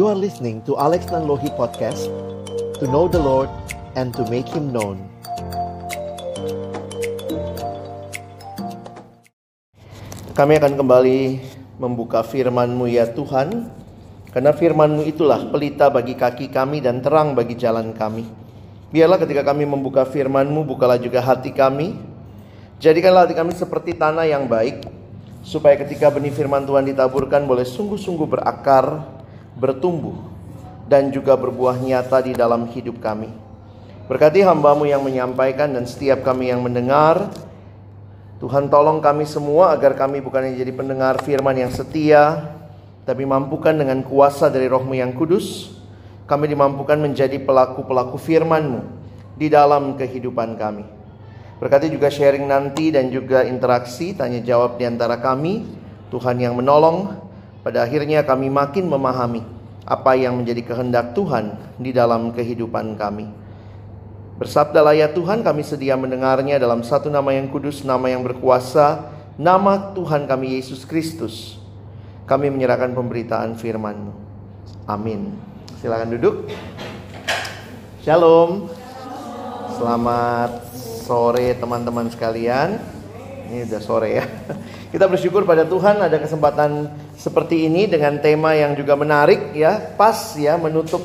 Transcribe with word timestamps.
You 0.00 0.08
are 0.08 0.16
listening 0.16 0.64
to 0.64 0.80
Alex 0.80 1.12
Nanlohi 1.12 1.52
Podcast 1.60 2.08
To 2.80 2.88
know 2.88 3.04
the 3.04 3.20
Lord 3.20 3.52
and 4.00 4.16
to 4.16 4.24
make 4.32 4.48
Him 4.48 4.72
known. 4.72 4.96
Kami 10.32 10.56
akan 10.56 10.80
kembali 10.80 11.44
membuka 11.76 12.24
firman-Mu 12.24 12.88
ya 12.88 13.12
Tuhan. 13.12 13.68
Karena 14.32 14.56
firman-Mu 14.56 15.04
itulah 15.04 15.52
pelita 15.52 15.92
bagi 15.92 16.16
kaki 16.16 16.48
kami 16.48 16.80
dan 16.80 17.04
terang 17.04 17.36
bagi 17.36 17.60
jalan 17.60 17.92
kami. 17.92 18.24
Biarlah 18.88 19.20
ketika 19.20 19.52
kami 19.52 19.68
membuka 19.68 20.08
firman-Mu 20.08 20.64
bukalah 20.64 20.96
juga 20.96 21.20
hati 21.20 21.52
kami. 21.52 21.92
Jadikanlah 22.80 23.28
hati 23.28 23.36
kami 23.36 23.52
seperti 23.52 23.92
tanah 24.00 24.24
yang 24.24 24.48
baik 24.48 24.80
supaya 25.44 25.76
ketika 25.76 26.08
benih 26.08 26.32
firman 26.32 26.64
Tuhan 26.64 26.88
ditaburkan 26.88 27.44
boleh 27.44 27.68
sungguh-sungguh 27.68 28.24
berakar, 28.40 29.19
bertumbuh, 29.60 30.16
dan 30.88 31.12
juga 31.12 31.36
berbuah 31.36 31.76
nyata 31.76 32.24
di 32.24 32.32
dalam 32.32 32.66
hidup 32.72 32.98
kami. 32.98 33.28
Berkati 34.10 34.42
hambamu 34.42 34.90
yang 34.90 35.04
menyampaikan 35.06 35.70
dan 35.70 35.86
setiap 35.86 36.26
kami 36.26 36.50
yang 36.50 36.64
mendengar. 36.64 37.30
Tuhan 38.42 38.72
tolong 38.72 38.98
kami 38.98 39.28
semua 39.28 39.76
agar 39.76 39.94
kami 39.94 40.24
bukan 40.24 40.48
hanya 40.48 40.64
jadi 40.64 40.72
pendengar 40.72 41.20
firman 41.22 41.54
yang 41.54 41.70
setia, 41.70 42.56
tapi 43.06 43.28
mampukan 43.28 43.76
dengan 43.76 44.00
kuasa 44.00 44.48
dari 44.48 44.66
rohmu 44.66 44.96
yang 44.96 45.12
kudus, 45.12 45.70
kami 46.24 46.50
dimampukan 46.50 46.96
menjadi 46.96 47.36
pelaku-pelaku 47.38 48.16
firmanmu 48.16 48.80
di 49.36 49.52
dalam 49.52 49.94
kehidupan 49.94 50.56
kami. 50.56 50.82
Berkati 51.60 51.92
juga 51.92 52.08
sharing 52.08 52.48
nanti 52.48 52.88
dan 52.88 53.12
juga 53.12 53.44
interaksi 53.44 54.16
tanya 54.16 54.40
jawab 54.40 54.80
di 54.80 54.88
antara 54.88 55.20
kami. 55.20 55.68
Tuhan 56.08 56.40
yang 56.40 56.56
menolong. 56.56 57.29
Pada 57.60 57.84
akhirnya 57.84 58.24
kami 58.24 58.48
makin 58.48 58.88
memahami 58.88 59.44
apa 59.84 60.16
yang 60.16 60.40
menjadi 60.40 60.72
kehendak 60.72 61.12
Tuhan 61.12 61.56
di 61.76 61.92
dalam 61.92 62.32
kehidupan 62.32 62.96
kami. 62.96 63.28
Bersabdalah 64.40 64.96
ya 64.96 65.12
Tuhan 65.12 65.44
kami 65.44 65.60
sedia 65.60 66.00
mendengarnya 66.00 66.56
dalam 66.56 66.80
satu 66.80 67.12
nama 67.12 67.28
yang 67.36 67.52
kudus, 67.52 67.84
nama 67.84 68.08
yang 68.08 68.24
berkuasa, 68.24 69.12
nama 69.36 69.92
Tuhan 69.92 70.24
kami 70.24 70.56
Yesus 70.56 70.88
Kristus. 70.88 71.60
Kami 72.24 72.48
menyerahkan 72.48 72.96
pemberitaan 72.96 73.58
firman-Mu. 73.58 74.14
Amin. 74.88 75.36
Silakan 75.84 76.16
duduk. 76.16 76.48
Shalom. 78.00 78.72
Selamat 79.76 80.64
sore 81.04 81.52
teman-teman 81.60 82.08
sekalian. 82.08 82.80
Ini 83.50 83.68
udah 83.68 83.80
sore 83.82 84.08
ya. 84.16 84.24
Kita 84.90 85.06
bersyukur 85.06 85.46
pada 85.46 85.62
Tuhan 85.62 86.02
ada 86.02 86.18
kesempatan 86.18 86.90
seperti 87.14 87.70
ini 87.70 87.86
dengan 87.86 88.18
tema 88.18 88.58
yang 88.58 88.74
juga 88.74 88.98
menarik 88.98 89.54
ya, 89.54 89.78
pas 89.94 90.34
ya 90.34 90.58
menutup 90.58 90.98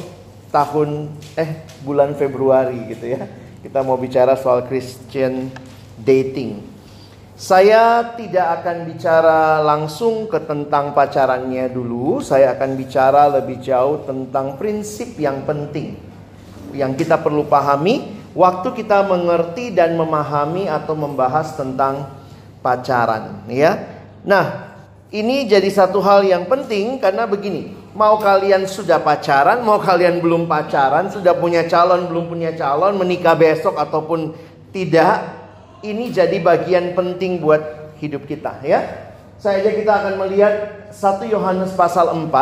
tahun 0.49 1.13
eh 1.37 1.61
bulan 1.85 2.17
Februari 2.17 2.89
gitu 2.89 3.13
ya. 3.13 3.29
Kita 3.61 3.85
mau 3.85 3.93
bicara 4.01 4.33
soal 4.33 4.65
Christian 4.65 5.53
dating. 6.01 6.65
Saya 7.37 8.15
tidak 8.17 8.63
akan 8.63 8.89
bicara 8.89 9.61
langsung 9.61 10.33
ke 10.33 10.41
tentang 10.41 10.97
pacarannya 10.97 11.69
dulu, 11.69 12.25
saya 12.25 12.57
akan 12.57 12.73
bicara 12.73 13.29
lebih 13.37 13.61
jauh 13.61 14.01
tentang 14.07 14.57
prinsip 14.57 15.13
yang 15.21 15.45
penting 15.45 16.15
yang 16.75 16.97
kita 16.97 17.21
perlu 17.21 17.47
pahami 17.47 18.03
waktu 18.35 18.75
kita 18.75 19.07
mengerti 19.07 19.71
dan 19.71 19.95
memahami 19.95 20.67
atau 20.67 20.93
membahas 20.93 21.55
tentang 21.55 22.24
pacaran 22.65 23.45
ya. 23.45 23.77
Nah, 24.25 24.73
ini 25.13 25.45
jadi 25.45 25.69
satu 25.69 26.01
hal 26.01 26.25
yang 26.25 26.49
penting 26.49 26.97
karena 26.97 27.29
begini, 27.29 27.77
mau 27.93 28.17
kalian 28.17 28.65
sudah 28.65 28.97
pacaran, 28.97 29.61
mau 29.61 29.77
kalian 29.77 30.17
belum 30.17 30.49
pacaran, 30.49 31.13
sudah 31.13 31.37
punya 31.37 31.69
calon, 31.69 32.09
belum 32.09 32.25
punya 32.25 32.57
calon, 32.57 32.97
menikah 32.97 33.37
besok 33.37 33.77
ataupun 33.77 34.33
tidak, 34.73 35.29
ini 35.85 36.09
jadi 36.09 36.41
bagian 36.41 36.97
penting 36.97 37.37
buat 37.37 37.93
hidup 38.01 38.25
kita 38.25 38.65
ya. 38.65 38.81
Saja 39.37 39.69
kita 39.69 39.93
akan 39.93 40.25
melihat 40.25 40.89
1 40.89 41.29
Yohanes 41.29 41.71
pasal 41.77 42.09
4 42.09 42.33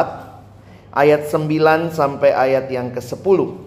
ayat 0.94 1.28
9 1.28 1.91
sampai 1.91 2.31
ayat 2.31 2.72
yang 2.72 2.95
ke-10. 2.95 3.62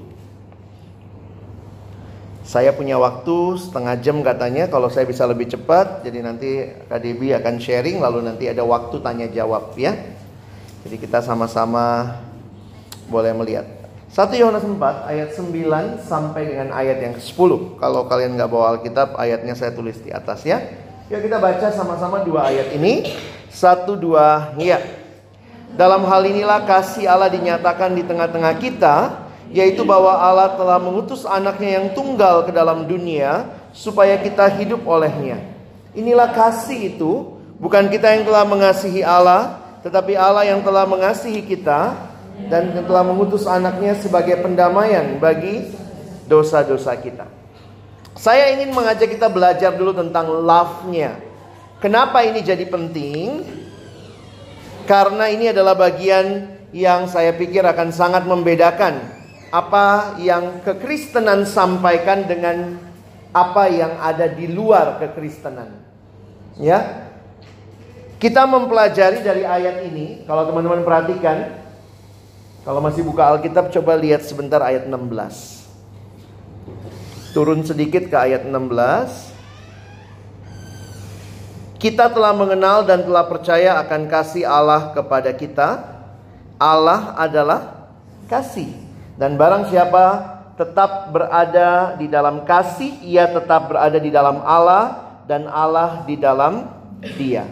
Saya 2.47 2.71
punya 2.71 2.95
waktu 2.95 3.59
setengah 3.59 3.99
jam 3.99 4.23
katanya 4.23 4.71
kalau 4.71 4.87
saya 4.87 5.03
bisa 5.03 5.27
lebih 5.27 5.51
cepat 5.51 6.07
jadi 6.07 6.23
nanti 6.23 6.71
KDB 6.87 7.35
akan 7.43 7.59
sharing 7.59 7.99
lalu 7.99 8.23
nanti 8.23 8.47
ada 8.47 8.63
waktu 8.63 9.03
tanya 9.03 9.27
jawab 9.27 9.75
ya. 9.75 9.99
Jadi 10.87 11.03
kita 11.03 11.19
sama-sama 11.27 12.15
boleh 13.11 13.35
melihat. 13.35 13.67
1 14.15 14.31
Yohanes 14.39 14.63
4 14.63 14.79
ayat 15.11 15.35
9 15.35 16.07
sampai 16.07 16.43
dengan 16.47 16.71
ayat 16.71 17.03
yang 17.03 17.19
ke-10. 17.19 17.83
Kalau 17.83 18.07
kalian 18.07 18.39
nggak 18.39 18.47
bawa 18.47 18.79
Alkitab 18.79 19.19
ayatnya 19.19 19.59
saya 19.59 19.75
tulis 19.75 19.99
di 19.99 20.15
atas 20.15 20.47
ya. 20.47 20.63
Yuk 21.11 21.27
kita 21.27 21.43
baca 21.43 21.67
sama-sama 21.75 22.23
dua 22.23 22.47
ayat 22.47 22.71
ini. 22.79 23.11
Satu 23.51 23.99
dua 23.99 24.55
ya. 24.55 24.79
Dalam 25.75 26.07
hal 26.07 26.23
inilah 26.31 26.63
kasih 26.63 27.11
Allah 27.11 27.27
dinyatakan 27.27 27.91
di 27.91 28.07
tengah-tengah 28.07 28.55
kita 28.63 29.26
yaitu 29.51 29.87
bahwa 29.87 30.11
Allah 30.11 30.55
telah 30.59 30.79
mengutus 30.83 31.23
anaknya 31.23 31.81
yang 31.83 31.87
tunggal 31.95 32.47
ke 32.47 32.51
dalam 32.51 32.87
dunia 32.87 33.47
supaya 33.71 34.19
kita 34.19 34.51
hidup 34.59 34.83
olehnya. 34.89 35.39
Inilah 35.97 36.33
kasih 36.35 36.97
itu, 36.97 37.39
bukan 37.61 37.89
kita 37.89 38.17
yang 38.17 38.25
telah 38.27 38.45
mengasihi 38.45 39.01
Allah, 39.07 39.61
tetapi 39.81 40.19
Allah 40.19 40.45
yang 40.45 40.61
telah 40.61 40.85
mengasihi 40.85 41.41
kita 41.47 41.95
dan 42.51 42.75
yang 42.75 42.85
telah 42.85 43.05
mengutus 43.07 43.49
anaknya 43.49 43.97
sebagai 43.97 44.37
pendamaian 44.45 45.17
bagi 45.17 45.73
dosa-dosa 46.29 46.93
kita. 47.01 47.25
Saya 48.17 48.53
ingin 48.57 48.73
mengajak 48.73 49.13
kita 49.13 49.29
belajar 49.29 49.77
dulu 49.77 49.93
tentang 49.93 50.29
love-nya. 50.45 51.21
Kenapa 51.81 52.25
ini 52.25 52.41
jadi 52.41 52.65
penting? 52.65 53.45
Karena 54.89 55.29
ini 55.29 55.53
adalah 55.53 55.77
bagian 55.77 56.57
yang 56.73 57.09
saya 57.09 57.37
pikir 57.37 57.65
akan 57.65 57.93
sangat 57.93 58.25
membedakan 58.25 59.16
apa 59.57 60.21
yang 60.21 60.61
kekristenan 60.61 61.49
sampaikan 61.49 62.29
dengan 62.29 62.77
apa 63.33 63.73
yang 63.73 63.97
ada 63.97 64.29
di 64.29 64.53
luar 64.53 65.01
kekristenan. 65.01 65.73
Ya. 66.61 67.09
Kita 68.17 68.49
mempelajari 68.49 69.21
dari 69.21 69.45
ayat 69.45 69.85
ini, 69.85 70.25
kalau 70.25 70.49
teman-teman 70.49 70.81
perhatikan, 70.85 71.53
kalau 72.65 72.81
masih 72.81 73.05
buka 73.05 73.29
Alkitab 73.37 73.69
coba 73.73 73.93
lihat 73.97 74.25
sebentar 74.25 74.61
ayat 74.65 74.89
16. 74.89 74.97
Turun 77.37 77.61
sedikit 77.61 78.09
ke 78.09 78.17
ayat 78.17 78.49
16. 78.49 79.37
Kita 81.77 82.09
telah 82.09 82.33
mengenal 82.33 82.89
dan 82.89 83.05
telah 83.05 83.29
percaya 83.29 83.77
akan 83.85 84.09
kasih 84.09 84.49
Allah 84.49 84.97
kepada 84.97 85.29
kita. 85.37 85.85
Allah 86.57 87.13
adalah 87.21 87.93
kasih. 88.33 88.86
Dan 89.17 89.41
barang 89.41 89.73
siapa 89.73 90.37
tetap 90.57 91.13
berada 91.13 91.97
di 91.97 92.09
dalam 92.09 92.45
kasih, 92.45 93.01
ia 93.05 93.29
tetap 93.29 93.73
berada 93.73 93.97
di 93.97 94.13
dalam 94.13 94.45
Allah 94.45 95.21
dan 95.25 95.49
Allah 95.49 96.05
di 96.05 96.17
dalam 96.17 96.69
dia. 97.17 97.45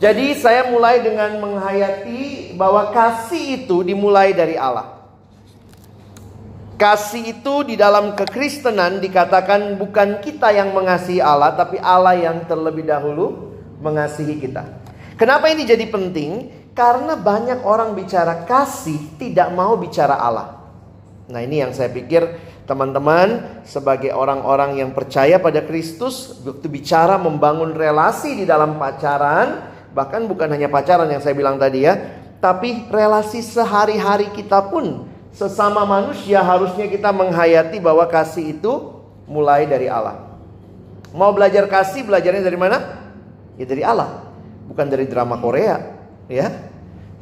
Jadi 0.00 0.32
saya 0.36 0.72
mulai 0.72 1.04
dengan 1.04 1.36
menghayati 1.40 2.56
bahwa 2.56 2.88
kasih 2.88 3.64
itu 3.64 3.84
dimulai 3.84 4.32
dari 4.32 4.56
Allah. 4.56 4.96
Kasih 6.80 7.36
itu 7.36 7.54
di 7.68 7.76
dalam 7.76 8.16
kekristenan 8.16 9.04
dikatakan 9.04 9.76
bukan 9.76 10.24
kita 10.24 10.48
yang 10.56 10.72
mengasihi 10.72 11.20
Allah, 11.20 11.52
tapi 11.52 11.76
Allah 11.76 12.16
yang 12.16 12.48
terlebih 12.48 12.88
dahulu 12.88 13.52
mengasihi 13.84 14.40
kita. 14.40 14.64
Kenapa 15.20 15.52
ini 15.52 15.68
jadi 15.68 15.84
penting? 15.84 16.48
Karena 16.72 17.20
banyak 17.20 17.60
orang 17.68 17.92
bicara 17.92 18.48
kasih 18.48 19.20
tidak 19.20 19.52
mau 19.52 19.76
bicara 19.76 20.16
Allah. 20.16 20.59
Nah, 21.30 21.46
ini 21.46 21.62
yang 21.62 21.70
saya 21.70 21.86
pikir 21.94 22.26
teman-teman 22.66 23.62
sebagai 23.62 24.10
orang-orang 24.10 24.82
yang 24.82 24.90
percaya 24.90 25.38
pada 25.38 25.62
Kristus 25.62 26.42
waktu 26.42 26.66
bicara 26.66 27.22
membangun 27.22 27.70
relasi 27.70 28.34
di 28.34 28.44
dalam 28.44 28.74
pacaran, 28.82 29.70
bahkan 29.94 30.26
bukan 30.26 30.50
hanya 30.50 30.66
pacaran 30.66 31.06
yang 31.06 31.22
saya 31.22 31.38
bilang 31.38 31.54
tadi 31.54 31.86
ya, 31.86 31.94
tapi 32.42 32.90
relasi 32.90 33.46
sehari-hari 33.46 34.34
kita 34.34 34.58
pun 34.74 35.06
sesama 35.30 35.86
manusia 35.86 36.42
harusnya 36.42 36.90
kita 36.90 37.14
menghayati 37.14 37.78
bahwa 37.78 38.02
kasih 38.10 38.58
itu 38.58 38.98
mulai 39.30 39.70
dari 39.70 39.86
Allah. 39.86 40.34
Mau 41.14 41.30
belajar 41.30 41.70
kasih, 41.70 42.10
belajarnya 42.10 42.42
dari 42.42 42.58
mana? 42.58 42.78
Ya 43.54 43.70
dari 43.70 43.86
Allah, 43.86 44.26
bukan 44.66 44.86
dari 44.90 45.06
drama 45.06 45.38
Korea, 45.38 45.94
ya. 46.26 46.50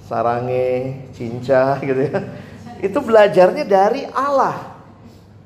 Sarange, 0.08 1.04
cinca 1.12 1.76
gitu 1.84 2.08
ya 2.08 2.47
itu 2.78 2.98
belajarnya 3.02 3.64
dari 3.66 4.06
Allah. 4.14 4.78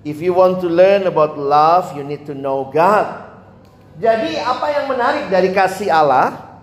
If 0.03 0.19
you 0.19 0.35
want 0.35 0.59
to 0.61 0.69
learn 0.69 1.07
about 1.07 1.39
love, 1.39 1.95
you 1.95 2.03
need 2.03 2.27
to 2.27 2.35
know 2.35 2.69
God. 2.69 3.33
Jadi 4.03 4.35
apa 4.41 4.67
yang 4.73 4.91
menarik 4.91 5.31
dari 5.31 5.55
kasih 5.55 5.93
Allah? 5.93 6.59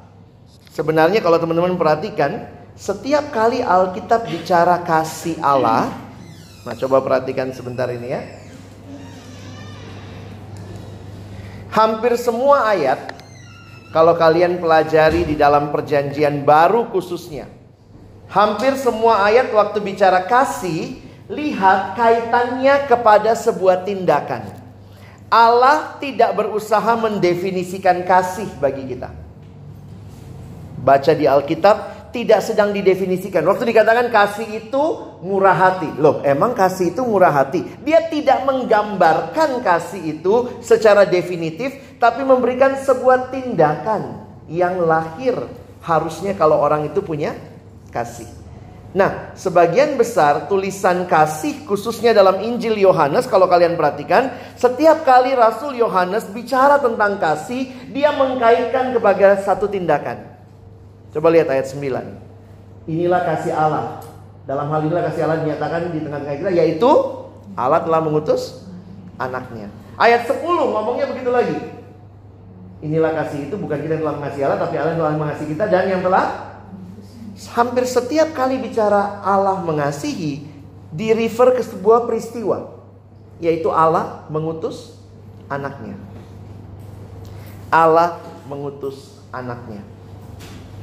Sebenarnya 0.74 1.24
kalau 1.24 1.40
teman-teman 1.40 1.76
perhatikan, 1.80 2.48
setiap 2.76 3.32
kali 3.36 3.60
Alkitab 3.60 4.28
bicara 4.28 4.80
kasih 4.84 5.36
Allah, 5.44 5.92
nah 6.64 6.76
coba 6.76 7.04
perhatikan 7.04 7.52
sebentar 7.52 7.88
ini 7.92 8.08
ya. 8.12 8.22
Hampir 11.70 12.18
semua 12.18 12.66
ayat 12.72 13.14
kalau 13.92 14.18
kalian 14.18 14.58
pelajari 14.58 15.28
di 15.28 15.36
dalam 15.38 15.70
perjanjian 15.70 16.48
baru 16.48 16.90
khususnya. 16.90 17.59
Hampir 18.30 18.78
semua 18.78 19.26
ayat 19.26 19.50
waktu 19.50 19.82
bicara 19.82 20.22
kasih, 20.30 21.02
lihat 21.26 21.98
kaitannya 21.98 22.86
kepada 22.86 23.34
sebuah 23.34 23.82
tindakan. 23.82 24.46
Allah 25.34 25.98
tidak 25.98 26.38
berusaha 26.38 26.94
mendefinisikan 26.94 28.06
kasih 28.06 28.50
bagi 28.62 28.86
kita. 28.86 29.10
Baca 30.82 31.12
di 31.14 31.26
Alkitab 31.26 31.78
tidak 32.14 32.42
sedang 32.42 32.70
didefinisikan. 32.74 33.46
Waktu 33.46 33.70
dikatakan 33.70 34.10
kasih 34.10 34.66
itu 34.66 34.84
murah 35.22 35.54
hati. 35.54 35.90
Loh, 35.98 36.22
emang 36.26 36.58
kasih 36.58 36.94
itu 36.94 37.02
murah 37.06 37.34
hati? 37.34 37.66
Dia 37.86 38.10
tidak 38.10 38.46
menggambarkan 38.46 39.62
kasih 39.62 40.18
itu 40.18 40.62
secara 40.62 41.06
definitif, 41.06 41.98
tapi 42.02 42.22
memberikan 42.26 42.78
sebuah 42.78 43.30
tindakan 43.34 44.26
yang 44.50 44.82
lahir 44.82 45.38
harusnya 45.86 46.34
kalau 46.34 46.58
orang 46.58 46.90
itu 46.90 47.02
punya 47.06 47.38
kasih. 47.92 48.30
Nah, 48.90 49.38
sebagian 49.38 50.02
besar 50.02 50.50
tulisan 50.50 51.06
kasih 51.06 51.62
khususnya 51.70 52.10
dalam 52.10 52.42
Injil 52.42 52.74
Yohanes 52.74 53.30
kalau 53.30 53.46
kalian 53.46 53.78
perhatikan, 53.78 54.34
setiap 54.58 55.06
kali 55.06 55.38
Rasul 55.38 55.78
Yohanes 55.78 56.26
bicara 56.34 56.82
tentang 56.82 57.22
kasih, 57.22 57.70
dia 57.94 58.10
mengkaitkan 58.18 58.98
kepada 58.98 59.38
satu 59.46 59.70
tindakan. 59.70 60.26
Coba 61.14 61.30
lihat 61.30 61.54
ayat 61.54 61.70
9. 61.70 62.90
Inilah 62.90 63.22
kasih 63.30 63.54
Allah. 63.54 64.02
Dalam 64.50 64.66
hal 64.74 64.82
inilah 64.90 65.06
kasih 65.14 65.22
Allah 65.30 65.46
dinyatakan 65.46 65.94
di 65.94 66.02
tengah-tengah 66.02 66.38
kita 66.42 66.52
yaitu 66.58 66.90
Allah 67.54 67.86
telah 67.86 68.02
mengutus 68.02 68.66
anaknya. 69.22 69.70
Ayat 70.02 70.26
10 70.26 70.42
ngomongnya 70.42 71.06
begitu 71.14 71.30
lagi. 71.30 71.58
Inilah 72.82 73.14
kasih 73.14 73.54
itu 73.54 73.56
bukan 73.60 73.86
kita 73.86 74.02
yang 74.02 74.04
telah 74.10 74.18
mengasihi 74.18 74.44
Allah 74.50 74.60
tapi 74.66 74.82
Allah 74.82 74.98
yang 74.98 75.02
telah 75.06 75.14
mengasihi 75.14 75.50
kita 75.54 75.66
dan 75.70 75.86
yang 75.86 76.02
telah 76.02 76.49
hampir 77.56 77.88
setiap 77.88 78.36
kali 78.36 78.60
bicara 78.60 79.24
Allah 79.24 79.64
mengasihi 79.64 80.44
di 80.90 81.08
refer 81.16 81.56
ke 81.56 81.64
sebuah 81.64 82.04
peristiwa 82.10 82.76
yaitu 83.40 83.72
Allah 83.72 84.28
mengutus 84.28 85.00
anaknya. 85.48 85.96
Allah 87.72 88.20
mengutus 88.50 89.22
anaknya. 89.32 89.86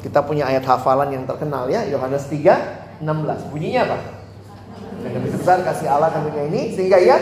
Kita 0.01 0.23
punya 0.23 0.47
ayat 0.47 0.63
hafalan 0.65 1.13
yang 1.13 1.25
terkenal 1.27 1.67
ya, 1.67 1.85
Yohanes 1.85 2.31
3 2.31 3.03
16. 3.03 3.53
Bunyinya 3.53 3.83
apa? 3.91 3.99
Dan 5.03 5.11
demi 5.13 5.29
besar 5.29 5.61
kasih 5.61 5.89
Allah 5.93 6.09
karunia 6.09 6.49
ini 6.49 6.73
sehingga 6.73 6.97
ia 6.97 7.19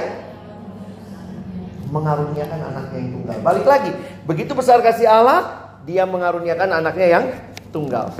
mengaruniakan 1.90 2.60
anaknya 2.74 2.98
yang 2.98 3.10
tunggal. 3.18 3.36
Balik 3.42 3.66
lagi, 3.66 3.90
begitu 4.26 4.52
besar 4.54 4.78
kasih 4.82 5.06
Allah, 5.10 5.40
dia 5.82 6.06
mengaruniakan 6.06 6.70
anaknya 6.82 7.06
yang 7.06 7.24
tunggal. 7.74 8.14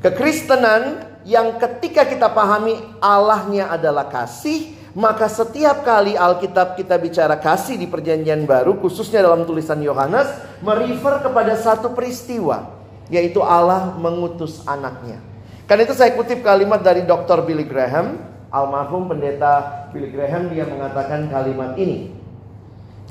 Kekristenan 0.00 1.04
yang 1.28 1.60
ketika 1.60 2.08
kita 2.08 2.32
pahami 2.32 2.80
Allahnya 3.04 3.68
adalah 3.68 4.08
kasih, 4.08 4.72
maka 4.96 5.28
setiap 5.28 5.84
kali 5.84 6.16
Alkitab 6.16 6.72
kita 6.74 6.96
bicara 6.96 7.36
kasih 7.36 7.76
di 7.76 7.84
perjanjian 7.84 8.48
baru, 8.48 8.80
khususnya 8.80 9.20
dalam 9.20 9.44
tulisan 9.44 9.76
Yohanes, 9.84 10.26
merefer 10.64 11.20
kepada 11.20 11.52
satu 11.60 11.92
peristiwa, 11.92 12.80
yaitu 13.12 13.44
Allah 13.44 13.92
mengutus 14.00 14.64
anaknya. 14.64 15.20
Karena 15.68 15.84
itu 15.84 15.94
saya 15.94 16.16
kutip 16.16 16.40
kalimat 16.40 16.80
dari 16.80 17.04
Dr. 17.04 17.44
Billy 17.44 17.68
Graham, 17.68 18.24
almarhum 18.48 19.04
pendeta 19.06 19.86
Billy 19.92 20.10
Graham, 20.10 20.48
dia 20.48 20.64
mengatakan 20.64 21.28
kalimat 21.28 21.76
ini. 21.76 22.10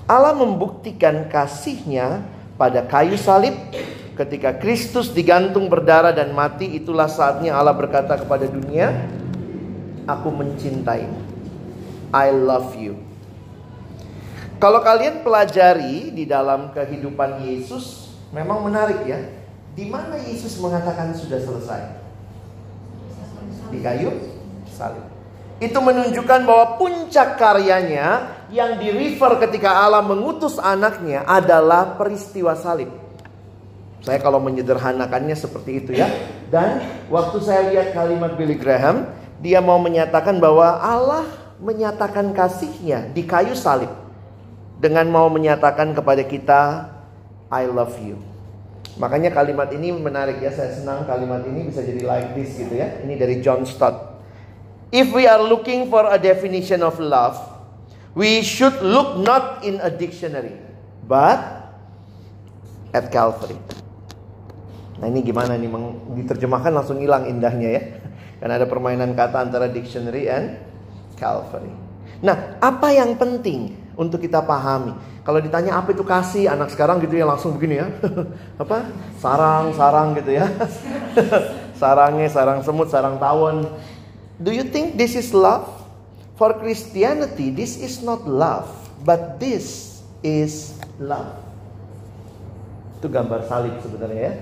Allah 0.09 0.33
membuktikan 0.33 1.29
kasihnya 1.29 2.25
pada 2.57 2.81
kayu 2.81 3.13
salib 3.13 3.53
Ketika 4.19 4.59
Kristus 4.59 5.15
digantung 5.15 5.71
berdarah 5.71 6.11
dan 6.11 6.35
mati, 6.35 6.67
itulah 6.75 7.07
saatnya 7.07 7.55
Allah 7.55 7.71
berkata 7.71 8.19
kepada 8.19 8.51
dunia, 8.51 8.91
"Aku 10.03 10.27
mencintaimu. 10.27 11.23
I 12.11 12.27
love 12.35 12.75
you." 12.75 12.99
Kalau 14.59 14.83
kalian 14.83 15.23
pelajari 15.23 16.11
di 16.11 16.27
dalam 16.27 16.75
kehidupan 16.75 17.47
Yesus, 17.47 18.11
memang 18.35 18.59
menarik 18.67 19.07
ya. 19.07 19.23
Di 19.71 19.87
mana 19.87 20.19
Yesus 20.19 20.59
mengatakan 20.59 21.15
sudah 21.15 21.39
selesai? 21.39 21.81
Di 23.71 23.79
kayu 23.79 24.11
salib. 24.67 25.07
Itu 25.63 25.79
menunjukkan 25.79 26.43
bahwa 26.43 26.75
puncak 26.75 27.39
karyanya 27.39 28.35
yang 28.51 28.83
di 28.83 28.91
refer 28.91 29.39
ketika 29.47 29.79
Allah 29.79 30.03
mengutus 30.03 30.59
anaknya 30.59 31.23
adalah 31.23 31.95
peristiwa 31.95 32.51
salib. 32.59 33.07
Saya 33.99 34.19
kalau 34.23 34.39
menyederhanakannya 34.39 35.35
seperti 35.35 35.83
itu 35.83 35.91
ya. 35.95 36.07
Dan 36.47 36.79
waktu 37.11 37.37
saya 37.43 37.67
lihat 37.69 37.91
kalimat 37.91 38.39
Billy 38.39 38.55
Graham, 38.55 39.11
dia 39.43 39.59
mau 39.59 39.79
menyatakan 39.79 40.39
bahwa 40.39 40.79
Allah 40.79 41.27
menyatakan 41.59 42.31
kasihnya 42.31 43.11
di 43.11 43.27
kayu 43.27 43.55
salib. 43.55 43.91
Dengan 44.79 45.03
mau 45.11 45.27
menyatakan 45.27 45.91
kepada 45.91 46.23
kita, 46.23 46.87
I 47.51 47.67
love 47.67 47.99
you. 47.99 48.15
Makanya 48.95 49.31
kalimat 49.31 49.67
ini 49.75 49.91
menarik 49.91 50.39
ya, 50.39 50.51
saya 50.51 50.71
senang 50.75 51.03
kalimat 51.03 51.43
ini 51.43 51.67
bisa 51.67 51.83
jadi 51.83 52.03
like 52.03 52.35
this 52.35 52.55
gitu 52.55 52.79
ya. 52.79 53.03
Ini 53.03 53.19
dari 53.19 53.43
John 53.43 53.67
Stott. 53.67 54.19
If 54.91 55.11
we 55.11 55.27
are 55.27 55.43
looking 55.43 55.91
for 55.91 56.07
a 56.07 56.15
definition 56.15 56.83
of 56.83 56.99
love, 56.99 57.39
we 58.15 58.41
should 58.41 58.79
look 58.79 59.19
not 59.19 59.61
in 59.61 59.83
a 59.83 59.91
dictionary, 59.91 60.55
but 61.05 61.37
at 62.95 63.11
Calvary. 63.13 63.59
Nah 64.99 65.07
ini 65.07 65.23
gimana 65.23 65.55
nih 65.55 65.71
diterjemahkan 66.23 66.71
langsung 66.75 66.99
hilang 66.99 67.25
indahnya 67.25 67.69
ya. 67.71 67.81
Karena 68.39 68.55
ada 68.55 68.67
permainan 68.67 69.15
kata 69.15 69.47
antara 69.47 69.67
dictionary 69.67 70.27
and 70.27 70.59
Calvary. 71.19 71.71
Nah, 72.19 72.59
apa 72.59 72.91
yang 72.91 73.15
penting 73.15 73.75
untuk 73.95 74.23
kita 74.23 74.43
pahami? 74.43 74.95
Kalau 75.23 75.39
ditanya 75.43 75.79
apa 75.79 75.91
itu 75.91 76.03
kasih 76.03 76.51
anak 76.51 76.71
sekarang 76.71 77.03
gitu 77.03 77.19
ya 77.19 77.27
langsung 77.27 77.55
begini 77.55 77.83
ya. 77.83 77.87
apa? 78.63 78.87
Sarang, 79.19 79.75
sarang 79.75 80.15
gitu 80.15 80.35
ya. 80.35 80.47
Sarangnya 81.79 82.27
sarang 82.27 82.59
semut, 82.59 82.91
sarang 82.91 83.15
tawon. 83.23 83.63
Do 84.35 84.51
you 84.51 84.67
think 84.67 84.99
this 84.99 85.15
is 85.15 85.31
love? 85.31 85.67
For 86.35 86.55
Christianity, 86.55 87.51
this 87.51 87.75
is 87.75 87.99
not 87.99 88.23
love, 88.23 88.71
but 89.03 89.39
this 89.43 89.99
is 90.23 90.75
love. 90.95 91.35
Itu 92.99 93.11
gambar 93.11 93.47
salib 93.47 93.75
sebenarnya 93.83 94.21
ya. 94.23 94.33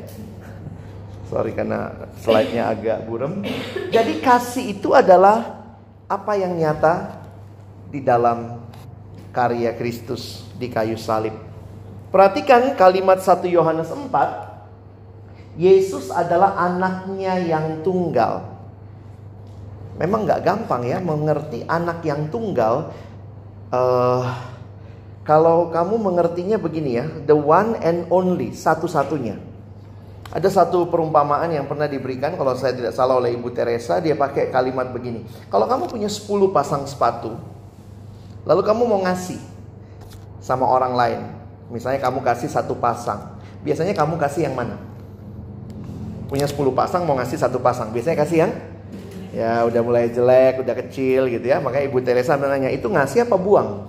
Sorry 1.28 1.52
karena 1.52 2.08
slide-nya 2.24 2.72
agak 2.72 3.04
burem. 3.04 3.44
Jadi 3.96 4.24
kasih 4.24 4.80
itu 4.80 4.96
adalah 4.96 5.60
apa 6.08 6.40
yang 6.40 6.56
nyata 6.56 7.20
di 7.92 8.00
dalam 8.00 8.64
karya 9.36 9.76
Kristus 9.76 10.48
di 10.56 10.72
kayu 10.72 10.96
salib. 10.96 11.36
Perhatikan 12.08 12.80
kalimat 12.80 13.20
1 13.20 13.44
Yohanes 13.52 13.92
4. 13.92 15.60
Yesus 15.60 16.08
adalah 16.14 16.56
anaknya 16.56 17.36
yang 17.44 17.84
tunggal. 17.84 18.48
Memang 20.00 20.24
nggak 20.24 20.46
gampang 20.46 20.86
ya 20.88 21.04
mengerti 21.04 21.68
anak 21.68 22.06
yang 22.08 22.30
tunggal. 22.32 22.94
Uh, 23.68 24.32
kalau 25.28 25.68
kamu 25.76 26.00
mengertinya 26.00 26.56
begini 26.56 27.04
ya, 27.04 27.06
the 27.28 27.36
one 27.36 27.76
and 27.84 28.08
only, 28.08 28.56
satu-satunya. 28.56 29.47
Ada 30.28 30.52
satu 30.52 30.92
perumpamaan 30.92 31.48
yang 31.56 31.64
pernah 31.72 31.88
diberikan 31.88 32.36
kalau 32.36 32.52
saya 32.60 32.76
tidak 32.76 32.92
salah 32.92 33.16
oleh 33.16 33.32
Ibu 33.32 33.48
Teresa, 33.56 34.04
dia 34.04 34.12
pakai 34.12 34.52
kalimat 34.52 34.92
begini. 34.92 35.24
Kalau 35.48 35.64
kamu 35.64 35.88
punya 35.88 36.12
10 36.12 36.52
pasang 36.52 36.84
sepatu, 36.84 37.40
lalu 38.44 38.62
kamu 38.68 38.84
mau 38.84 39.00
ngasih 39.08 39.40
sama 40.44 40.68
orang 40.68 40.94
lain. 41.00 41.22
Misalnya 41.72 42.04
kamu 42.04 42.20
kasih 42.24 42.52
satu 42.52 42.76
pasang. 42.76 43.40
Biasanya 43.64 43.96
kamu 43.96 44.20
kasih 44.20 44.52
yang 44.52 44.56
mana? 44.56 44.76
Punya 46.28 46.44
10 46.44 46.76
pasang 46.76 47.08
mau 47.08 47.16
ngasih 47.16 47.40
satu 47.40 47.64
pasang. 47.64 47.96
Biasanya 47.96 48.20
kasih 48.20 48.38
yang 48.44 48.52
ya 49.32 49.64
udah 49.64 49.82
mulai 49.84 50.12
jelek, 50.12 50.60
udah 50.60 50.76
kecil 50.76 51.32
gitu 51.32 51.48
ya. 51.48 51.64
Makanya 51.64 51.88
Ibu 51.88 52.00
Teresa 52.04 52.36
menanya, 52.36 52.68
"Itu 52.68 52.92
ngasih 52.92 53.28
apa 53.28 53.40
buang?" 53.40 53.88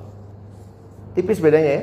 Tipis 1.18 1.42
bedanya 1.42 1.82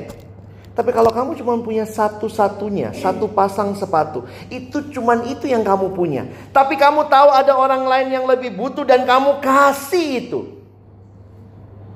Tapi 0.76 0.92
kalau 0.92 1.08
kamu 1.08 1.40
cuma 1.40 1.56
punya 1.64 1.88
satu-satunya, 1.88 2.92
satu 2.92 3.32
pasang 3.32 3.72
sepatu, 3.72 4.28
itu 4.52 4.92
cuma 4.92 5.16
itu 5.24 5.48
yang 5.48 5.64
kamu 5.64 5.96
punya. 5.96 6.28
Tapi 6.52 6.76
kamu 6.76 7.08
tahu 7.08 7.32
ada 7.32 7.56
orang 7.56 7.88
lain 7.88 8.12
yang 8.12 8.28
lebih 8.28 8.52
butuh 8.52 8.84
dan 8.84 9.08
kamu 9.08 9.40
kasih 9.40 10.28
itu. 10.28 10.40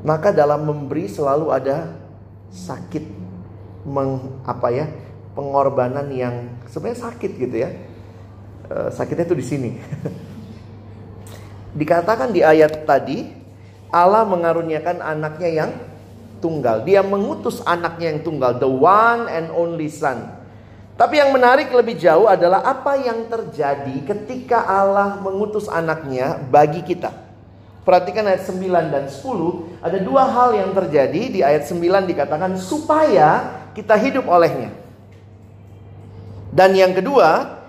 Maka 0.01 0.33
dalam 0.33 0.65
memberi 0.65 1.13
selalu 1.13 1.53
ada 1.53 1.93
sakit 2.49 3.05
meng, 3.85 4.41
apa 4.49 4.73
ya? 4.73 4.89
pengorbanan 5.31 6.11
yang 6.11 6.49
sebenarnya 6.67 7.05
sakit 7.05 7.33
gitu 7.37 7.57
ya. 7.61 7.71
E, 8.67 8.77
sakitnya 8.97 9.29
tuh 9.29 9.39
di 9.39 9.45
sini. 9.47 9.71
Dikatakan 11.79 12.33
di 12.33 12.41
ayat 12.41 12.89
tadi, 12.89 13.29
Allah 13.93 14.25
mengaruniakan 14.27 15.05
anaknya 15.05 15.51
yang 15.53 15.71
tunggal. 16.40 16.82
Dia 16.82 17.04
mengutus 17.04 17.61
anaknya 17.62 18.16
yang 18.16 18.20
tunggal, 18.25 18.56
the 18.56 18.66
one 18.66 19.28
and 19.28 19.52
only 19.52 19.87
son. 19.87 20.40
Tapi 21.00 21.16
yang 21.16 21.32
menarik 21.32 21.73
lebih 21.73 21.97
jauh 21.97 22.28
adalah 22.28 22.61
apa 22.61 23.00
yang 23.00 23.25
terjadi 23.25 24.04
ketika 24.04 24.61
Allah 24.68 25.16
mengutus 25.20 25.64
anaknya 25.64 26.37
bagi 26.52 26.85
kita. 26.85 27.09
Perhatikan 27.80 28.28
ayat 28.28 28.44
9 28.44 28.92
dan 28.92 29.09
10, 29.09 29.80
ada 29.80 29.99
dua 30.04 30.28
hal 30.28 30.52
yang 30.52 30.76
terjadi 30.76 31.23
di 31.32 31.40
ayat 31.40 31.64
9 31.64 32.04
dikatakan 32.04 32.52
supaya 32.61 33.64
kita 33.73 33.97
hidup 33.97 34.28
olehnya. 34.28 34.76
Dan 36.52 36.76
yang 36.76 36.92
kedua, 36.92 37.61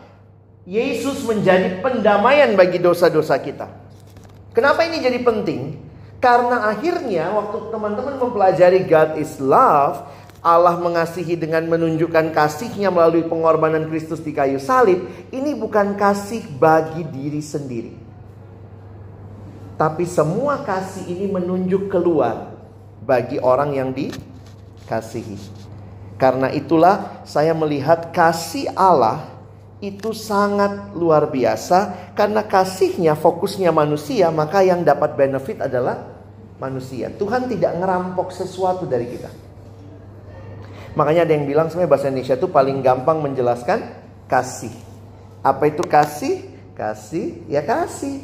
Yesus 0.68 1.24
menjadi 1.24 1.80
pendamaian 1.80 2.52
bagi 2.60 2.84
dosa-dosa 2.84 3.40
kita. 3.40 3.72
Kenapa 4.52 4.84
ini 4.84 5.00
jadi 5.00 5.24
penting? 5.24 5.91
Karena 6.22 6.70
akhirnya 6.70 7.34
waktu 7.34 7.74
teman-teman 7.74 8.22
mempelajari 8.22 8.86
God 8.86 9.18
is 9.18 9.42
love, 9.42 10.06
Allah 10.46 10.78
mengasihi 10.78 11.34
dengan 11.34 11.66
menunjukkan 11.66 12.30
kasihnya 12.30 12.94
melalui 12.94 13.26
pengorbanan 13.26 13.90
Kristus 13.90 14.22
di 14.22 14.30
kayu 14.30 14.62
salib, 14.62 15.02
ini 15.34 15.58
bukan 15.58 15.98
kasih 15.98 16.46
bagi 16.62 17.02
diri 17.10 17.42
sendiri. 17.42 17.94
Tapi 19.82 20.06
semua 20.06 20.62
kasih 20.62 21.10
ini 21.10 21.26
menunjuk 21.26 21.90
keluar 21.90 22.54
bagi 23.02 23.42
orang 23.42 23.74
yang 23.74 23.90
dikasihi. 23.90 25.42
Karena 26.22 26.54
itulah 26.54 27.26
saya 27.26 27.58
melihat 27.58 28.14
kasih 28.14 28.70
Allah 28.78 29.26
itu 29.82 30.14
sangat 30.14 30.94
luar 30.94 31.26
biasa 31.34 32.14
karena 32.14 32.46
kasihnya 32.46 33.18
fokusnya 33.18 33.74
manusia 33.74 34.30
maka 34.30 34.62
yang 34.62 34.86
dapat 34.86 35.18
benefit 35.18 35.58
adalah 35.58 36.11
manusia. 36.62 37.10
Tuhan 37.10 37.50
tidak 37.50 37.74
ngerampok 37.82 38.30
sesuatu 38.30 38.86
dari 38.86 39.10
kita. 39.10 39.34
Makanya 40.94 41.26
ada 41.26 41.34
yang 41.34 41.50
bilang 41.50 41.68
sebenarnya 41.74 41.90
bahasa 41.90 42.08
Indonesia 42.14 42.38
itu 42.38 42.48
paling 42.52 42.78
gampang 42.86 43.18
menjelaskan 43.18 43.82
kasih. 44.30 44.72
Apa 45.42 45.74
itu 45.74 45.82
kasih? 45.82 46.46
Kasih, 46.78 47.42
ya 47.50 47.66
kasih. 47.66 48.22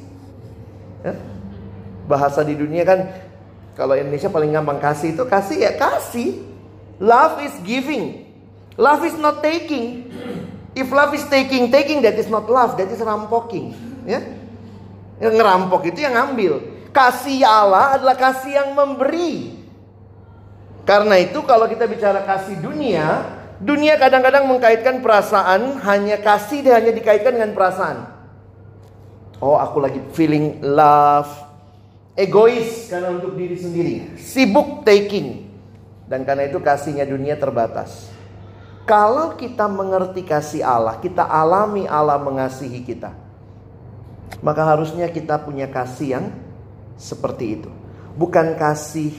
Ya? 1.01 1.17
Bahasa 2.05 2.45
di 2.45 2.53
dunia 2.53 2.85
kan 2.85 3.09
kalau 3.73 3.97
Indonesia 3.97 4.29
paling 4.29 4.53
gampang 4.53 4.77
kasih 4.77 5.17
itu 5.17 5.23
kasih 5.25 5.57
ya 5.65 5.73
kasih. 5.73 6.45
Love 7.01 7.41
is 7.41 7.55
giving. 7.65 8.29
Love 8.77 9.01
is 9.09 9.17
not 9.17 9.41
taking. 9.41 10.13
If 10.77 10.93
love 10.93 11.09
is 11.17 11.25
taking, 11.25 11.73
taking 11.73 12.05
that 12.05 12.13
is 12.21 12.29
not 12.29 12.45
love, 12.45 12.77
that 12.77 12.93
is 12.93 13.01
rampoking. 13.01 13.73
Ya? 14.05 14.21
Yang 15.17 15.33
ngerampok 15.41 15.89
itu 15.89 16.05
yang 16.05 16.13
ngambil. 16.13 16.76
Kasih 16.97 17.45
Allah 17.45 17.93
adalah 17.93 18.17
kasih 18.17 18.57
yang 18.57 18.73
memberi. 18.73 19.53
Karena 20.81 21.21
itu 21.21 21.45
kalau 21.45 21.69
kita 21.69 21.85
bicara 21.85 22.25
kasih 22.25 22.57
dunia, 22.57 23.21
dunia 23.61 24.01
kadang-kadang 24.01 24.49
mengkaitkan 24.49 25.05
perasaan 25.05 25.77
hanya 25.85 26.17
kasih 26.17 26.65
dia 26.65 26.81
hanya 26.81 26.89
dikaitkan 26.89 27.37
dengan 27.37 27.53
perasaan. 27.53 28.09
Oh, 29.37 29.61
aku 29.61 29.77
lagi 29.77 30.01
feeling 30.17 30.57
love, 30.65 31.29
egois 32.17 32.89
karena 32.89 33.13
untuk 33.13 33.37
diri 33.37 33.53
sendiri, 33.53 34.17
sibuk 34.17 34.81
taking. 34.81 35.45
Dan 36.09 36.25
karena 36.25 36.49
itu 36.49 36.57
kasihnya 36.57 37.05
dunia 37.05 37.37
terbatas. 37.37 38.09
Kalau 38.89 39.37
kita 39.37 39.69
mengerti 39.69 40.25
kasih 40.25 40.65
Allah, 40.65 40.97
kita 40.97 41.21
alami 41.21 41.85
Allah 41.85 42.17
mengasihi 42.17 42.81
kita. 42.81 43.13
Maka 44.41 44.65
harusnya 44.65 45.05
kita 45.13 45.37
punya 45.45 45.69
kasih 45.69 46.07
yang 46.17 46.25
seperti 46.97 47.61
itu. 47.61 47.69
Bukan 48.17 48.57
kasih 48.57 49.13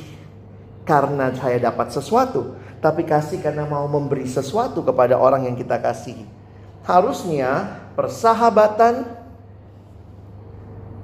karena 0.82 1.30
saya 1.32 1.70
dapat 1.70 1.94
sesuatu, 1.94 2.58
tapi 2.82 3.06
kasih 3.06 3.38
karena 3.38 3.64
mau 3.64 3.86
memberi 3.86 4.26
sesuatu 4.26 4.82
kepada 4.82 5.18
orang 5.18 5.46
yang 5.46 5.54
kita 5.54 5.78
kasihi. 5.78 6.26
Harusnya 6.82 7.78
persahabatan, 7.94 9.06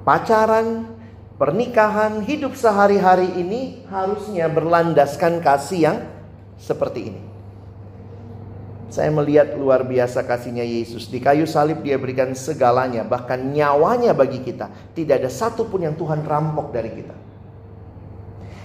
pacaran, 0.03 0.91
pernikahan, 1.35 2.23
hidup 2.23 2.55
sehari-hari 2.55 3.27
ini 3.39 3.83
harusnya 3.91 4.47
berlandaskan 4.47 5.43
kasih 5.43 5.79
yang 5.79 5.97
seperti 6.55 7.11
ini. 7.11 7.34
Saya 8.95 9.11
melihat 9.11 9.59
luar 9.59 9.83
biasa 9.83 10.23
kasihnya 10.23 10.63
Yesus. 10.63 11.11
Di 11.11 11.19
kayu 11.19 11.43
salib 11.43 11.83
dia 11.83 11.99
berikan 11.99 12.31
segalanya, 12.31 13.03
bahkan 13.03 13.35
nyawanya 13.35 14.15
bagi 14.15 14.39
kita. 14.39 14.71
Tidak 14.95 15.19
ada 15.19 15.27
satupun 15.27 15.83
yang 15.83 15.99
Tuhan 15.99 16.23
rampok 16.23 16.71
dari 16.71 16.95
kita. 16.95 17.11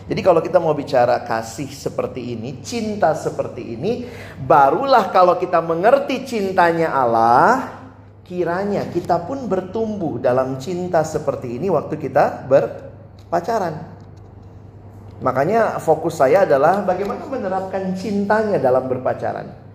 Jadi 0.07 0.21
kalau 0.23 0.39
kita 0.39 0.63
mau 0.63 0.71
bicara 0.71 1.19
kasih 1.27 1.67
seperti 1.75 2.39
ini, 2.39 2.63
cinta 2.63 3.11
seperti 3.19 3.75
ini, 3.75 4.07
barulah 4.39 5.11
kalau 5.11 5.35
kita 5.35 5.59
mengerti 5.59 6.23
cintanya 6.23 6.95
Allah, 6.95 7.83
kiranya 8.23 8.87
kita 8.87 9.27
pun 9.27 9.51
bertumbuh 9.51 10.23
dalam 10.23 10.63
cinta 10.63 11.03
seperti 11.03 11.59
ini 11.59 11.75
waktu 11.75 11.99
kita 11.99 12.47
berpacaran. 12.47 13.83
Makanya 15.27 15.83
fokus 15.83 16.23
saya 16.23 16.47
adalah 16.47 16.87
bagaimana 16.87 17.27
menerapkan 17.27 17.99
cintanya 17.99 18.63
dalam 18.63 18.87
berpacaran. 18.87 19.70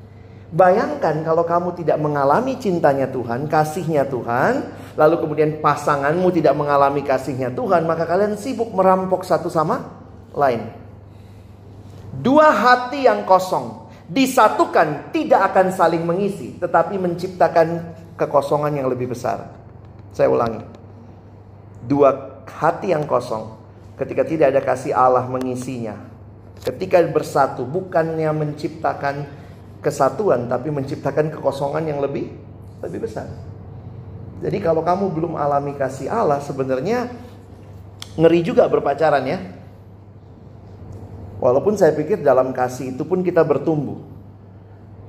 Bayangkan 0.53 1.25
kalau 1.25 1.41
kamu 1.41 1.73
tidak 1.73 1.97
mengalami 1.97 2.53
cintanya 2.61 3.09
Tuhan, 3.09 3.49
kasihnya 3.49 4.05
Tuhan, 4.05 4.69
lalu 4.93 5.15
kemudian 5.25 5.57
pasanganmu 5.57 6.29
tidak 6.29 6.53
mengalami 6.53 7.01
kasihnya 7.01 7.49
Tuhan, 7.49 7.89
maka 7.89 8.05
kalian 8.05 8.37
sibuk 8.37 8.69
merampok 8.69 9.25
satu 9.25 9.49
sama 9.49 9.89
lain. 10.37 10.69
Dua 12.15 12.53
hati 12.53 13.09
yang 13.09 13.25
kosong 13.25 13.89
disatukan 14.05 15.09
tidak 15.09 15.51
akan 15.51 15.73
saling 15.73 16.05
mengisi, 16.05 16.55
tetapi 16.61 17.01
menciptakan 17.01 17.97
kekosongan 18.15 18.77
yang 18.77 18.87
lebih 18.87 19.11
besar. 19.11 19.49
Saya 20.13 20.29
ulangi. 20.31 20.61
Dua 21.83 22.41
hati 22.47 22.93
yang 22.93 23.03
kosong 23.09 23.57
ketika 23.97 24.23
tidak 24.23 24.53
ada 24.55 24.61
kasih 24.61 24.93
Allah 24.95 25.25
mengisinya. 25.27 25.97
Ketika 26.63 27.03
bersatu 27.05 27.67
bukannya 27.67 28.31
menciptakan 28.31 29.44
kesatuan 29.85 30.49
tapi 30.49 30.73
menciptakan 30.73 31.29
kekosongan 31.29 31.85
yang 31.85 32.01
lebih 32.01 32.33
lebih 32.81 33.05
besar. 33.05 33.29
Jadi 34.41 34.57
kalau 34.59 34.81
kamu 34.81 35.13
belum 35.13 35.33
alami 35.37 35.77
kasih 35.77 36.09
Allah 36.09 36.41
sebenarnya 36.41 37.13
ngeri 38.17 38.41
juga 38.41 38.65
berpacaran 38.65 39.23
ya. 39.23 39.39
Walaupun 41.39 41.77
saya 41.77 41.93
pikir 41.93 42.25
dalam 42.25 42.55
kasih 42.55 42.97
itu 42.97 43.03
pun 43.05 43.21
kita 43.21 43.45
bertumbuh. 43.45 44.01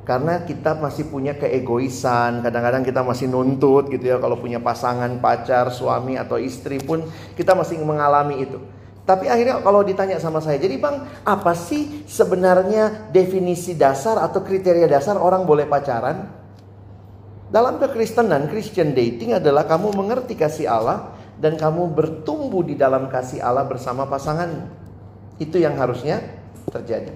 Karena 0.06 0.38
kita 0.46 0.78
masih 0.78 1.10
punya 1.10 1.34
keegoisan, 1.34 2.38
kadang-kadang 2.38 2.86
kita 2.86 3.02
masih 3.02 3.26
nuntut 3.26 3.90
gitu 3.90 4.06
ya 4.06 4.22
kalau 4.22 4.38
punya 4.38 4.62
pasangan, 4.62 5.18
pacar, 5.18 5.66
suami 5.74 6.14
atau 6.14 6.38
istri 6.38 6.78
pun 6.78 7.02
kita 7.34 7.58
masih 7.58 7.82
mengalami 7.82 8.46
itu. 8.46 8.62
Tapi 9.06 9.30
akhirnya 9.30 9.62
kalau 9.62 9.86
ditanya 9.86 10.18
sama 10.18 10.42
saya, 10.42 10.58
jadi 10.58 10.82
Bang, 10.82 11.06
apa 11.22 11.54
sih 11.54 12.02
sebenarnya 12.10 13.06
definisi 13.14 13.78
dasar 13.78 14.18
atau 14.18 14.42
kriteria 14.42 14.90
dasar 14.90 15.14
orang 15.14 15.46
boleh 15.46 15.62
pacaran? 15.62 16.26
Dalam 17.46 17.78
kekristenan, 17.78 18.50
Christian 18.50 18.90
dating 18.90 19.38
adalah 19.38 19.62
kamu 19.62 19.94
mengerti 19.94 20.34
kasih 20.34 20.66
Allah 20.66 21.14
dan 21.38 21.54
kamu 21.54 21.94
bertumbuh 21.94 22.66
di 22.66 22.74
dalam 22.74 23.06
kasih 23.06 23.38
Allah 23.38 23.62
bersama 23.62 24.10
pasanganmu. 24.10 24.66
Itu 25.38 25.62
yang 25.62 25.78
harusnya 25.78 26.26
terjadi. 26.74 27.14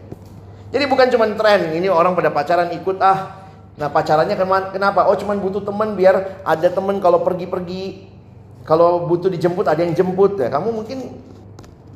Jadi 0.70 0.84
bukan 0.86 1.10
cuma 1.10 1.26
tren, 1.34 1.74
ini 1.74 1.90
orang 1.90 2.14
pada 2.14 2.30
pacaran 2.30 2.70
ikut 2.70 3.02
ah. 3.02 3.42
Nah 3.74 3.90
pacarannya 3.90 4.38
kenapa? 4.70 5.10
Oh 5.10 5.18
cuma 5.18 5.34
butuh 5.34 5.66
teman 5.66 5.98
biar 5.98 6.38
ada 6.46 6.68
teman 6.70 7.02
kalau 7.02 7.26
pergi-pergi. 7.26 8.06
Kalau 8.62 9.10
butuh 9.10 9.26
dijemput 9.26 9.66
ada 9.66 9.82
yang 9.82 9.98
jemput 9.98 10.38
ya. 10.38 10.46
Kamu 10.46 10.70
mungkin 10.70 11.18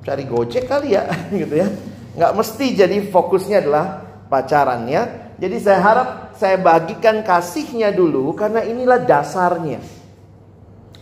cari 0.05 0.29
gojek 0.29 0.69
kali 0.69 0.95
ya 0.95 1.09
gitu 1.41 1.55
ya. 1.57 1.69
Nggak 2.15 2.33
mesti 2.37 2.67
jadi 2.77 2.97
fokusnya 3.11 3.65
adalah 3.65 3.87
pacarannya. 4.31 5.25
Jadi 5.35 5.57
saya 5.59 5.81
harap 5.83 6.09
saya 6.39 6.55
bagikan 6.63 7.27
kasihnya 7.27 7.91
dulu 7.91 8.37
karena 8.39 8.63
inilah 8.63 9.03
dasarnya. 9.03 9.83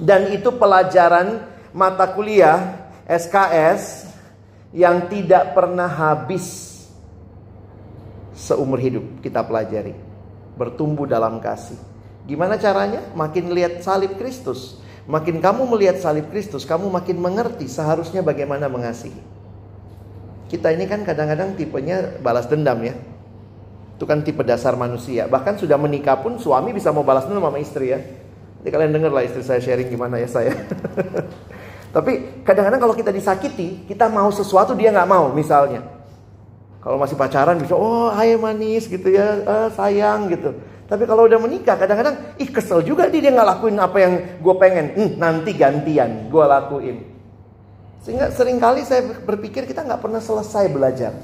Dan 0.01 0.33
itu 0.33 0.49
pelajaran 0.57 1.45
mata 1.77 2.09
kuliah 2.17 2.89
SKS 3.05 4.09
yang 4.73 5.05
tidak 5.13 5.53
pernah 5.53 5.87
habis 5.87 6.73
seumur 8.33 8.81
hidup 8.81 9.21
kita 9.21 9.45
pelajari. 9.45 9.93
Bertumbuh 10.57 11.05
dalam 11.05 11.37
kasih. 11.39 11.77
Gimana 12.25 12.57
caranya? 12.57 13.05
Makin 13.13 13.53
lihat 13.53 13.85
salib 13.85 14.17
Kristus. 14.17 14.82
Makin 15.03 15.43
kamu 15.43 15.67
melihat 15.67 15.99
salib 15.99 16.31
Kristus, 16.31 16.63
kamu 16.63 16.87
makin 16.87 17.19
mengerti 17.19 17.67
seharusnya 17.67 18.23
bagaimana 18.23 18.71
mengasihi. 18.71 19.19
Kita 20.47 20.71
ini 20.71 20.87
kan 20.87 21.03
kadang-kadang 21.03 21.59
tipenya 21.59 22.23
balas 22.23 22.47
dendam 22.47 22.79
ya. 22.87 22.95
Itu 23.99 24.07
kan 24.07 24.23
tipe 24.23 24.47
dasar 24.47 24.79
manusia. 24.79 25.27
Bahkan 25.27 25.59
sudah 25.59 25.75
menikah 25.81 26.23
pun 26.23 26.39
suami 26.39 26.71
bisa 26.71 26.95
mau 26.95 27.03
balas 27.03 27.27
dendam 27.27 27.43
sama 27.43 27.59
istri 27.59 27.91
ya. 27.91 27.99
Jadi 28.63 28.69
kalian 28.71 28.93
dengar 28.95 29.11
lah 29.11 29.27
istri 29.27 29.43
saya 29.43 29.59
sharing 29.59 29.91
gimana 29.91 30.23
ya 30.23 30.29
saya. 30.31 30.55
Tapi 31.97 32.43
kadang-kadang 32.47 32.81
kalau 32.81 32.95
kita 32.95 33.11
disakiti, 33.11 33.83
kita 33.91 34.07
mau 34.07 34.31
sesuatu 34.31 34.73
dia 34.79 34.95
nggak 34.95 35.11
mau 35.11 35.35
misalnya. 35.35 35.83
Kalau 36.79 36.99
masih 36.99 37.15
pacaran 37.15 37.59
bisa, 37.59 37.75
oh 37.75 38.11
hai 38.15 38.35
manis 38.39 38.87
gitu 38.87 39.07
ya, 39.11 39.43
ah, 39.47 39.69
sayang 39.71 40.31
gitu. 40.31 40.55
Tapi 40.93 41.09
kalau 41.09 41.25
udah 41.25 41.41
menikah 41.41 41.81
kadang-kadang, 41.81 42.37
ih 42.37 42.53
kesel 42.53 42.85
juga 42.85 43.09
dia, 43.09 43.25
dia 43.25 43.33
nggak 43.33 43.49
lakuin 43.49 43.81
apa 43.81 43.97
yang 43.97 44.15
gue 44.45 44.55
pengen. 44.61 44.87
Hmm, 44.93 45.11
nanti 45.17 45.57
gantian, 45.57 46.29
gue 46.29 46.45
lakuin. 46.45 46.97
Sehingga 48.05 48.29
sering 48.29 48.61
kali 48.61 48.85
saya 48.85 49.01
berpikir 49.25 49.65
kita 49.65 49.89
nggak 49.89 50.05
pernah 50.05 50.21
selesai 50.21 50.69
belajar 50.69 51.17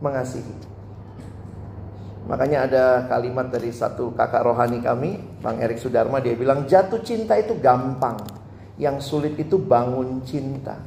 mengasihi. 0.00 0.56
Makanya 2.24 2.64
ada 2.64 2.84
kalimat 3.04 3.52
dari 3.52 3.68
satu 3.68 4.16
kakak 4.16 4.48
rohani 4.48 4.80
kami, 4.80 5.20
Bang 5.44 5.60
Erik 5.60 5.76
Sudarma, 5.76 6.24
dia 6.24 6.32
bilang 6.32 6.64
jatuh 6.64 7.04
cinta 7.04 7.36
itu 7.36 7.52
gampang. 7.60 8.16
Yang 8.80 9.12
sulit 9.12 9.36
itu 9.36 9.60
bangun 9.60 10.24
cinta. 10.24 10.80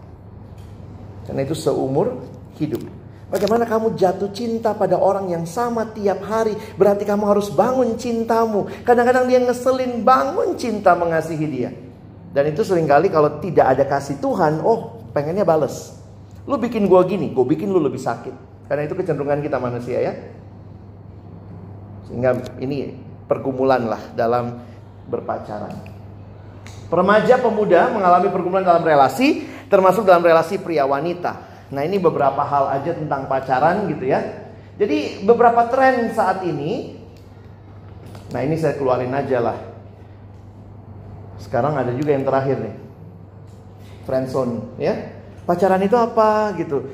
Karena 1.29 1.45
itu 1.45 1.53
seumur 1.53 2.25
hidup. 2.57 3.04
Bagaimana 3.25 3.65
kamu 3.65 3.97
jatuh 3.97 4.29
cinta 4.29 4.77
pada 4.77 5.01
orang 5.01 5.33
yang 5.33 5.49
sama 5.49 5.89
tiap 5.97 6.21
hari? 6.29 6.53
Berarti 6.77 7.09
kamu 7.09 7.25
harus 7.25 7.49
bangun 7.49 7.97
cintamu. 7.97 8.69
Kadang-kadang 8.85 9.25
dia 9.25 9.41
ngeselin 9.41 10.05
bangun 10.05 10.53
cinta 10.53 10.93
mengasihi 10.93 11.47
dia. 11.49 11.73
Dan 12.29 12.53
itu 12.53 12.61
sering 12.61 12.85
kali 12.85 13.09
kalau 13.09 13.41
tidak 13.41 13.65
ada 13.73 13.83
kasih 13.87 14.21
Tuhan 14.21 14.61
Oh 14.61 15.01
pengennya 15.15 15.41
bales. 15.41 15.97
Lu 16.45 16.61
bikin 16.61 16.85
gua 16.85 17.01
gini, 17.07 17.33
gue 17.33 17.45
bikin 17.47 17.73
lu 17.73 17.81
lebih 17.81 17.97
sakit. 17.97 18.67
Karena 18.69 18.85
itu 18.85 18.93
kecenderungan 18.93 19.41
kita 19.41 19.57
manusia 19.57 19.97
ya. 19.97 20.13
Sehingga 22.05 22.37
ini 22.61 22.93
pergumulan 23.25 23.89
lah 23.89 24.01
dalam 24.13 24.61
berpacaran. 25.09 25.73
Remaja 26.93 27.41
pemuda 27.41 27.89
mengalami 27.89 28.29
pergumulan 28.29 28.61
dalam 28.61 28.85
relasi, 28.85 29.41
termasuk 29.65 30.05
dalam 30.05 30.21
relasi 30.21 30.61
pria 30.61 30.85
wanita. 30.85 31.54
Nah 31.73 31.81
ini 31.81 31.97
beberapa 31.97 32.45
hal 32.45 32.69
aja 32.81 32.93
tentang 32.93 33.25
pacaran 33.25 33.89
gitu 33.89 34.05
ya. 34.05 34.21
Jadi 34.75 35.23
beberapa 35.23 35.65
tren 35.71 36.11
saat 36.11 36.43
ini, 36.43 36.99
nah 38.29 38.43
ini 38.43 38.59
saya 38.59 38.75
keluarin 38.75 39.15
aja 39.15 39.39
lah. 39.39 39.57
Sekarang 41.39 41.79
ada 41.79 41.95
juga 41.95 42.11
yang 42.11 42.27
terakhir 42.27 42.59
nih, 42.59 42.75
friendzone 44.03 44.75
ya. 44.77 45.15
Pacaran 45.45 45.79
itu 45.85 45.95
apa 45.95 46.51
gitu. 46.59 46.89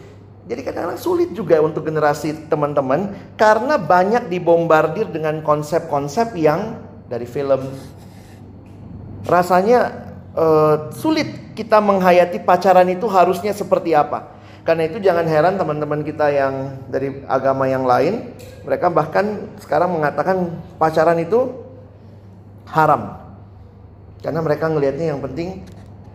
Jadi 0.46 0.62
kadang-kadang 0.68 1.00
sulit 1.00 1.32
juga 1.32 1.58
untuk 1.64 1.88
generasi 1.88 2.52
teman-teman 2.52 3.16
karena 3.40 3.80
banyak 3.80 4.28
dibombardir 4.28 5.08
dengan 5.08 5.40
konsep-konsep 5.40 6.36
yang 6.36 6.82
dari 7.08 7.24
film, 7.24 7.72
rasanya 9.24 10.12
uh, 10.36 10.92
sulit 10.92 11.56
kita 11.56 11.80
menghayati 11.80 12.44
pacaran 12.44 12.90
itu 12.92 13.08
harusnya 13.08 13.56
seperti 13.56 13.96
apa. 13.96 14.41
Karena 14.62 14.86
itu 14.86 15.02
jangan 15.02 15.26
heran 15.26 15.58
teman-teman 15.58 16.06
kita 16.06 16.30
yang 16.30 16.78
dari 16.86 17.26
agama 17.26 17.66
yang 17.66 17.82
lain, 17.82 18.30
mereka 18.62 18.94
bahkan 18.94 19.50
sekarang 19.58 19.90
mengatakan 19.98 20.54
pacaran 20.78 21.18
itu 21.18 21.50
haram. 22.70 23.18
Karena 24.22 24.40
mereka 24.46 24.70
ngelihatnya 24.70 25.18
yang 25.18 25.22
penting 25.26 25.66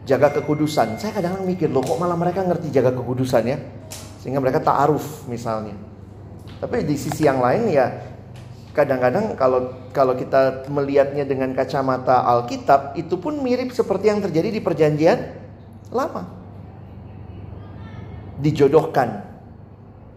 jaga 0.07 0.31
kekudusan. 0.39 0.95
Saya 1.03 1.11
kadang-kadang 1.11 1.43
mikir 1.43 1.67
loh 1.67 1.83
kok 1.83 1.99
malah 1.99 2.15
mereka 2.15 2.47
ngerti 2.47 2.71
jaga 2.71 2.95
kekudusan 2.95 3.43
ya. 3.51 3.59
Sehingga 4.23 4.39
mereka 4.39 4.63
ta'aruf 4.63 5.27
misalnya. 5.27 5.75
Tapi 6.63 6.87
di 6.87 6.95
sisi 6.95 7.27
yang 7.27 7.43
lain 7.43 7.67
ya 7.69 7.91
kadang-kadang 8.77 9.35
kalau 9.35 9.73
kalau 9.91 10.13
kita 10.13 10.69
melihatnya 10.69 11.25
dengan 11.25 11.57
kacamata 11.57 12.23
Alkitab 12.29 12.95
itu 12.95 13.17
pun 13.17 13.41
mirip 13.41 13.73
seperti 13.73 14.13
yang 14.13 14.21
terjadi 14.23 14.55
di 14.55 14.61
perjanjian 14.63 15.19
lama. 15.91 16.36
Dijodohkan. 18.41 19.25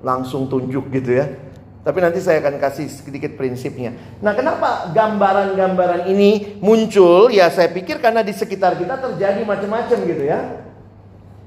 Langsung 0.03 0.47
tunjuk 0.47 0.91
gitu 0.91 1.19
ya. 1.19 1.49
Tapi 1.79 1.97
nanti 2.03 2.19
saya 2.19 2.43
akan 2.43 2.59
kasih 2.59 2.91
sedikit 2.91 3.39
prinsipnya. 3.39 3.95
Nah, 4.19 4.35
kenapa 4.35 4.91
gambaran-gambaran 4.91 6.11
ini 6.11 6.59
muncul? 6.59 7.31
Ya, 7.31 7.47
saya 7.47 7.71
pikir 7.71 8.03
karena 8.03 8.19
di 8.19 8.35
sekitar 8.35 8.75
kita 8.75 8.99
terjadi 8.99 9.41
macam-macam 9.47 9.97
gitu 10.03 10.23
ya. 10.27 10.59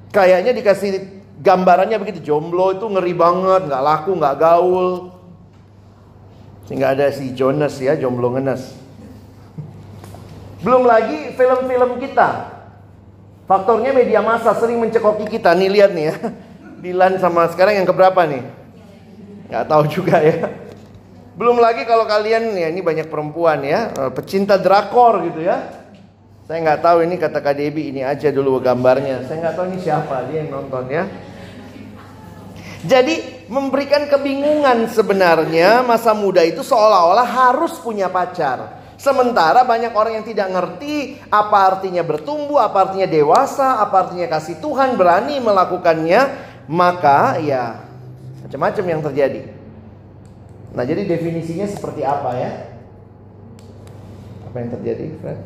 Kayaknya 0.09 0.57
dikasih 0.57 0.91
gambarannya 1.37 2.01
begitu 2.01 2.33
jomblo 2.33 2.73
itu 2.73 2.85
ngeri 2.89 3.13
banget, 3.13 3.69
nggak 3.69 3.83
laku, 3.85 4.11
nggak 4.17 4.37
gaul. 4.41 4.89
Sehingga 6.65 6.97
ada 6.97 7.13
si 7.13 7.37
Jonas 7.37 7.77
ya, 7.77 7.93
jomblo 7.95 8.33
ngenes. 8.33 8.73
Belum 10.65 10.89
lagi 10.89 11.37
film-film 11.37 12.01
kita. 12.01 12.57
Faktornya 13.45 13.93
media 13.93 14.25
massa 14.25 14.57
sering 14.57 14.81
mencekoki 14.81 15.29
kita. 15.29 15.53
Nih 15.53 15.69
lihat 15.69 15.93
nih 15.93 16.05
ya. 16.09 16.17
Dilan 16.83 17.23
sama 17.23 17.47
sekarang 17.47 17.79
yang 17.79 17.87
keberapa 17.87 18.27
nih? 18.27 18.43
Gak 19.55 19.71
tahu 19.71 19.87
juga 19.87 20.19
ya. 20.19 20.51
Belum 21.39 21.63
lagi 21.63 21.87
kalau 21.87 22.03
kalian 22.11 22.59
ya 22.59 22.69
ini 22.75 22.83
banyak 22.83 23.07
perempuan 23.07 23.63
ya, 23.63 23.95
eh, 23.95 24.11
pecinta 24.11 24.59
drakor 24.59 25.23
gitu 25.31 25.47
ya. 25.47 25.63
Saya 26.43 26.59
nggak 26.59 26.83
tahu 26.83 27.07
ini 27.07 27.17
kata 27.23 27.39
Kak 27.39 27.55
ini 27.55 28.03
aja 28.03 28.29
dulu 28.35 28.59
gambarnya. 28.59 29.23
Saya 29.31 29.47
nggak 29.47 29.55
tahu 29.55 29.67
ini 29.73 29.79
siapa 29.79 30.27
dia 30.27 30.43
yang 30.43 30.59
nonton 30.59 30.85
ya. 30.91 31.07
Jadi 32.83 33.47
memberikan 33.47 34.11
kebingungan 34.11 34.91
sebenarnya 34.91 35.87
masa 35.87 36.11
muda 36.19 36.43
itu 36.43 36.67
seolah-olah 36.67 37.25
harus 37.25 37.79
punya 37.79 38.11
pacar. 38.11 38.83
Sementara 38.99 39.63
banyak 39.63 39.95
orang 39.95 40.19
yang 40.19 40.27
tidak 40.27 40.51
ngerti 40.51 41.19
apa 41.31 41.79
artinya 41.79 42.03
bertumbuh, 42.03 42.59
apa 42.59 42.91
artinya 42.91 43.07
dewasa, 43.07 43.79
apa 43.79 44.07
artinya 44.07 44.27
kasih 44.31 44.59
Tuhan 44.59 44.99
berani 44.99 45.39
melakukannya, 45.39 46.52
maka 46.71 47.41
ya 47.43 47.89
macam-macam 48.47 48.85
yang 48.85 49.01
terjadi. 49.01 49.43
Nah, 50.73 50.85
jadi 50.89 51.05
definisinya 51.05 51.69
seperti 51.69 52.01
apa 52.01 52.33
ya? 52.37 52.51
Apa 54.49 54.57
yang 54.61 54.71
terjadi, 54.73 55.05
Fred? 55.21 55.37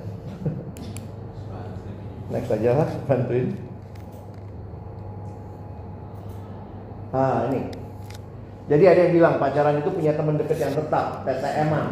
Next 2.35 2.51
aja 2.51 2.71
lah, 2.83 2.91
bantuin. 3.11 3.59
Ah 7.15 7.47
ini. 7.51 7.71
Jadi 8.67 8.85
ada 8.87 9.01
yang 9.07 9.13
bilang 9.15 9.35
pacaran 9.39 9.79
itu 9.79 9.91
punya 9.95 10.19
teman 10.19 10.35
dekat 10.35 10.59
yang 10.59 10.75
tetap, 10.75 11.23
PTM-an. 11.23 11.87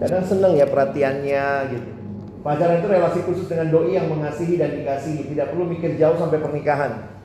Kadang 0.00 0.24
seneng 0.24 0.52
ya 0.56 0.66
perhatiannya 0.68 1.46
gitu. 1.72 1.90
Pacaran 2.40 2.80
itu 2.80 2.88
relasi 2.88 3.20
khusus 3.24 3.46
dengan 3.48 3.68
doi 3.68 3.96
yang 3.96 4.08
mengasihi 4.08 4.56
dan 4.56 4.72
dikasihi, 4.72 5.28
tidak 5.32 5.52
perlu 5.52 5.68
mikir 5.68 5.96
jauh 6.00 6.16
sampai 6.16 6.40
pernikahan. 6.40 7.19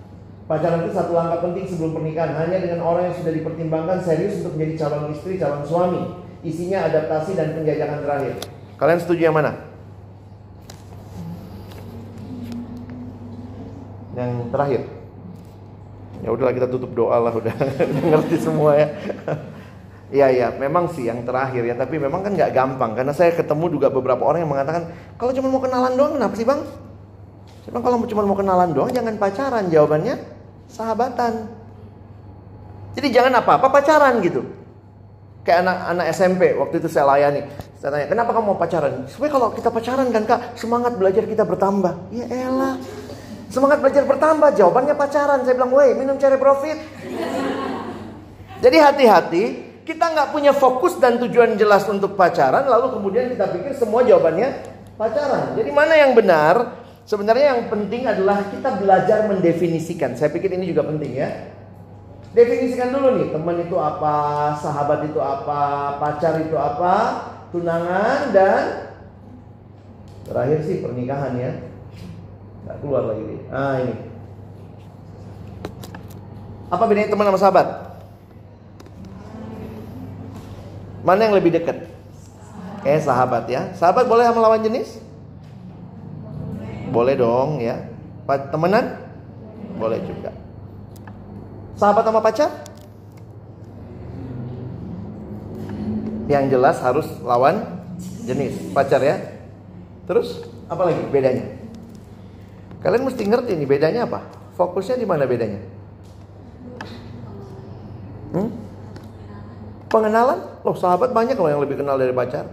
Pacaran 0.45 0.85
itu 0.85 0.93
satu 0.93 1.17
langkah 1.17 1.41
penting 1.41 1.65
sebelum 1.65 1.97
pernikahan, 1.97 2.37
hanya 2.37 2.61
dengan 2.61 2.85
orang 2.85 3.09
yang 3.09 3.17
sudah 3.17 3.33
dipertimbangkan 3.33 3.97
serius 4.05 4.45
untuk 4.45 4.53
menjadi 4.53 4.85
calon 4.85 5.09
istri, 5.09 5.41
calon 5.41 5.65
suami. 5.65 6.21
Isinya 6.45 6.85
adaptasi 6.85 7.33
dan 7.33 7.57
penjajakan 7.57 8.05
terakhir. 8.05 8.33
Kalian 8.77 8.99
setuju 9.01 9.21
yang 9.25 9.33
mana? 9.33 9.57
Yang 14.13 14.31
terakhir. 14.53 14.81
Ya 16.21 16.29
udahlah 16.29 16.53
kita 16.53 16.69
tutup 16.69 16.93
doa 16.93 17.17
lah 17.17 17.33
udah 17.33 17.55
ngerti 18.13 18.37
semua 18.37 18.77
ya. 18.77 18.89
Iya 20.05 20.29
iya, 20.29 20.47
memang 20.53 20.85
sih 20.93 21.09
yang 21.09 21.25
terakhir 21.25 21.65
ya, 21.65 21.73
tapi 21.73 21.97
memang 21.97 22.21
kan 22.21 22.29
nggak 22.29 22.53
gampang 22.53 22.93
karena 22.93 23.09
saya 23.09 23.33
ketemu 23.33 23.73
juga 23.73 23.89
beberapa 23.89 24.21
orang 24.21 24.45
yang 24.45 24.53
mengatakan 24.53 24.93
kalau 25.17 25.33
cuma 25.33 25.49
mau 25.49 25.57
kenalan 25.57 25.97
doang 25.97 26.13
kenapa 26.13 26.33
sih 26.37 26.45
bang? 26.45 26.61
Cuma 27.65 27.81
kalau 27.81 27.97
cuma 28.05 28.21
mau 28.21 28.37
kenalan 28.37 28.69
doang 28.69 28.93
jangan 28.93 29.17
pacaran, 29.17 29.65
jawabannya 29.65 30.34
sahabatan. 30.71 31.49
Jadi 32.95 33.07
jangan 33.11 33.43
apa-apa 33.43 33.67
pacaran 33.69 34.23
gitu. 34.23 34.45
Kayak 35.45 35.67
anak-anak 35.67 36.05
SMP 36.15 36.41
waktu 36.57 36.81
itu 36.81 36.87
saya 36.89 37.05
layani. 37.11 37.45
Saya 37.77 37.93
tanya, 37.93 38.07
kenapa 38.09 38.33
kamu 38.33 38.45
mau 38.55 38.57
pacaran? 38.57 39.05
Supaya 39.05 39.29
kalau 39.29 39.53
kita 39.53 39.69
pacaran 39.69 40.09
kan 40.09 40.23
kak, 40.25 40.57
semangat 40.57 40.97
belajar 40.97 41.21
kita 41.27 41.45
bertambah. 41.45 42.09
Ya 42.09 42.25
elah, 42.25 42.81
Semangat 43.55 43.79
belajar 43.79 44.03
bertambah, 44.09 44.57
jawabannya 44.57 44.95
pacaran. 44.97 45.45
Saya 45.45 45.55
bilang, 45.55 45.71
woi 45.71 45.93
minum 45.95 46.17
cari 46.17 46.35
profit. 46.35 46.75
Jadi 48.59 48.77
hati-hati, 48.81 49.43
kita 49.85 50.11
nggak 50.11 50.33
punya 50.33 50.51
fokus 50.51 50.97
dan 50.97 51.21
tujuan 51.21 51.53
jelas 51.55 51.85
untuk 51.85 52.17
pacaran, 52.17 52.65
lalu 52.65 52.97
kemudian 52.97 53.29
kita 53.29 53.45
pikir 53.53 53.77
semua 53.77 54.01
jawabannya 54.01 54.49
pacaran. 54.97 55.53
Jadi 55.53 55.69
mana 55.69 55.93
yang 55.93 56.17
benar? 56.17 56.84
Sebenarnya 57.05 57.53
yang 57.53 57.69
penting 57.69 58.09
adalah 58.09 58.49
kita 58.49 58.81
belajar 58.81 59.29
mendefinisikan. 59.29 60.17
Saya 60.17 60.33
pikir 60.33 60.49
ini 60.57 60.73
juga 60.73 60.89
penting 60.89 61.13
ya. 61.13 61.53
Definisikan 62.33 62.91
dulu 62.91 63.21
nih, 63.21 63.29
teman 63.29 63.61
itu 63.61 63.77
apa, 63.77 64.17
sahabat 64.59 65.05
itu 65.07 65.21
apa, 65.21 65.95
pacar 66.01 66.41
itu 66.41 66.57
apa, 66.57 66.93
tunangan 67.53 68.33
dan 68.33 68.91
terakhir 70.25 70.65
sih 70.65 70.81
pernikahan 70.81 71.37
ya. 71.37 71.51
Nggak 72.65 72.77
keluar 72.81 73.13
lagi 73.13 73.23
nih. 73.23 73.39
Ah 73.53 73.75
ini. 73.85 73.95
Apa 76.73 76.83
bedanya 76.89 77.13
teman 77.13 77.29
sama 77.29 77.39
sahabat? 77.39 77.67
Mana 81.05 81.29
yang 81.29 81.37
lebih 81.37 81.53
dekat? 81.53 81.85
Eh 82.81 82.97
sahabat 82.97 83.45
ya. 83.45 83.69
Sahabat 83.77 84.09
boleh 84.09 84.25
sama 84.25 84.41
lawan 84.41 84.65
jenis? 84.65 85.04
Boleh 86.95 87.19
dong 87.19 87.59
ya. 87.59 87.75
Temenan? 88.23 88.95
Boleh 89.75 89.99
juga. 90.07 90.31
Sahabat 91.75 92.07
sama 92.07 92.23
pacar? 92.23 92.47
Yang 96.31 96.55
jelas 96.55 96.79
harus 96.79 97.07
lawan 97.19 97.83
jenis 98.23 98.71
pacar 98.71 99.03
ya. 99.03 99.19
Terus 100.07 100.47
apa 100.71 100.87
lagi 100.87 101.03
bedanya? 101.11 101.45
Kalian 102.79 103.03
mesti 103.03 103.27
ngerti 103.27 103.59
nih 103.59 103.67
bedanya 103.67 104.07
apa? 104.07 104.23
Fokusnya 104.55 104.95
di 104.95 105.03
mana 105.03 105.27
bedanya? 105.27 105.59
Hmm? 108.31 108.49
Pengenalan? 109.91 110.63
Loh 110.63 110.77
sahabat 110.79 111.11
banyak 111.11 111.35
loh 111.35 111.51
yang 111.51 111.59
lebih 111.59 111.83
kenal 111.83 111.99
dari 111.99 112.15
pacar. 112.15 112.47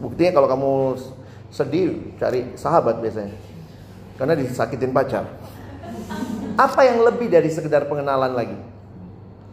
Buktinya 0.00 0.32
kalau 0.40 0.48
kamu 0.48 0.72
sedih 1.50 2.14
cari 2.16 2.54
sahabat 2.54 3.02
biasanya. 3.02 3.34
Karena 4.16 4.34
disakitin 4.38 4.94
pacar. 4.94 5.26
Apa 6.54 6.86
yang 6.86 7.02
lebih 7.02 7.30
dari 7.30 7.48
sekedar 7.50 7.86
pengenalan 7.90 8.32
lagi? 8.32 8.56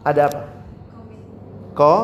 Ada 0.06 0.30
apa? 0.30 0.42
Ko 1.74 1.94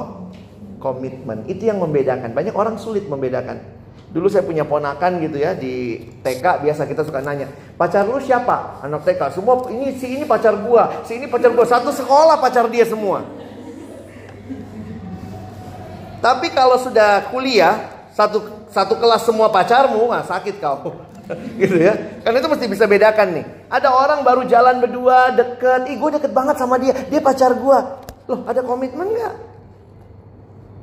komitmen. 0.83 1.48
Itu 1.48 1.64
yang 1.64 1.80
membedakan. 1.80 2.37
Banyak 2.37 2.52
orang 2.52 2.76
sulit 2.76 3.09
membedakan. 3.09 3.74
Dulu 4.14 4.30
saya 4.30 4.46
punya 4.46 4.62
ponakan 4.62 5.18
gitu 5.26 5.42
ya 5.42 5.59
di 5.59 5.98
TK 6.22 6.62
biasa 6.62 6.87
kita 6.87 7.02
suka 7.02 7.18
nanya, 7.18 7.50
"Pacar 7.74 8.07
lu 8.07 8.22
siapa?" 8.22 8.78
Anak 8.78 9.02
TK. 9.02 9.35
Semua 9.35 9.66
ini 9.74 9.98
si 9.98 10.07
ini 10.14 10.22
pacar 10.22 10.54
gua, 10.54 11.02
si 11.02 11.18
ini 11.18 11.26
pacar 11.26 11.50
gua. 11.50 11.66
Satu 11.66 11.90
sekolah 11.90 12.38
pacar 12.38 12.70
dia 12.70 12.87
semua. 12.87 13.26
Tapi 16.22 16.46
kalau 16.54 16.78
sudah 16.78 17.26
kuliah, 17.35 18.07
satu 18.14 18.63
satu 18.74 18.98
kelas 18.98 19.22
semua 19.22 19.54
pacarmu, 19.54 20.10
nah 20.10 20.26
sakit 20.26 20.58
kau. 20.58 20.98
gitu 21.62 21.78
ya. 21.78 21.94
Karena 22.26 22.42
itu 22.42 22.48
mesti 22.50 22.66
bisa 22.66 22.84
bedakan 22.90 23.38
nih. 23.38 23.46
Ada 23.70 23.88
orang 23.94 24.26
baru 24.26 24.42
jalan 24.50 24.82
berdua 24.82 25.30
deket, 25.30 25.87
ih 25.87 25.96
gue 25.96 26.10
deket 26.18 26.34
banget 26.34 26.58
sama 26.58 26.76
dia, 26.82 26.92
dia 27.06 27.22
pacar 27.22 27.54
gue. 27.54 27.78
Loh 28.26 28.40
ada 28.50 28.66
komitmen 28.66 29.14
nggak? 29.14 29.34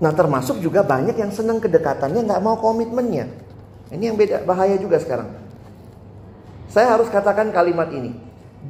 Nah 0.02 0.12
termasuk 0.16 0.64
juga 0.64 0.82
banyak 0.82 1.20
yang 1.20 1.30
senang 1.36 1.60
kedekatannya 1.60 2.24
nggak 2.26 2.42
mau 2.42 2.56
komitmennya. 2.58 3.28
Ini 3.92 4.04
yang 4.08 4.16
beda 4.16 4.48
bahaya 4.48 4.80
juga 4.80 4.98
sekarang. 4.98 5.28
Saya 6.72 6.96
harus 6.96 7.12
katakan 7.12 7.52
kalimat 7.52 7.92
ini. 7.92 8.16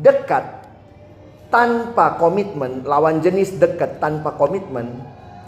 Dekat 0.02 0.66
tanpa 1.54 2.18
komitmen, 2.18 2.82
lawan 2.88 3.22
jenis 3.22 3.54
dekat 3.62 4.02
tanpa 4.02 4.34
komitmen 4.34 4.98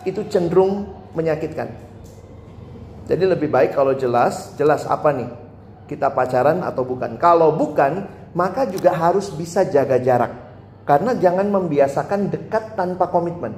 itu 0.05 0.21
cenderung 0.29 0.93
menyakitkan. 1.17 1.92
Jadi 3.04 3.24
lebih 3.28 3.52
baik 3.52 3.76
kalau 3.76 3.92
jelas, 3.96 4.56
jelas 4.56 4.88
apa 4.88 5.12
nih? 5.12 5.30
Kita 5.88 6.08
pacaran 6.16 6.63
atau 6.63 6.88
bukan? 6.88 7.20
Kalau 7.20 7.52
bukan, 7.52 8.08
maka 8.32 8.63
juga 8.63 8.96
harus 8.96 9.28
bisa 9.36 9.68
jaga 9.68 10.00
jarak. 10.00 10.32
Karena 10.88 11.16
jangan 11.16 11.48
membiasakan 11.52 12.32
dekat 12.32 12.80
tanpa 12.80 13.12
komitmen. 13.12 13.56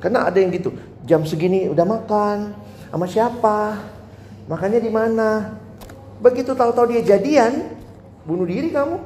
Karena 0.00 0.26
ada 0.26 0.36
yang 0.40 0.50
gitu, 0.50 0.74
jam 1.06 1.22
segini 1.22 1.70
udah 1.70 1.86
makan, 1.86 2.38
sama 2.90 3.06
siapa? 3.06 3.78
Makannya 4.50 4.80
di 4.82 4.90
mana? 4.90 5.54
Begitu 6.18 6.58
tahu-tahu 6.58 6.90
dia 6.90 7.02
jadian, 7.14 7.70
bunuh 8.26 8.48
diri 8.48 8.74
kamu. 8.74 8.98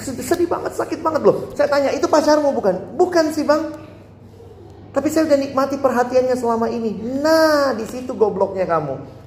Sedih 0.00 0.48
banget, 0.48 0.72
sakit 0.80 1.04
banget 1.04 1.28
loh. 1.28 1.52
Saya 1.52 1.68
tanya, 1.68 1.92
itu 1.92 2.08
pacarmu 2.08 2.56
bukan? 2.56 2.96
Bukan 2.96 3.36
sih 3.36 3.44
bang. 3.44 3.83
Tapi 4.94 5.10
saya 5.10 5.26
udah 5.26 5.38
nikmati 5.42 5.76
perhatiannya 5.82 6.36
selama 6.38 6.70
ini. 6.70 6.94
Nah, 7.18 7.74
di 7.74 7.82
situ 7.82 8.14
gobloknya 8.14 8.62
kamu. 8.62 9.24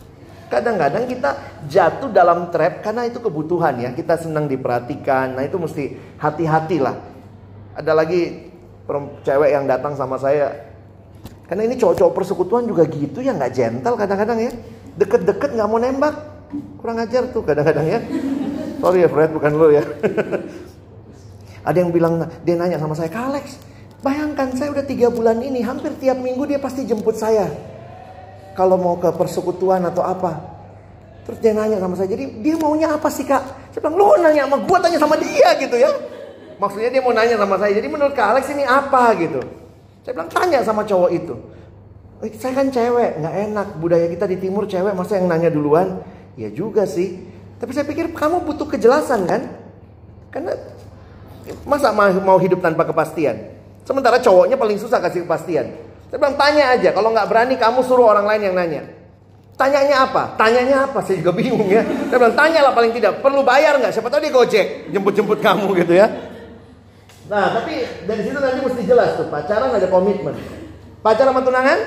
Kadang-kadang 0.47 1.11
kita 1.11 1.35
jatuh 1.67 2.07
dalam 2.07 2.47
trap 2.55 2.79
karena 2.79 3.03
itu 3.03 3.19
kebutuhan 3.19 3.75
ya. 3.83 3.91
Kita 3.91 4.15
senang 4.15 4.47
diperhatikan. 4.47 5.35
Nah 5.35 5.43
itu 5.43 5.59
mesti 5.59 5.91
hati-hati 6.15 6.79
lah. 6.79 6.95
Ada 7.75 7.91
lagi 7.91 8.47
cewek 9.27 9.51
yang 9.51 9.67
datang 9.67 9.99
sama 9.99 10.15
saya. 10.15 10.71
Karena 11.51 11.67
ini 11.67 11.75
cowok-cowok 11.75 12.15
persekutuan 12.15 12.63
juga 12.63 12.87
gitu 12.87 13.19
ya 13.19 13.35
nggak 13.35 13.51
gentle 13.51 13.99
kadang-kadang 13.99 14.39
ya. 14.39 14.51
Deket-deket 14.95 15.51
nggak 15.51 15.67
mau 15.67 15.83
nembak. 15.83 16.15
Kurang 16.79 17.03
ajar 17.03 17.27
tuh 17.27 17.43
kadang-kadang 17.43 17.83
ya. 17.83 17.99
Sorry 18.79 19.03
ya 19.03 19.11
Fred 19.11 19.35
bukan 19.35 19.51
lo 19.51 19.67
ya. 19.67 19.83
Ada 21.67 21.83
yang 21.83 21.91
bilang 21.91 22.23
dia 22.47 22.55
nanya 22.55 22.79
sama 22.79 22.95
saya, 22.95 23.11
Alex, 23.11 23.59
bayangkan 24.01 24.53
saya 24.53 24.73
udah 24.73 24.85
tiga 24.85 25.07
bulan 25.09 25.41
ini 25.41 25.61
hampir 25.65 25.93
tiap 25.97 26.17
minggu 26.19 26.43
dia 26.45 26.59
pasti 26.61 26.85
jemput 26.85 27.17
saya. 27.17 27.49
Kalau 28.57 28.77
mau 28.77 28.97
ke 28.97 29.09
persekutuan 29.13 29.85
atau 29.85 30.01
apa. 30.01 30.57
Terus 31.29 31.37
dia 31.43 31.51
nanya 31.53 31.77
sama 31.77 31.93
saya, 31.99 32.07
jadi 32.07 32.39
dia 32.39 32.55
maunya 32.55 32.87
apa 32.87 33.11
sih 33.11 33.27
kak? 33.27 33.43
Saya 33.75 33.83
bilang, 33.83 33.99
lo 33.99 34.15
nanya 34.17 34.47
sama 34.47 34.57
gue, 34.63 34.77
tanya 34.79 34.99
sama 34.99 35.15
dia 35.19 35.49
gitu 35.59 35.75
ya. 35.75 35.91
Maksudnya 36.57 36.89
dia 36.89 37.01
mau 37.05 37.13
nanya 37.13 37.35
sama 37.37 37.55
saya. 37.61 37.71
Jadi 37.77 37.87
menurut 37.87 38.13
Kak 38.17 38.27
Alex 38.33 38.49
ini 38.49 38.65
apa 38.65 39.13
gitu? 39.21 39.41
Saya 40.01 40.13
bilang 40.17 40.31
tanya 40.33 40.59
sama 40.65 40.81
cowok 40.87 41.11
itu. 41.13 41.35
Eh, 42.25 42.33
saya 42.33 42.57
kan 42.57 42.73
cewek, 42.73 43.21
nggak 43.21 43.35
enak. 43.49 43.67
Budaya 43.77 44.09
kita 44.09 44.25
di 44.25 44.37
timur 44.41 44.65
cewek, 44.65 44.97
masa 44.97 45.21
yang 45.21 45.29
nanya 45.29 45.53
duluan? 45.53 46.01
Ya 46.33 46.49
juga 46.49 46.89
sih. 46.89 47.21
Tapi 47.61 47.71
saya 47.77 47.85
pikir 47.85 48.09
kamu 48.09 48.41
butuh 48.41 48.65
kejelasan 48.65 49.29
kan? 49.29 49.41
Karena 50.33 50.57
masa 51.69 51.93
mau 51.93 52.41
hidup 52.41 52.61
tanpa 52.65 52.89
kepastian? 52.89 53.56
Sementara 53.87 54.19
cowoknya 54.19 54.59
paling 54.59 54.75
susah 54.75 54.99
kasih 54.99 55.23
kepastian. 55.23 55.71
Saya 56.11 56.19
bilang 56.19 56.35
tanya 56.35 56.75
aja. 56.75 56.91
Kalau 56.91 57.15
nggak 57.15 57.27
berani 57.31 57.55
kamu 57.55 57.79
suruh 57.87 58.11
orang 58.11 58.27
lain 58.27 58.51
yang 58.51 58.55
nanya. 58.59 58.83
Tanyanya 59.55 60.03
apa? 60.03 60.35
Tanyanya 60.35 60.91
apa? 60.91 60.99
Saya 61.07 61.23
juga 61.23 61.31
bingung 61.31 61.71
ya. 61.71 61.87
Saya 62.11 62.19
bilang 62.19 62.35
tanyalah 62.35 62.75
paling 62.75 62.91
tidak. 62.91 63.23
Perlu 63.23 63.47
bayar 63.47 63.79
nggak? 63.79 63.95
Siapa 63.95 64.11
tahu 64.11 64.19
dia 64.19 64.35
gojek 64.35 64.91
jemput-jemput 64.91 65.39
kamu 65.39 65.71
gitu 65.87 65.95
ya. 65.95 66.11
Nah, 67.31 67.55
tapi 67.55 67.87
dari 68.03 68.27
situ 68.27 68.35
nanti 68.35 68.59
mesti 68.59 68.83
jelas 68.83 69.15
tuh 69.15 69.31
pacaran 69.31 69.71
ada 69.71 69.87
komitmen. 69.87 70.35
Pacaran 70.99 71.31
sama 71.31 71.41
tunangan? 71.47 71.79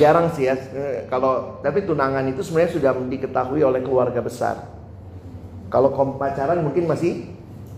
Jarang 0.00 0.32
sih 0.32 0.48
ya. 0.48 0.56
Kalau 1.12 1.60
tapi 1.60 1.84
tunangan 1.84 2.24
itu 2.32 2.40
sebenarnya 2.40 2.72
sudah 2.80 2.92
diketahui 2.96 3.60
oleh 3.60 3.84
keluarga 3.84 4.24
besar. 4.24 4.72
Kalau 5.68 5.92
pacaran 6.16 6.64
mungkin 6.64 6.88
masih 6.88 7.35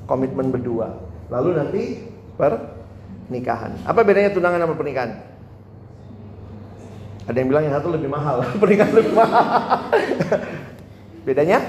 komitmen 0.08 0.48
berdua. 0.48 0.96
Lalu 1.28 1.48
nanti 1.54 1.82
pernikahan. 2.40 3.76
Apa 3.84 4.00
bedanya 4.00 4.32
tunangan 4.32 4.64
sama 4.64 4.74
pernikahan? 4.74 5.12
Ada 7.28 7.36
yang 7.36 7.48
bilang 7.52 7.64
yang 7.68 7.76
satu 7.76 7.92
lebih 7.92 8.08
mahal, 8.08 8.40
pernikahan 8.62 8.92
lebih 8.96 9.12
mahal. 9.12 9.52
Bedanya? 11.28 11.60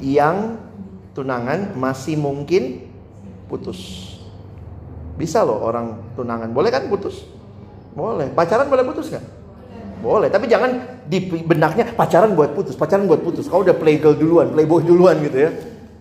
yang 0.00 0.56
tunangan 1.12 1.76
masih 1.76 2.16
mungkin 2.16 2.88
putus. 3.46 4.08
Bisa 5.20 5.44
loh 5.44 5.60
orang 5.60 6.00
tunangan. 6.16 6.48
Boleh 6.56 6.72
kan 6.72 6.88
putus? 6.88 7.28
Boleh. 7.92 8.32
Pacaran 8.32 8.72
boleh 8.72 8.84
putus 8.88 9.12
nggak? 9.12 9.24
Boleh. 10.00 10.32
Tapi 10.32 10.48
jangan 10.48 11.04
di 11.04 11.28
benaknya 11.44 11.92
pacaran 11.92 12.32
buat 12.32 12.56
putus, 12.56 12.72
pacaran 12.72 13.04
buat 13.04 13.20
putus. 13.20 13.44
Kau 13.44 13.60
udah 13.60 13.76
playgirl 13.76 14.16
duluan, 14.16 14.48
playboy 14.48 14.80
duluan 14.80 15.20
gitu 15.20 15.36
ya. 15.36 15.50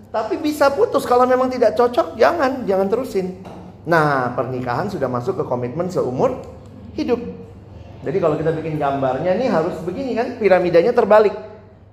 Tapi 0.09 0.41
bisa 0.41 0.73
putus 0.73 1.05
kalau 1.05 1.29
memang 1.29 1.53
tidak 1.53 1.77
cocok, 1.77 2.17
jangan, 2.17 2.65
jangan 2.65 2.89
terusin. 2.89 3.45
Nah, 3.85 4.33
pernikahan 4.33 4.89
sudah 4.89 5.05
masuk 5.05 5.37
ke 5.37 5.43
komitmen 5.45 5.85
seumur 5.93 6.41
hidup. 6.97 7.21
Jadi 8.01 8.17
kalau 8.17 8.35
kita 8.39 8.49
bikin 8.55 8.81
gambarnya 8.81 9.37
nih 9.37 9.47
harus 9.53 9.77
begini 9.85 10.17
kan, 10.17 10.41
piramidanya 10.41 10.97
terbalik. 10.97 11.35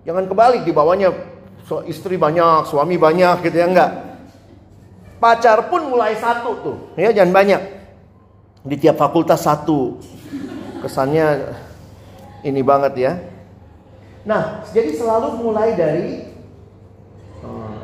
Jangan 0.08 0.24
kebalik 0.30 0.62
di 0.64 0.72
bawahnya 0.72 1.12
so, 1.66 1.82
istri 1.84 2.16
banyak, 2.16 2.64
suami 2.70 2.96
banyak 2.96 3.42
gitu 3.44 3.56
ya 3.58 3.66
enggak. 3.68 3.90
Pacar 5.18 5.66
pun 5.68 5.88
mulai 5.88 6.14
satu 6.16 6.50
tuh, 6.62 6.76
ya 6.94 7.10
jangan 7.10 7.32
banyak. 7.34 7.62
Di 8.64 8.76
tiap 8.80 8.96
fakultas 8.96 9.44
satu. 9.44 9.98
Kesannya 10.80 11.56
ini 12.46 12.60
banget 12.62 12.92
ya. 12.94 13.12
Nah, 14.22 14.62
jadi 14.70 14.94
selalu 14.94 15.42
mulai 15.42 15.74
dari 15.74 16.35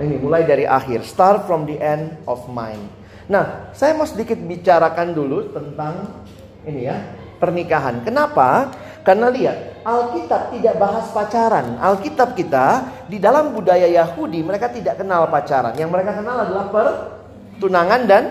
ini 0.02 0.18
mulai 0.18 0.42
dari 0.42 0.66
akhir, 0.66 1.06
start 1.06 1.46
from 1.46 1.64
the 1.64 1.78
end 1.78 2.18
of 2.26 2.42
mind. 2.50 2.82
Nah, 3.30 3.70
saya 3.70 3.94
mau 3.94 4.04
sedikit 4.04 4.36
bicarakan 4.36 5.14
dulu 5.14 5.54
tentang 5.54 6.26
ini 6.66 6.90
ya, 6.90 6.98
pernikahan. 7.38 8.02
Kenapa? 8.02 8.74
Karena 9.02 9.30
lihat, 9.30 9.82
Alkitab 9.82 10.54
tidak 10.54 10.78
bahas 10.78 11.10
pacaran. 11.10 11.78
Alkitab 11.82 12.38
kita 12.38 12.66
di 13.10 13.18
dalam 13.18 13.50
budaya 13.50 13.90
Yahudi 13.90 14.42
mereka 14.46 14.70
tidak 14.70 15.02
kenal 15.02 15.26
pacaran. 15.26 15.74
Yang 15.74 15.90
mereka 15.90 16.22
kenal 16.22 16.36
adalah 16.46 16.70
pertunangan 16.70 18.00
dan 18.06 18.22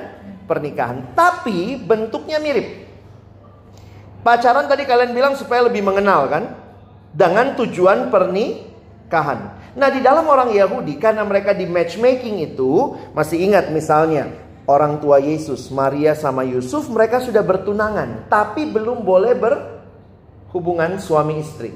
pernikahan. 0.48 1.12
Tapi 1.12 1.76
bentuknya 1.76 2.40
mirip. 2.40 2.88
Pacaran 4.24 4.70
tadi 4.72 4.88
kalian 4.88 5.12
bilang 5.12 5.34
supaya 5.36 5.68
lebih 5.68 5.84
mengenal 5.84 6.32
kan? 6.32 6.44
Dengan 7.12 7.52
tujuan 7.60 8.08
pernikahan. 8.08 9.60
Nah 9.72 9.88
di 9.88 10.04
dalam 10.04 10.28
orang 10.28 10.52
Yahudi 10.52 11.00
karena 11.00 11.24
mereka 11.24 11.56
di 11.56 11.64
matchmaking 11.64 12.44
itu 12.44 13.00
masih 13.16 13.40
ingat 13.40 13.72
misalnya 13.72 14.28
orang 14.68 15.00
tua 15.00 15.24
Yesus 15.24 15.72
Maria 15.72 16.12
sama 16.12 16.44
Yusuf 16.44 16.92
mereka 16.92 17.24
sudah 17.24 17.40
bertunangan 17.40 18.28
tapi 18.28 18.68
belum 18.68 19.08
boleh 19.08 19.34
ber 19.40 19.54
hubungan 20.52 21.00
suami 21.00 21.40
istri. 21.40 21.72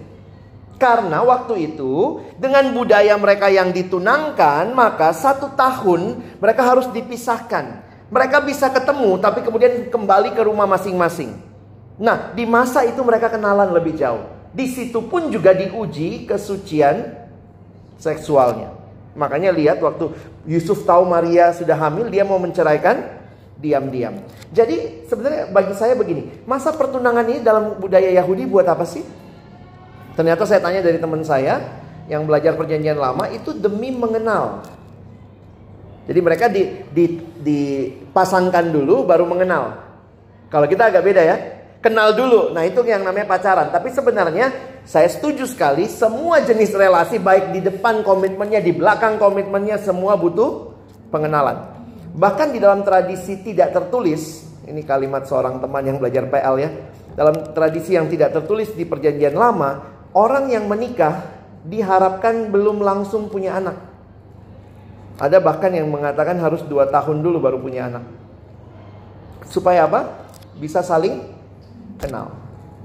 Karena 0.76 1.24
waktu 1.24 1.72
itu 1.72 2.20
dengan 2.36 2.68
budaya 2.76 3.16
mereka 3.16 3.48
yang 3.48 3.72
ditunangkan 3.72 4.76
maka 4.76 5.16
satu 5.16 5.56
tahun 5.56 6.20
mereka 6.44 6.68
harus 6.68 6.92
dipisahkan. 6.92 7.88
Mereka 8.12 8.44
bisa 8.44 8.68
ketemu 8.76 9.16
tapi 9.24 9.40
kemudian 9.40 9.88
kembali 9.88 10.36
ke 10.36 10.44
rumah 10.44 10.68
masing-masing. 10.68 11.32
Nah 11.96 12.36
di 12.36 12.44
masa 12.44 12.84
itu 12.84 13.00
mereka 13.08 13.32
kenalan 13.32 13.72
lebih 13.72 13.96
jauh. 13.96 14.28
Di 14.52 14.68
situ 14.68 15.00
pun 15.08 15.32
juga 15.32 15.56
diuji 15.56 16.28
kesucian 16.28 17.25
seksualnya. 18.00 18.72
Makanya 19.16 19.56
lihat 19.56 19.80
waktu 19.80 20.12
Yusuf 20.44 20.84
tahu 20.84 21.08
Maria 21.08 21.56
sudah 21.56 21.76
hamil 21.80 22.12
dia 22.12 22.28
mau 22.28 22.36
menceraikan 22.36 23.16
diam-diam. 23.56 24.20
Jadi 24.52 25.08
sebenarnya 25.08 25.48
bagi 25.50 25.74
saya 25.74 25.96
begini, 25.96 26.44
masa 26.44 26.76
pertunangan 26.76 27.24
ini 27.24 27.40
dalam 27.40 27.80
budaya 27.80 28.12
Yahudi 28.12 28.44
buat 28.44 28.68
apa 28.68 28.84
sih? 28.84 29.04
Ternyata 30.16 30.44
saya 30.48 30.60
tanya 30.64 30.84
dari 30.84 31.00
teman 31.00 31.24
saya 31.24 31.60
yang 32.08 32.24
belajar 32.28 32.56
perjanjian 32.56 33.00
lama 33.00 33.28
itu 33.32 33.56
demi 33.56 33.92
mengenal. 33.92 34.64
Jadi 36.06 36.20
mereka 36.22 36.46
di, 36.46 36.86
di, 36.94 37.06
dipasangkan 37.42 38.70
dulu 38.70 39.04
baru 39.10 39.26
mengenal. 39.26 39.82
Kalau 40.54 40.70
kita 40.70 40.94
agak 40.94 41.04
beda 41.04 41.22
ya. 41.26 41.38
Kenal 41.82 42.18
dulu. 42.18 42.50
Nah, 42.50 42.66
itu 42.66 42.82
yang 42.86 43.06
namanya 43.06 43.30
pacaran. 43.30 43.70
Tapi 43.70 43.94
sebenarnya 43.94 44.50
saya 44.86 45.10
setuju 45.10 45.50
sekali 45.50 45.90
semua 45.90 46.46
jenis 46.46 46.72
relasi 46.72 47.18
baik 47.18 47.52
di 47.52 47.60
depan 47.66 48.06
komitmennya, 48.06 48.62
di 48.62 48.72
belakang 48.72 49.18
komitmennya 49.18 49.82
semua 49.82 50.14
butuh 50.16 50.72
pengenalan. 51.10 51.74
Bahkan 52.16 52.54
di 52.56 52.64
dalam 52.64 52.86
tradisi 52.86 53.42
tidak 53.44 53.76
tertulis, 53.76 54.46
ini 54.70 54.86
kalimat 54.86 55.28
seorang 55.28 55.60
teman 55.60 55.84
yang 55.84 55.98
belajar 56.00 56.30
PL 56.30 56.56
ya. 56.62 56.70
Dalam 57.16 57.52
tradisi 57.52 57.98
yang 57.98 58.08
tidak 58.08 58.32
tertulis 58.32 58.72
di 58.72 58.88
perjanjian 58.88 59.36
lama, 59.36 59.96
Orang 60.16 60.48
yang 60.48 60.72
menikah 60.72 61.28
diharapkan 61.68 62.48
belum 62.48 62.80
langsung 62.80 63.28
punya 63.28 63.60
anak. 63.60 63.76
Ada 65.20 65.44
bahkan 65.44 65.76
yang 65.76 65.92
mengatakan 65.92 66.40
harus 66.40 66.64
dua 66.64 66.88
tahun 66.88 67.20
dulu 67.20 67.44
baru 67.44 67.60
punya 67.60 67.92
anak. 67.92 68.08
Supaya 69.52 69.92
apa? 69.92 70.08
Bisa 70.56 70.80
saling 70.80 71.20
kenal. 72.00 72.32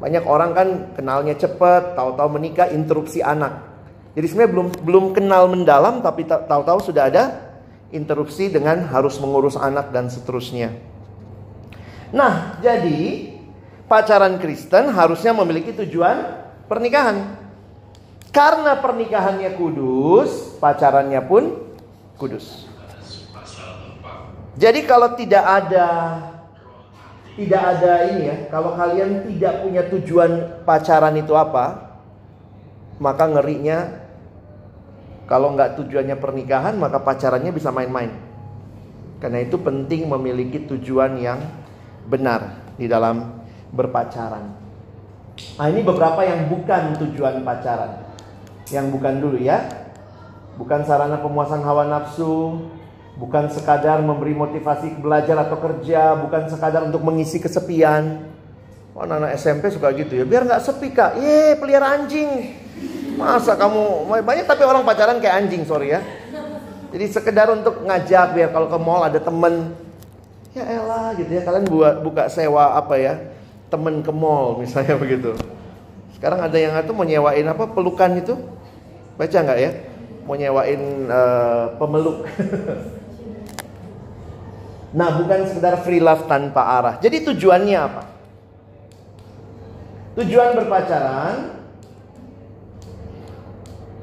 Banyak 0.01 0.25
orang 0.25 0.51
kan 0.57 0.69
kenalnya 0.97 1.37
cepat, 1.37 1.93
tahu-tahu 1.93 2.41
menikah 2.41 2.73
interupsi 2.73 3.21
anak. 3.21 3.69
Jadi 4.17 4.27
sebenarnya 4.27 4.53
belum 4.57 4.69
belum 4.83 5.05
kenal 5.15 5.45
mendalam 5.47 6.01
tapi 6.03 6.27
tahu-tahu 6.27 6.81
sudah 6.83 7.13
ada 7.13 7.53
interupsi 7.93 8.51
dengan 8.51 8.89
harus 8.89 9.21
mengurus 9.21 9.55
anak 9.55 9.93
dan 9.93 10.09
seterusnya. 10.09 10.73
Nah, 12.11 12.59
jadi 12.59 13.31
pacaran 13.87 14.41
Kristen 14.43 14.91
harusnya 14.91 15.31
memiliki 15.37 15.71
tujuan 15.85 16.43
pernikahan. 16.67 17.39
Karena 18.31 18.79
pernikahannya 18.79 19.59
kudus, 19.59 20.59
pacarannya 20.63 21.21
pun 21.27 21.75
kudus. 22.15 22.67
Jadi 24.55 24.87
kalau 24.87 25.15
tidak 25.19 25.43
ada 25.43 25.87
tidak 27.39 27.63
ada 27.63 27.93
ini 28.11 28.23
ya, 28.27 28.37
kalau 28.51 28.75
kalian 28.75 29.27
tidak 29.27 29.63
punya 29.63 29.83
tujuan 29.87 30.63
pacaran 30.67 31.15
itu 31.15 31.33
apa, 31.35 31.99
maka 32.99 33.25
ngerinya 33.31 34.03
kalau 35.31 35.55
nggak 35.55 35.79
tujuannya 35.79 36.19
pernikahan, 36.19 36.75
maka 36.75 36.99
pacarannya 36.99 37.55
bisa 37.55 37.71
main-main. 37.71 38.11
Karena 39.23 39.47
itu 39.47 39.61
penting 39.63 40.11
memiliki 40.11 40.67
tujuan 40.67 41.21
yang 41.23 41.39
benar 42.11 42.59
di 42.75 42.91
dalam 42.91 43.45
berpacaran. 43.71 44.59
Nah 45.55 45.67
ini 45.71 45.87
beberapa 45.87 46.27
yang 46.27 46.51
bukan 46.51 46.99
tujuan 46.99 47.47
pacaran. 47.47 48.11
Yang 48.75 48.87
bukan 48.91 49.15
dulu 49.23 49.39
ya. 49.39 49.71
Bukan 50.59 50.83
sarana 50.83 51.23
pemuasan 51.23 51.63
hawa 51.63 51.87
nafsu, 51.87 52.67
bukan 53.21 53.53
sekadar 53.53 54.01
memberi 54.01 54.33
motivasi 54.33 54.97
belajar 54.97 55.37
atau 55.45 55.61
kerja, 55.61 56.17
bukan 56.17 56.49
sekadar 56.49 56.89
untuk 56.89 57.05
mengisi 57.05 57.37
kesepian. 57.37 58.33
Oh, 58.97 59.05
anak-anak 59.05 59.37
SMP 59.37 59.69
suka 59.69 59.93
gitu 59.93 60.17
ya, 60.17 60.25
biar 60.25 60.49
nggak 60.49 60.65
sepi 60.65 60.89
kak. 60.91 61.21
Ye, 61.21 61.55
pelihara 61.61 62.01
anjing. 62.01 62.57
Masa 63.21 63.61
kamu 63.61 64.09
banyak 64.25 64.49
tapi 64.49 64.65
orang 64.65 64.83
pacaran 64.89 65.21
kayak 65.21 65.45
anjing, 65.45 65.69
sorry 65.69 65.93
ya. 65.93 66.01
Jadi 66.91 67.05
sekedar 67.13 67.53
untuk 67.53 67.85
ngajak 67.87 68.35
biar 68.35 68.49
kalau 68.51 68.67
ke 68.67 68.79
mall 68.81 69.05
ada 69.05 69.21
temen. 69.21 69.77
Ya 70.57 70.67
elah 70.67 71.15
gitu 71.15 71.31
ya, 71.31 71.45
kalian 71.47 71.69
buat 71.69 72.03
buka 72.03 72.27
sewa 72.33 72.75
apa 72.75 72.99
ya? 72.99 73.15
temen 73.71 74.03
ke 74.03 74.11
mall 74.11 74.59
misalnya 74.59 74.99
begitu. 74.99 75.39
Sekarang 76.19 76.43
ada 76.43 76.59
yang 76.59 76.75
itu 76.75 76.91
mau 76.91 77.07
nyewain 77.07 77.47
apa 77.47 77.71
pelukan 77.71 78.19
itu? 78.19 78.35
Baca 79.15 79.39
nggak 79.39 79.59
ya? 79.63 79.71
Mau 80.27 80.35
nyewain 80.35 81.07
uh, 81.07 81.79
pemeluk. 81.79 82.27
nah, 84.91 85.19
bukan 85.19 85.47
sekedar 85.47 85.81
free 85.83 86.03
love 86.03 86.27
tanpa 86.27 86.63
arah. 86.81 86.95
Jadi 86.99 87.23
tujuannya 87.27 87.79
apa? 87.79 88.03
Tujuan 90.19 90.59
berpacaran 90.59 91.61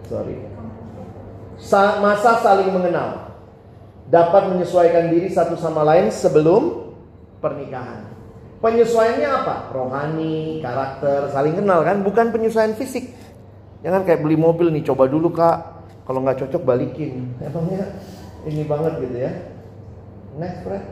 Sorry. 0.07 0.39
Sa 1.59 1.99
masa 1.99 2.39
saling 2.39 2.71
mengenal. 2.71 3.35
Dapat 4.07 4.55
menyesuaikan 4.55 5.11
diri 5.11 5.27
satu 5.27 5.59
sama 5.59 5.83
lain 5.83 6.07
sebelum 6.07 6.95
pernikahan. 7.43 8.07
Penyesuaiannya 8.63 9.29
apa? 9.29 9.55
Rohani, 9.75 10.63
karakter, 10.63 11.27
saling 11.35 11.59
kenal 11.59 11.83
kan? 11.83 11.99
Bukan 12.07 12.31
penyesuaian 12.31 12.71
fisik. 12.79 13.11
Jangan 13.83 14.07
kayak 14.07 14.23
beli 14.23 14.39
mobil 14.39 14.71
nih, 14.71 14.87
coba 14.87 15.11
dulu 15.11 15.35
kak. 15.35 15.75
Kalau 16.07 16.23
nggak 16.23 16.39
cocok 16.39 16.63
balikin. 16.63 17.35
Emangnya 17.43 17.99
ini 18.47 18.63
banget 18.63 18.93
gitu 19.03 19.17
ya. 19.27 19.31
Next, 20.37 20.61
Fred. 20.61 20.85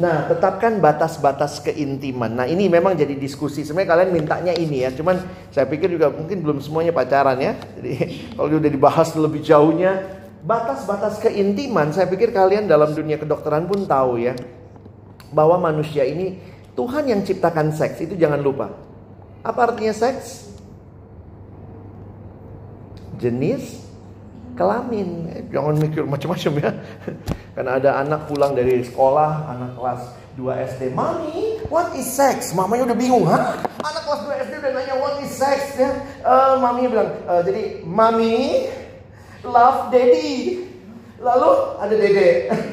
Nah, 0.00 0.24
tetapkan 0.24 0.80
batas-batas 0.80 1.60
keintiman. 1.60 2.32
Nah, 2.32 2.48
ini 2.48 2.64
memang 2.64 2.96
jadi 2.96 3.12
diskusi. 3.12 3.60
Sebenarnya 3.60 3.92
kalian 3.92 4.10
mintanya 4.16 4.52
ini 4.56 4.88
ya. 4.88 4.90
Cuman 4.96 5.20
saya 5.52 5.68
pikir 5.68 5.92
juga 5.92 6.08
mungkin 6.08 6.40
belum 6.40 6.64
semuanya 6.64 6.96
pacaran 6.96 7.36
ya. 7.36 7.52
Jadi 7.76 7.92
kalau 8.36 8.56
udah 8.56 8.72
dibahas 8.72 9.12
lebih 9.12 9.44
jauhnya, 9.44 10.00
batas-batas 10.40 11.20
keintiman, 11.20 11.92
saya 11.92 12.08
pikir 12.08 12.32
kalian 12.32 12.64
dalam 12.64 12.96
dunia 12.96 13.20
kedokteran 13.20 13.68
pun 13.68 13.84
tahu 13.84 14.16
ya 14.16 14.32
bahwa 15.32 15.60
manusia 15.60 16.04
ini 16.04 16.40
Tuhan 16.72 17.08
yang 17.08 17.20
ciptakan 17.20 17.72
seks 17.76 18.00
itu 18.00 18.16
jangan 18.16 18.40
lupa. 18.40 18.72
Apa 19.44 19.72
artinya 19.72 19.92
seks? 19.92 20.48
Jenis 23.20 23.81
kelamin. 24.56 25.08
Eh, 25.32 25.42
jangan 25.52 25.74
mikir 25.76 26.02
macam-macam 26.04 26.52
ya. 26.60 26.70
Karena 27.54 27.70
ada 27.76 27.90
anak 28.00 28.28
pulang 28.28 28.52
dari 28.56 28.80
sekolah, 28.84 29.48
anak 29.52 29.70
kelas 29.76 30.00
2 30.36 30.68
SD, 30.76 30.82
"Mami, 30.96 31.60
what 31.68 31.92
is 31.96 32.08
sex?" 32.08 32.56
Mamanya 32.56 32.92
udah 32.92 32.98
bingung, 32.98 33.24
"Hah? 33.28 33.60
Anak 33.84 34.02
kelas 34.08 34.20
2 34.24 34.42
SD 34.48 34.52
udah 34.60 34.72
nanya 34.72 34.94
what 35.00 35.16
is 35.20 35.32
sex?" 35.32 35.76
ya. 35.76 35.90
Uh, 36.24 36.60
mami 36.60 36.88
bilang, 36.88 37.10
uh, 37.28 37.40
jadi, 37.44 37.84
"Mami 37.84 38.68
love 39.44 39.92
daddy." 39.92 40.62
Lalu 41.22 41.50
ada 41.78 41.94
dede. 41.94 42.30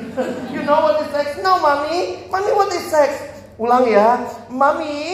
you 0.53 0.65
know 0.65 0.81
what 0.81 0.97
is 1.05 1.09
sex? 1.13 1.37
No, 1.45 1.61
mommy. 1.61 2.25
Mommy, 2.33 2.51
what 2.57 2.73
is 2.73 2.81
sex? 2.89 3.13
Ulang 3.61 3.85
ya. 3.85 4.25
Mommy 4.49 5.13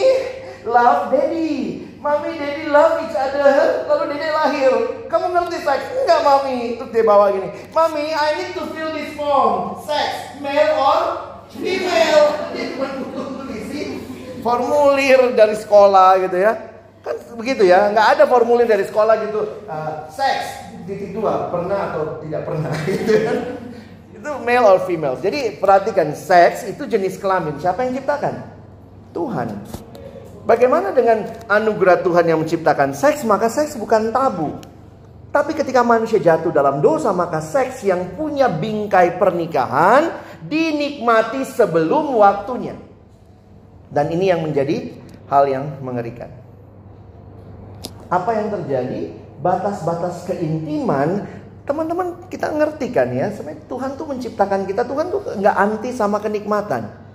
love 0.64 1.12
daddy. 1.12 1.84
Mommy, 2.06 2.38
daddy 2.38 2.70
love 2.70 3.02
each 3.02 3.18
other. 3.18 3.82
Lalu 3.90 4.14
dede 4.14 4.30
lahir. 4.30 4.72
Kamu 5.10 5.26
ngerti 5.34 5.58
seks? 5.58 6.06
Enggak, 6.06 6.20
mami. 6.22 6.78
Terus 6.78 6.90
dia 6.94 7.02
bawa 7.02 7.34
gini. 7.34 7.50
Mami, 7.74 8.14
I 8.14 8.28
need 8.38 8.54
to 8.54 8.62
fill 8.70 8.94
this 8.94 9.10
form. 9.18 9.82
Sex, 9.82 10.38
male 10.38 10.78
or 10.78 11.02
female. 11.50 12.26
Dia 12.54 12.64
cuma 12.78 12.86
formulir 14.46 15.34
dari 15.34 15.58
sekolah 15.58 16.22
gitu 16.22 16.38
ya. 16.38 16.54
Kan 17.02 17.18
begitu 17.34 17.66
ya. 17.66 17.90
Nggak 17.90 18.08
ada 18.14 18.24
formulir 18.30 18.70
dari 18.70 18.86
sekolah 18.86 19.26
gitu. 19.26 19.66
Uh, 19.66 20.06
seks, 20.06 20.66
titik 20.86 21.10
dua 21.10 21.50
pernah 21.50 21.90
atau 21.90 22.22
tidak 22.22 22.42
pernah 22.46 22.70
gitu 22.86 23.14
kan 23.26 23.38
itu 24.16 24.30
male 24.46 24.66
or 24.66 24.78
female 24.86 25.18
jadi 25.18 25.58
perhatikan 25.58 26.14
seks 26.14 26.66
itu 26.70 26.86
jenis 26.86 27.18
kelamin 27.18 27.58
siapa 27.58 27.84
yang 27.84 27.98
ciptakan 27.98 28.42
Tuhan 29.10 29.48
bagaimana 30.46 30.94
dengan 30.94 31.26
anugerah 31.50 32.00
Tuhan 32.06 32.24
yang 32.30 32.40
menciptakan 32.40 32.94
seks? 32.94 33.26
Maka 33.26 33.50
seks 33.50 33.74
bukan 33.76 34.14
tabu. 34.14 34.56
Tapi 35.34 35.52
ketika 35.52 35.84
manusia 35.84 36.16
jatuh 36.16 36.48
dalam 36.48 36.80
dosa 36.80 37.12
maka 37.12 37.44
seks 37.44 37.84
yang 37.84 38.16
punya 38.16 38.48
bingkai 38.48 39.20
pernikahan 39.20 40.16
dinikmati 40.48 41.44
sebelum 41.44 42.16
waktunya. 42.16 42.72
Dan 43.92 44.08
ini 44.08 44.32
yang 44.32 44.40
menjadi 44.40 44.96
hal 45.28 45.44
yang 45.44 45.64
mengerikan. 45.84 46.32
Apa 48.08 48.32
yang 48.38 48.48
terjadi? 48.54 49.12
Batas-batas 49.36 50.24
keintiman, 50.24 51.28
teman-teman 51.68 52.16
kita 52.32 52.48
ngerti 52.56 52.88
kan 52.94 53.12
ya, 53.12 53.28
sebenarnya 53.28 53.68
Tuhan 53.68 53.90
tuh 54.00 54.06
menciptakan 54.08 54.64
kita, 54.64 54.88
Tuhan 54.88 55.06
tuh 55.12 55.20
nggak 55.36 55.56
anti 55.60 55.90
sama 55.92 56.22
kenikmatan. 56.22 57.05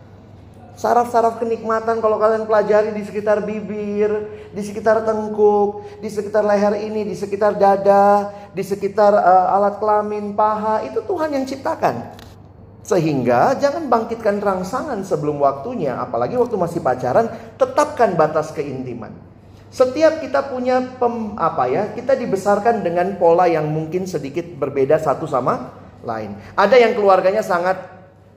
Saraf-saraf 0.81 1.37
kenikmatan 1.37 2.01
kalau 2.01 2.17
kalian 2.17 2.49
pelajari 2.49 2.89
di 2.89 3.05
sekitar 3.05 3.45
bibir, 3.45 4.09
di 4.49 4.65
sekitar 4.65 5.05
tengkuk, 5.05 5.85
di 6.01 6.09
sekitar 6.09 6.41
leher 6.41 6.73
ini, 6.73 7.05
di 7.05 7.13
sekitar 7.13 7.53
dada, 7.53 8.33
di 8.49 8.65
sekitar 8.65 9.13
uh, 9.13 9.53
alat 9.61 9.77
kelamin, 9.77 10.33
paha, 10.33 10.81
itu 10.81 11.05
Tuhan 11.05 11.37
yang 11.37 11.45
ciptakan. 11.45 12.17
Sehingga 12.81 13.53
jangan 13.61 13.93
bangkitkan 13.93 14.41
rangsangan 14.41 15.05
sebelum 15.05 15.37
waktunya, 15.45 16.01
apalagi 16.01 16.33
waktu 16.33 16.57
masih 16.57 16.81
pacaran, 16.81 17.29
tetapkan 17.61 18.17
batas 18.17 18.49
keintiman. 18.49 19.13
Setiap 19.69 20.17
kita 20.17 20.49
punya 20.49 20.81
pem, 20.97 21.37
apa 21.37 21.69
ya, 21.69 21.93
kita 21.93 22.17
dibesarkan 22.17 22.81
dengan 22.81 23.21
pola 23.21 23.45
yang 23.45 23.69
mungkin 23.69 24.09
sedikit 24.09 24.49
berbeda 24.57 24.97
satu 24.97 25.29
sama 25.29 25.77
lain. 26.01 26.33
Ada 26.57 26.81
yang 26.81 26.97
keluarganya 26.97 27.45
sangat 27.45 27.77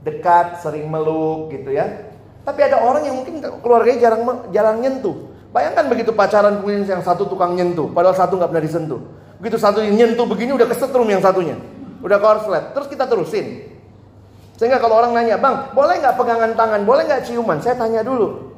dekat, 0.04 0.61
sering 0.61 0.92
meluk 0.92 1.48
gitu 1.48 1.72
ya. 1.72 2.13
Tapi 2.44 2.61
ada 2.61 2.76
orang 2.85 3.09
yang 3.09 3.16
mungkin 3.16 3.40
keluarganya 3.40 3.98
jarang 4.04 4.22
jarang 4.52 4.76
nyentuh. 4.85 5.33
Bayangkan 5.48 5.87
begitu 5.88 6.11
pacaran 6.12 6.61
kemudian 6.61 6.85
yang 6.85 7.00
satu 7.00 7.24
tukang 7.30 7.57
nyentuh, 7.57 7.88
padahal 7.94 8.12
satu 8.12 8.37
nggak 8.37 8.50
pernah 8.52 8.64
disentuh. 8.64 9.00
Begitu 9.38 9.57
satu 9.57 9.80
nyentuh 9.80 10.26
begini 10.26 10.50
udah 10.52 10.66
kesetrum 10.66 11.07
yang 11.07 11.22
satunya, 11.22 11.57
udah 12.02 12.18
korslet. 12.18 12.74
Terus 12.74 12.90
kita 12.90 13.07
terusin. 13.07 13.70
Sehingga 14.59 14.78
kalau 14.78 14.98
orang 14.98 15.14
nanya, 15.14 15.38
bang, 15.38 15.70
boleh 15.74 15.98
nggak 15.98 16.14
pegangan 16.14 16.52
tangan, 16.54 16.80
boleh 16.87 17.02
nggak 17.07 17.22
ciuman? 17.26 17.59
Saya 17.62 17.74
tanya 17.74 18.02
dulu. 18.07 18.54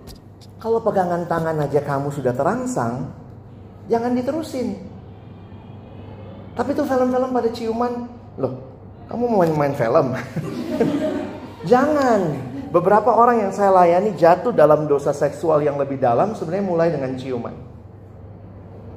Kalau 0.57 0.81
pegangan 0.81 1.25
tangan 1.29 1.57
aja 1.63 1.81
kamu 1.85 2.09
sudah 2.13 2.33
terangsang, 2.33 3.13
jangan 3.93 4.13
diterusin. 4.17 4.77
Tapi 6.57 6.73
tuh 6.73 6.89
film-film 6.89 7.29
pada 7.29 7.49
ciuman, 7.53 7.93
loh, 8.41 8.57
kamu 9.13 9.25
mau 9.29 9.45
main-main 9.45 9.77
film? 9.77 10.17
jangan. 11.71 12.21
Beberapa 12.71 13.15
orang 13.15 13.47
yang 13.47 13.53
saya 13.55 13.71
layani 13.71 14.19
jatuh 14.19 14.51
dalam 14.51 14.91
dosa 14.91 15.15
seksual 15.15 15.63
yang 15.63 15.79
lebih 15.79 16.03
dalam 16.03 16.35
sebenarnya 16.35 16.67
mulai 16.67 16.89
dengan 16.91 17.15
ciuman. 17.15 17.55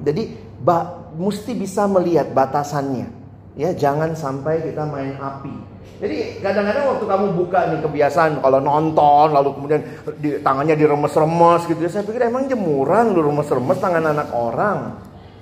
Jadi 0.01 0.23
ba, 0.59 1.09
mesti 1.13 1.53
bisa 1.53 1.85
melihat 1.85 2.31
batasannya. 2.31 3.19
Ya, 3.59 3.75
jangan 3.75 4.15
sampai 4.15 4.63
kita 4.63 4.87
main 4.87 5.19
api. 5.19 5.51
Jadi 5.99 6.39
kadang-kadang 6.39 6.95
waktu 6.95 7.05
kamu 7.11 7.25
buka 7.35 7.59
nih 7.75 7.79
kebiasaan 7.83 8.39
kalau 8.39 8.63
nonton 8.63 9.35
lalu 9.35 9.51
kemudian 9.51 9.81
di, 10.15 10.39
tangannya 10.39 10.79
diremes-remes 10.79 11.67
gitu 11.67 11.81
ya. 11.83 11.91
Saya 11.91 12.07
pikir 12.07 12.23
emang 12.23 12.47
jemuran 12.47 13.11
lu 13.11 13.19
remes-remes 13.19 13.75
tangan 13.83 14.07
anak 14.07 14.31
orang. 14.31 14.95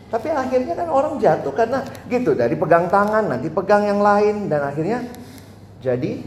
Tapi 0.09 0.33
akhirnya 0.33 0.73
kan 0.73 0.89
orang 0.89 1.19
jatuh 1.21 1.53
karena 1.53 1.85
gitu 2.09 2.33
dari 2.33 2.57
pegang 2.57 2.89
tangan 2.89 3.27
nanti 3.27 3.53
pegang 3.53 3.85
yang 3.85 4.01
lain 4.01 4.49
dan 4.49 4.65
akhirnya 4.65 5.05
jadi 5.77 6.25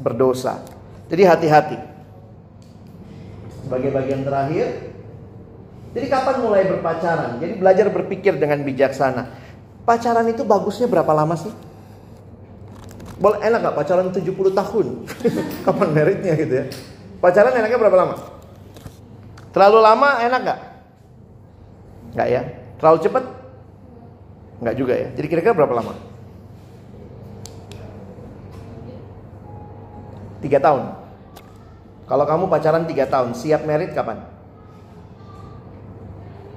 berdosa. 0.00 0.71
Jadi 1.12 1.22
hati-hati. 1.28 1.76
Sebagai 3.60 3.92
bagian 3.92 4.24
terakhir, 4.24 4.96
jadi 5.92 6.06
kapan 6.08 6.36
mulai 6.40 6.64
berpacaran? 6.64 7.36
Jadi 7.36 7.52
belajar 7.60 7.86
berpikir 7.92 8.40
dengan 8.40 8.64
bijaksana. 8.64 9.28
Pacaran 9.84 10.24
itu 10.32 10.40
bagusnya 10.40 10.88
berapa 10.88 11.12
lama 11.12 11.36
sih? 11.36 11.52
Boleh 13.20 13.44
enak 13.44 13.60
gak 13.60 13.76
pacaran 13.76 14.08
70 14.08 14.24
tahun? 14.56 14.86
kapan 15.68 15.88
meritnya 15.92 16.32
gitu 16.32 16.54
ya? 16.64 16.64
Pacaran 17.20 17.60
enaknya 17.60 17.76
berapa 17.76 17.98
lama? 18.00 18.14
Terlalu 19.52 19.78
lama 19.84 20.08
enak 20.16 20.40
gak? 20.48 20.60
Gak 22.16 22.28
ya? 22.32 22.42
Terlalu 22.80 22.98
cepat? 23.04 23.24
Gak 24.64 24.76
juga 24.80 24.96
ya? 24.96 25.08
Jadi 25.12 25.26
kira-kira 25.28 25.52
berapa 25.52 25.76
lama? 25.76 25.92
Tiga 30.40 30.56
tahun. 30.56 31.01
Kalau 32.06 32.24
kamu 32.26 32.50
pacaran 32.50 32.84
3 32.84 33.06
tahun, 33.06 33.30
siap 33.38 33.62
merit 33.62 33.94
kapan? 33.94 34.26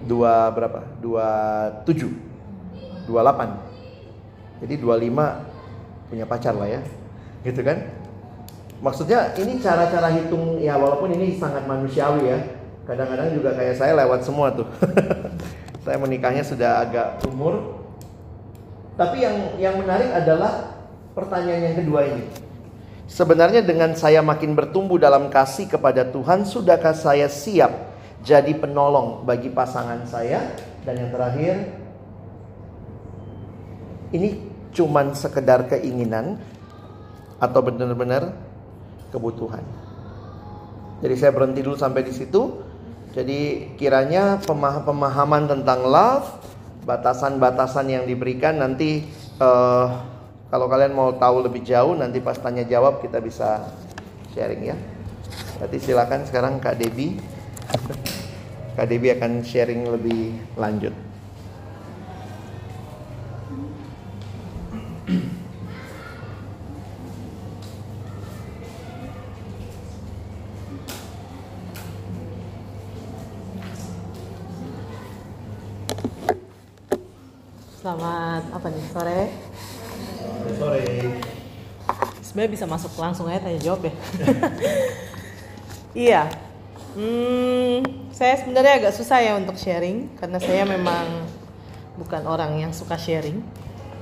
Dua 0.06 0.54
berapa? 0.54 0.86
Dua 1.02 1.28
tujuh, 1.82 2.14
dua 3.10 3.26
delapan. 3.26 3.58
Jadi 4.62 4.78
dua 4.78 5.02
lima 5.02 5.42
punya 6.10 6.30
pacar 6.30 6.54
lah 6.54 6.70
ya, 6.70 6.82
gitu 7.42 7.66
kan? 7.66 7.90
Maksudnya 8.86 9.34
ini 9.42 9.58
cara-cara 9.58 10.14
hitung 10.14 10.62
ya 10.62 10.78
walaupun 10.78 11.10
ini 11.10 11.42
sangat 11.42 11.66
manusiawi 11.66 12.30
ya. 12.30 12.40
Kadang-kadang 12.86 13.34
juga 13.34 13.58
kayak 13.58 13.82
saya 13.82 13.98
lewat 13.98 14.22
semua 14.22 14.54
tuh. 14.54 14.70
saya 15.86 15.98
menikahnya 15.98 16.46
sudah 16.46 16.86
agak 16.86 17.26
umur. 17.26 17.82
Tapi 18.94 19.26
yang 19.26 19.58
yang 19.58 19.76
menarik 19.82 20.14
adalah 20.14 20.78
pertanyaan 21.18 21.74
yang 21.74 21.76
kedua 21.82 22.02
ini. 22.06 22.45
Sebenarnya 23.06 23.62
dengan 23.62 23.94
saya 23.94 24.26
makin 24.26 24.58
bertumbuh 24.58 24.98
dalam 24.98 25.30
kasih 25.30 25.70
kepada 25.70 26.10
Tuhan, 26.10 26.42
sudahkah 26.42 26.98
saya 26.98 27.30
siap 27.30 27.94
jadi 28.26 28.50
penolong 28.58 29.22
bagi 29.30 29.54
pasangan 29.54 30.10
saya? 30.10 30.58
Dan 30.82 31.06
yang 31.06 31.12
terakhir, 31.14 31.70
ini 34.10 34.42
cuman 34.74 35.14
sekedar 35.14 35.70
keinginan 35.70 36.42
atau 37.38 37.62
benar-benar 37.62 38.34
kebutuhan. 39.14 39.62
Jadi 41.06 41.16
saya 41.16 41.32
berhenti 41.32 41.62
dulu 41.62 41.78
sampai 41.78 42.02
di 42.02 42.14
situ. 42.16 42.66
Jadi 43.14 43.72
kiranya 43.80 44.42
pemahaman 44.44 45.48
tentang 45.48 45.88
love, 45.88 46.28
batasan-batasan 46.84 47.86
yang 47.88 48.04
diberikan 48.04 48.60
nanti 48.60 49.08
uh, 49.40 50.15
kalau 50.46 50.70
kalian 50.70 50.94
mau 50.94 51.10
tahu 51.18 51.42
lebih 51.42 51.66
jauh 51.66 51.98
nanti 51.98 52.22
pas 52.22 52.38
tanya 52.38 52.62
jawab 52.66 53.02
kita 53.02 53.18
bisa 53.18 53.66
sharing 54.38 54.74
ya. 54.74 54.78
Berarti 55.58 55.78
silakan 55.82 56.22
sekarang 56.28 56.54
Kak 56.62 56.78
Debi. 56.78 57.18
Kak 58.76 58.88
Debi 58.92 59.08
akan 59.16 59.42
sharing 59.42 59.88
lebih 59.90 60.36
lanjut. 60.60 60.94
Selamat 77.86 78.44
apa 78.50 78.68
nih 78.74 78.86
sore? 78.90 79.45
Sore. 80.56 80.88
Sebenarnya 82.24 82.52
bisa 82.52 82.66
masuk 82.66 82.92
langsung 82.98 83.30
aja 83.30 83.44
tanya 83.44 83.60
jawab 83.62 83.88
ya. 83.88 83.94
iya. 86.08 86.22
Hmm, 86.96 87.84
saya 88.16 88.40
sebenarnya 88.40 88.80
agak 88.80 88.94
susah 88.96 89.20
ya 89.20 89.36
untuk 89.36 89.60
sharing 89.60 90.16
karena 90.16 90.40
saya 90.40 90.64
memang 90.64 91.28
bukan 92.00 92.24
orang 92.24 92.56
yang 92.60 92.72
suka 92.72 92.96
sharing. 92.96 93.44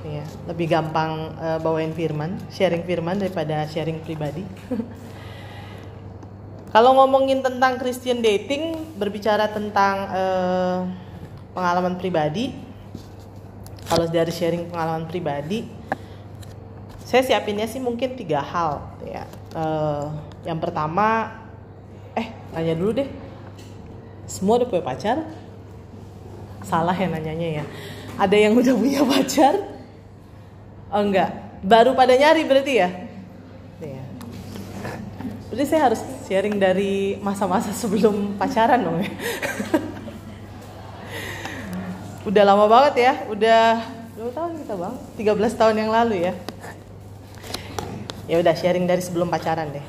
Ya, 0.04 0.20
lebih 0.44 0.68
gampang 0.68 1.32
uh, 1.40 1.56
bawain 1.64 1.96
firman, 1.96 2.36
sharing 2.52 2.84
firman 2.84 3.16
daripada 3.16 3.64
sharing 3.72 4.04
pribadi. 4.04 4.44
Kalau 6.74 6.92
ngomongin 6.98 7.40
tentang 7.40 7.78
Christian 7.78 8.18
dating, 8.18 8.98
berbicara 8.98 9.46
tentang 9.46 9.94
uh, 10.10 10.78
pengalaman 11.54 11.94
pribadi, 11.94 12.50
kalau 13.86 14.10
dari 14.10 14.34
sharing 14.34 14.66
pengalaman 14.74 15.06
pribadi, 15.06 15.70
saya 17.14 17.38
siapinnya 17.38 17.70
sih 17.70 17.78
mungkin 17.78 18.18
tiga 18.18 18.42
hal 18.42 18.90
ya. 19.06 19.22
Uh, 19.54 20.10
yang 20.42 20.58
pertama 20.58 21.30
eh 22.18 22.26
nanya 22.50 22.74
dulu 22.74 22.90
deh. 22.90 23.06
Semua 24.26 24.58
udah 24.58 24.66
punya 24.66 24.82
pacar? 24.82 25.22
Salah 26.66 26.90
ya 26.98 27.06
nanyanya 27.06 27.62
ya. 27.62 27.64
Ada 28.18 28.34
yang 28.34 28.58
udah 28.58 28.74
punya 28.74 29.06
pacar? 29.06 29.54
Oh 30.90 31.06
enggak. 31.06 31.30
Baru 31.62 31.94
pada 31.94 32.18
nyari 32.18 32.42
berarti 32.50 32.82
ya? 32.82 32.90
Ya. 33.78 34.02
Berarti 35.54 35.70
saya 35.70 35.94
harus 35.94 36.02
sharing 36.26 36.58
dari 36.58 37.14
masa-masa 37.22 37.70
sebelum 37.70 38.34
pacaran 38.34 38.82
dong 38.82 38.98
ya. 38.98 39.10
Udah 42.34 42.42
lama 42.42 42.66
banget 42.66 43.06
ya. 43.06 43.12
Udah 43.30 43.86
berapa 44.18 44.34
tahun 44.34 44.66
kita 44.66 44.74
bang? 44.74 44.94
13 45.14 45.62
tahun 45.62 45.74
yang 45.78 45.94
lalu 45.94 46.26
ya 46.26 46.34
ya 48.24 48.40
udah 48.40 48.54
sharing 48.56 48.88
dari 48.88 49.02
sebelum 49.04 49.28
pacaran 49.28 49.68
deh. 49.72 49.84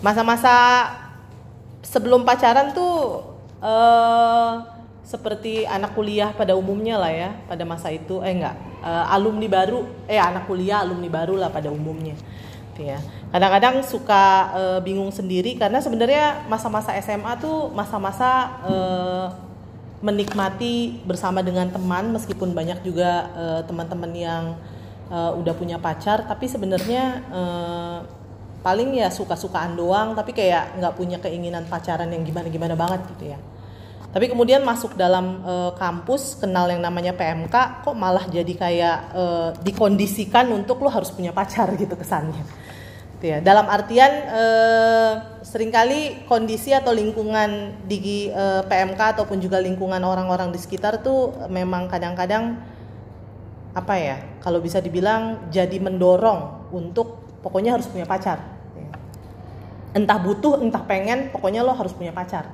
Masa-masa 0.00 0.54
sebelum 1.84 2.24
pacaran 2.24 2.72
tuh 2.72 3.24
uh, 3.60 4.64
seperti 5.04 5.66
anak 5.66 5.92
kuliah 5.92 6.30
pada 6.32 6.54
umumnya 6.56 6.96
lah 6.96 7.12
ya 7.12 7.30
pada 7.44 7.66
masa 7.68 7.92
itu. 7.92 8.24
Eh 8.24 8.32
enggak. 8.32 8.56
Uh, 8.80 9.04
alumni 9.12 9.48
baru. 9.50 9.84
Eh 10.08 10.16
anak 10.16 10.48
kuliah 10.48 10.80
alumni 10.80 11.08
baru 11.12 11.36
lah 11.36 11.52
pada 11.52 11.68
umumnya. 11.68 12.16
Ya. 12.80 12.96
Kadang-kadang 13.28 13.84
suka 13.84 14.56
uh, 14.56 14.80
bingung 14.80 15.12
sendiri 15.12 15.60
karena 15.60 15.84
sebenarnya 15.84 16.48
masa-masa 16.48 16.96
SMA 17.04 17.36
tuh 17.36 17.68
masa-masa 17.76 18.56
uh, 18.64 19.26
menikmati 20.00 21.04
bersama 21.04 21.44
dengan 21.44 21.68
teman 21.68 22.08
meskipun 22.16 22.56
banyak 22.56 22.80
juga 22.80 23.28
teman-teman 23.68 24.08
yang 24.16 24.44
uh, 25.10 25.36
udah 25.36 25.54
punya 25.58 25.76
pacar 25.76 26.24
tapi 26.24 26.48
sebenarnya 26.48 27.04
uh, 27.28 27.98
paling 28.60 28.96
ya 28.96 29.08
suka-sukaan 29.08 29.76
doang 29.76 30.12
tapi 30.12 30.36
kayak 30.36 30.80
nggak 30.80 30.94
punya 30.96 31.18
keinginan 31.20 31.64
pacaran 31.68 32.08
yang 32.12 32.22
gimana-gimana 32.24 32.76
banget 32.76 33.00
gitu 33.16 33.36
ya. 33.36 33.38
Tapi 34.10 34.26
kemudian 34.26 34.66
masuk 34.66 34.98
dalam 34.98 35.38
e, 35.46 35.54
kampus 35.78 36.34
kenal 36.34 36.66
yang 36.66 36.82
namanya 36.82 37.14
PMK 37.14 37.86
kok 37.86 37.94
malah 37.94 38.26
jadi 38.26 38.52
kayak 38.58 38.98
e, 39.14 39.24
dikondisikan 39.62 40.50
untuk 40.50 40.82
lo 40.82 40.90
harus 40.90 41.14
punya 41.14 41.30
pacar 41.30 41.70
gitu 41.80 41.94
kesannya. 41.94 42.42
Gitu 43.16 43.24
ya. 43.30 43.38
Dalam 43.38 43.70
artian 43.70 44.10
e, 44.10 44.44
sering 45.46 45.70
kali 45.70 46.26
kondisi 46.26 46.74
atau 46.74 46.90
lingkungan 46.90 47.86
di 47.86 48.34
e, 48.34 48.44
PMK 48.66 49.14
ataupun 49.14 49.38
juga 49.38 49.62
lingkungan 49.62 50.02
orang-orang 50.02 50.50
di 50.50 50.58
sekitar 50.58 51.06
tuh 51.06 51.46
memang 51.46 51.86
kadang-kadang 51.86 52.58
apa 53.70 53.94
ya 53.96 54.16
kalau 54.42 54.58
bisa 54.58 54.82
dibilang 54.82 55.50
jadi 55.52 55.78
mendorong 55.78 56.70
untuk 56.74 57.22
pokoknya 57.44 57.78
harus 57.78 57.86
punya 57.86 58.04
pacar 58.04 58.42
entah 59.90 60.18
butuh 60.22 60.62
entah 60.62 60.82
pengen 60.86 61.34
pokoknya 61.34 61.66
lo 61.66 61.74
harus 61.74 61.90
punya 61.94 62.14
pacar 62.14 62.50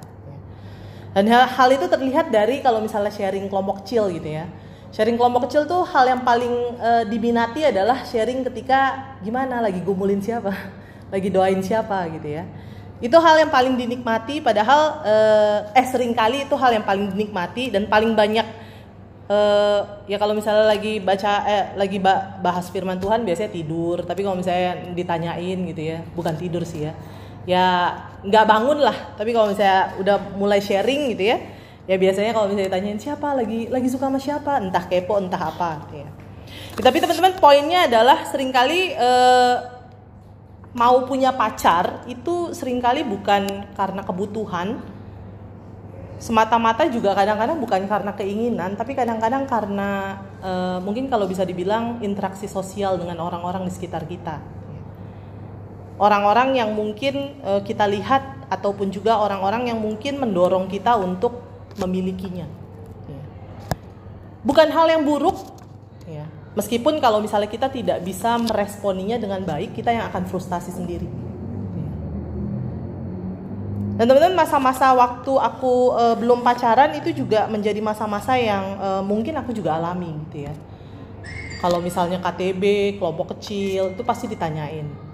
dan 1.17 1.25
hal, 1.33 1.49
hal 1.49 1.69
itu 1.73 1.89
terlihat 1.89 2.29
dari 2.29 2.61
kalau 2.61 2.85
misalnya 2.85 3.09
sharing 3.09 3.49
kelompok 3.49 3.81
kecil 3.81 4.13
gitu 4.13 4.37
ya. 4.37 4.45
Sharing 4.93 5.17
kelompok 5.17 5.49
kecil 5.49 5.65
tuh 5.65 5.81
hal 5.89 6.13
yang 6.13 6.21
paling 6.21 6.53
e, 6.77 6.91
diminati 7.09 7.65
adalah 7.65 8.05
sharing 8.05 8.45
ketika 8.45 9.17
gimana 9.25 9.65
lagi 9.65 9.81
gumulin 9.81 10.21
siapa, 10.21 10.53
lagi 11.17 11.33
doain 11.33 11.65
siapa 11.65 12.05
gitu 12.13 12.37
ya. 12.37 12.45
Itu 13.01 13.17
hal 13.17 13.41
yang 13.41 13.49
paling 13.49 13.81
dinikmati 13.81 14.41
padahal 14.41 15.05
eh, 15.05 15.59
eh 15.77 15.85
sering 15.85 16.17
kali 16.17 16.49
itu 16.49 16.57
hal 16.57 16.73
yang 16.73 16.85
paling 16.85 17.13
dinikmati 17.13 17.69
dan 17.69 17.85
paling 17.93 18.17
banyak 18.17 18.45
eh, 19.27 19.81
ya 20.07 20.17
kalau 20.19 20.35
misalnya 20.35 20.67
lagi 20.67 20.99
baca 21.03 21.33
eh 21.47 21.65
lagi 21.79 21.99
bahas 22.43 22.71
firman 22.71 22.99
Tuhan 22.99 23.27
biasanya 23.27 23.51
tidur, 23.53 24.03
tapi 24.03 24.23
kalau 24.27 24.39
misalnya 24.39 24.93
ditanyain 24.95 25.59
gitu 25.69 25.83
ya, 25.83 25.99
bukan 26.15 26.35
tidur 26.39 26.63
sih 26.63 26.87
ya. 26.89 26.93
Ya 27.47 27.67
nggak 28.27 28.45
bangun 28.47 28.79
lah. 28.83 29.15
Tapi 29.15 29.31
kalau 29.31 29.51
misalnya 29.51 29.95
udah 30.03 30.17
mulai 30.35 30.59
sharing 30.59 31.15
gitu 31.15 31.31
ya 31.31 31.39
ya 31.87 31.95
biasanya 32.03 32.35
kalau 32.35 32.51
misalnya 32.51 32.75
ditanyain 32.75 32.99
siapa? 32.99 33.35
Lagi 33.39 33.71
lagi 33.71 33.87
suka 33.87 34.11
sama 34.11 34.19
siapa? 34.19 34.59
Entah 34.59 34.85
kepo 34.91 35.23
entah 35.23 35.39
apa 35.39 35.87
gitu 35.87 36.03
ya, 36.03 36.11
ya 36.11 36.27
tapi 36.77 37.01
teman-teman 37.01 37.35
poinnya 37.41 37.89
adalah 37.89 38.29
sering 38.29 38.53
kali 38.53 38.93
eh, 38.93 39.57
mau 40.77 41.09
punya 41.09 41.33
pacar 41.33 42.05
itu 42.05 42.53
sering 42.53 42.85
kali 42.85 43.01
bukan 43.01 43.73
karena 43.73 44.05
kebutuhan 44.05 44.77
semata-mata 46.17 46.89
juga 46.89 47.13
kadang-kadang 47.13 47.61
bukan 47.61 47.85
karena 47.85 48.13
keinginan 48.17 48.73
tapi 48.73 48.97
kadang-kadang 48.97 49.45
karena 49.45 50.21
eh, 50.41 50.79
mungkin 50.81 51.13
kalau 51.13 51.29
bisa 51.29 51.45
dibilang 51.45 52.01
interaksi 52.01 52.49
sosial 52.49 52.97
dengan 52.97 53.21
orang-orang 53.21 53.69
di 53.69 53.73
sekitar 53.73 54.09
kita 54.09 54.41
orang-orang 55.97 56.57
yang 56.57 56.71
mungkin 56.77 57.41
uh, 57.41 57.61
kita 57.65 57.89
lihat 57.89 58.49
ataupun 58.53 58.93
juga 58.93 59.19
orang-orang 59.19 59.73
yang 59.73 59.81
mungkin 59.81 60.21
mendorong 60.21 60.69
kita 60.69 60.95
untuk 60.97 61.43
memilikinya. 61.81 62.47
Ya. 63.09 63.23
Bukan 64.47 64.69
hal 64.71 64.87
yang 64.93 65.03
buruk, 65.03 65.37
ya. 66.07 66.25
meskipun 66.55 67.01
kalau 67.03 67.19
misalnya 67.19 67.51
kita 67.51 67.69
tidak 67.73 68.05
bisa 68.05 68.39
meresponinya 68.39 69.19
dengan 69.19 69.43
baik, 69.43 69.75
kita 69.75 69.93
yang 69.93 70.07
akan 70.13 70.29
frustasi 70.29 70.71
sendiri. 70.73 71.09
Ya. 73.97 74.05
Dan 74.05 74.13
teman-teman 74.13 74.45
masa-masa 74.45 74.93
waktu 74.93 75.33
aku 75.33 75.97
uh, 75.97 76.13
belum 76.21 76.45
pacaran 76.45 76.93
itu 77.01 77.17
juga 77.17 77.49
menjadi 77.49 77.81
masa-masa 77.81 78.37
yang 78.37 78.77
uh, 78.77 79.01
mungkin 79.01 79.33
aku 79.41 79.57
juga 79.57 79.81
alami 79.81 80.13
gitu 80.29 80.45
ya. 80.45 80.53
Kalau 81.65 81.81
misalnya 81.81 82.21
KTB, 82.21 82.97
kelompok 83.01 83.33
kecil 83.33 83.97
itu 83.97 84.05
pasti 84.05 84.29
ditanyain 84.29 85.07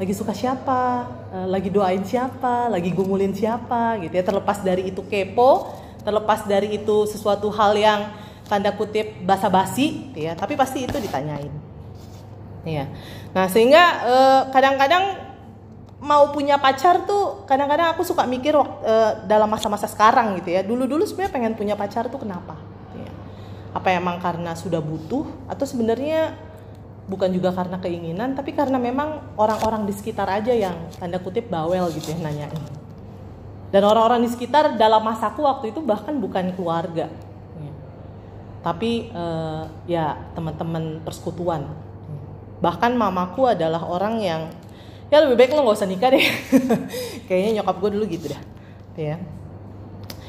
lagi 0.00 0.16
suka 0.16 0.32
siapa, 0.32 1.04
eh, 1.28 1.46
lagi 1.52 1.68
doain 1.68 2.00
siapa, 2.00 2.72
lagi 2.72 2.88
gumulin 2.88 3.36
siapa 3.36 4.00
gitu 4.00 4.16
ya. 4.16 4.24
Terlepas 4.24 4.64
dari 4.64 4.88
itu 4.88 5.04
kepo, 5.04 5.68
terlepas 6.00 6.48
dari 6.48 6.80
itu 6.80 7.04
sesuatu 7.04 7.52
hal 7.52 7.76
yang 7.76 8.00
tanda 8.48 8.72
kutip 8.72 9.20
basa-basi 9.28 10.08
gitu 10.10 10.24
ya, 10.24 10.32
tapi 10.32 10.56
pasti 10.56 10.88
itu 10.88 10.96
ditanyain. 10.96 11.52
Ya. 12.64 12.88
Nah, 13.36 13.44
sehingga 13.52 13.84
eh, 14.08 14.40
kadang-kadang 14.48 15.29
mau 16.00 16.32
punya 16.32 16.56
pacar 16.56 17.04
tuh 17.04 17.44
kadang-kadang 17.44 17.92
aku 17.92 18.02
suka 18.02 18.24
mikir 18.24 18.56
uh, 18.56 18.66
dalam 19.28 19.46
masa-masa 19.52 19.84
sekarang 19.84 20.40
gitu 20.40 20.56
ya. 20.56 20.64
Dulu-dulu 20.64 21.04
sebenarnya 21.04 21.32
pengen 21.32 21.52
punya 21.54 21.76
pacar 21.76 22.08
tuh 22.08 22.20
kenapa? 22.24 22.56
Ya. 22.96 23.12
Apa 23.76 23.92
emang 23.92 24.16
karena 24.18 24.56
sudah 24.56 24.80
butuh 24.80 25.28
atau 25.46 25.68
sebenarnya 25.68 26.34
bukan 27.10 27.30
juga 27.34 27.50
karena 27.50 27.82
keinginan 27.82 28.38
tapi 28.38 28.54
karena 28.54 28.78
memang 28.78 29.34
orang-orang 29.34 29.82
di 29.82 29.90
sekitar 29.90 30.30
aja 30.30 30.54
yang 30.54 30.78
tanda 30.94 31.18
kutip 31.18 31.50
bawel 31.50 31.90
gitu 31.90 32.14
ya 32.14 32.18
nanyain 32.22 32.62
dan 33.74 33.82
orang-orang 33.82 34.22
di 34.22 34.30
sekitar 34.30 34.78
dalam 34.78 35.02
masaku 35.02 35.42
waktu 35.42 35.74
itu 35.74 35.82
bahkan 35.82 36.14
bukan 36.22 36.54
keluarga 36.54 37.10
ya. 37.58 37.72
tapi 38.62 39.10
uh, 39.10 39.66
ya 39.90 40.14
teman-teman 40.38 41.02
persekutuan 41.02 41.66
bahkan 42.62 42.94
mamaku 42.94 43.50
adalah 43.50 43.82
orang 43.90 44.22
yang 44.22 44.42
ya 45.10 45.20
lebih 45.26 45.36
baik 45.36 45.52
lo 45.52 45.66
nggak 45.66 45.78
usah 45.78 45.90
nikah 45.90 46.10
deh. 46.14 46.24
Kayaknya 47.28 47.50
nyokap 47.60 47.76
gue 47.82 47.90
dulu 47.98 48.04
gitu 48.08 48.26
dah. 48.32 48.42
Ya 48.96 49.18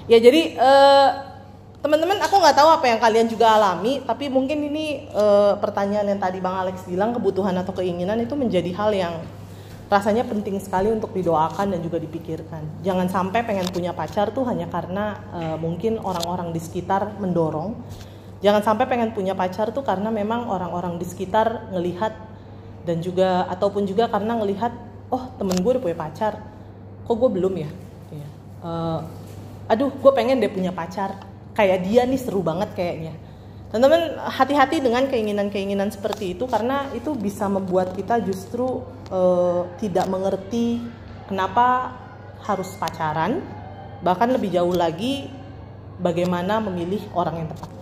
ya 0.09 0.17
jadi 0.19 0.59
uh, 0.59 1.09
teman-teman 1.81 2.19
aku 2.21 2.35
nggak 2.37 2.57
tahu 2.57 2.69
apa 2.69 2.85
yang 2.91 2.99
kalian 3.01 3.27
juga 3.31 3.57
alami 3.57 4.05
tapi 4.05 4.29
mungkin 4.29 4.69
ini 4.69 5.09
e, 5.09 5.25
pertanyaan 5.57 6.13
yang 6.13 6.21
tadi 6.21 6.37
bang 6.37 6.53
Alex 6.53 6.85
bilang 6.85 7.09
kebutuhan 7.09 7.57
atau 7.57 7.73
keinginan 7.73 8.21
itu 8.21 8.37
menjadi 8.37 8.69
hal 8.77 8.93
yang 8.93 9.17
rasanya 9.89 10.21
penting 10.29 10.61
sekali 10.61 10.93
untuk 10.93 11.09
didoakan 11.09 11.73
dan 11.73 11.81
juga 11.81 11.97
dipikirkan. 11.97 12.85
Jangan 12.85 13.09
sampai 13.09 13.41
pengen 13.43 13.65
punya 13.73 13.97
pacar 13.97 14.29
tuh 14.29 14.45
hanya 14.45 14.69
karena 14.69 15.19
e, 15.33 15.41
mungkin 15.57 15.97
orang-orang 15.97 16.53
di 16.53 16.61
sekitar 16.61 17.17
mendorong. 17.17 17.73
Jangan 18.45 18.61
sampai 18.61 18.85
pengen 18.85 19.17
punya 19.17 19.33
pacar 19.33 19.73
tuh 19.73 19.81
karena 19.81 20.13
memang 20.13 20.53
orang-orang 20.53 21.01
di 21.01 21.03
sekitar 21.09 21.73
ngelihat 21.73 22.13
dan 22.87 22.99
juga 22.99 23.45
ataupun 23.51 23.85
juga 23.85 24.09
karena 24.09 24.37
ngelihat 24.37 24.73
oh 25.11 25.29
temen 25.37 25.57
gue 25.59 25.71
udah 25.77 25.83
punya 25.83 25.97
pacar. 25.97 26.33
Kok 27.05 27.15
gue 27.17 27.29
belum 27.41 27.53
ya? 27.59 27.69
E, 28.61 28.71
aduh 29.69 29.91
gue 29.91 30.11
pengen 30.13 30.39
deh 30.39 30.51
punya 30.51 30.71
pacar. 30.73 31.27
Kayak 31.51 31.83
dia 31.83 32.01
nih 32.07 32.19
seru 32.19 32.39
banget 32.39 32.71
kayaknya. 32.73 33.13
Teman-teman 33.71 34.19
hati-hati 34.27 34.83
dengan 34.83 35.07
keinginan-keinginan 35.07 35.95
seperti 35.95 36.35
itu 36.35 36.43
karena 36.43 36.91
itu 36.91 37.15
bisa 37.15 37.47
membuat 37.47 37.95
kita 37.95 38.19
justru 38.19 38.83
uh, 39.07 39.63
tidak 39.79 40.11
mengerti 40.11 40.83
kenapa 41.31 41.95
harus 42.43 42.67
pacaran, 42.75 43.39
bahkan 44.03 44.27
lebih 44.27 44.51
jauh 44.51 44.75
lagi 44.75 45.31
bagaimana 46.03 46.59
memilih 46.59 46.99
orang 47.15 47.45
yang 47.45 47.47
tepat. 47.47 47.80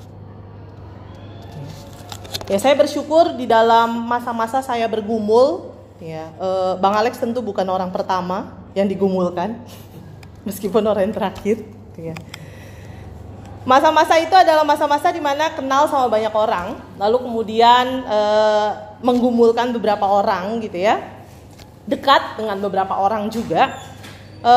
Ya, 2.50 2.58
saya 2.58 2.74
bersyukur 2.74 3.38
di 3.38 3.46
dalam 3.46 4.10
masa-masa 4.10 4.66
saya 4.66 4.90
bergumul, 4.90 5.70
ya, 6.02 6.34
uh, 6.42 6.74
Bang 6.82 6.98
Alex 6.98 7.22
tentu 7.22 7.46
bukan 7.46 7.62
orang 7.70 7.94
pertama 7.94 8.66
yang 8.74 8.90
digumulkan, 8.90 9.54
meskipun 10.50 10.82
orang 10.82 11.06
yang 11.06 11.14
terakhir. 11.14 11.62
Ya. 11.94 12.18
Masa-masa 13.70 14.18
itu 14.18 14.34
adalah 14.34 14.66
masa-masa 14.66 15.14
di 15.14 15.22
mana 15.22 15.54
kenal 15.54 15.86
sama 15.94 16.10
banyak 16.10 16.34
orang, 16.34 16.82
lalu 16.98 17.22
kemudian 17.22 18.02
e, 18.02 18.20
menggumulkan 19.06 19.70
beberapa 19.70 20.10
orang 20.10 20.58
gitu 20.66 20.80
ya, 20.90 20.98
dekat 21.86 22.42
dengan 22.42 22.58
beberapa 22.66 22.98
orang 22.98 23.30
juga, 23.30 23.78
e, 24.42 24.56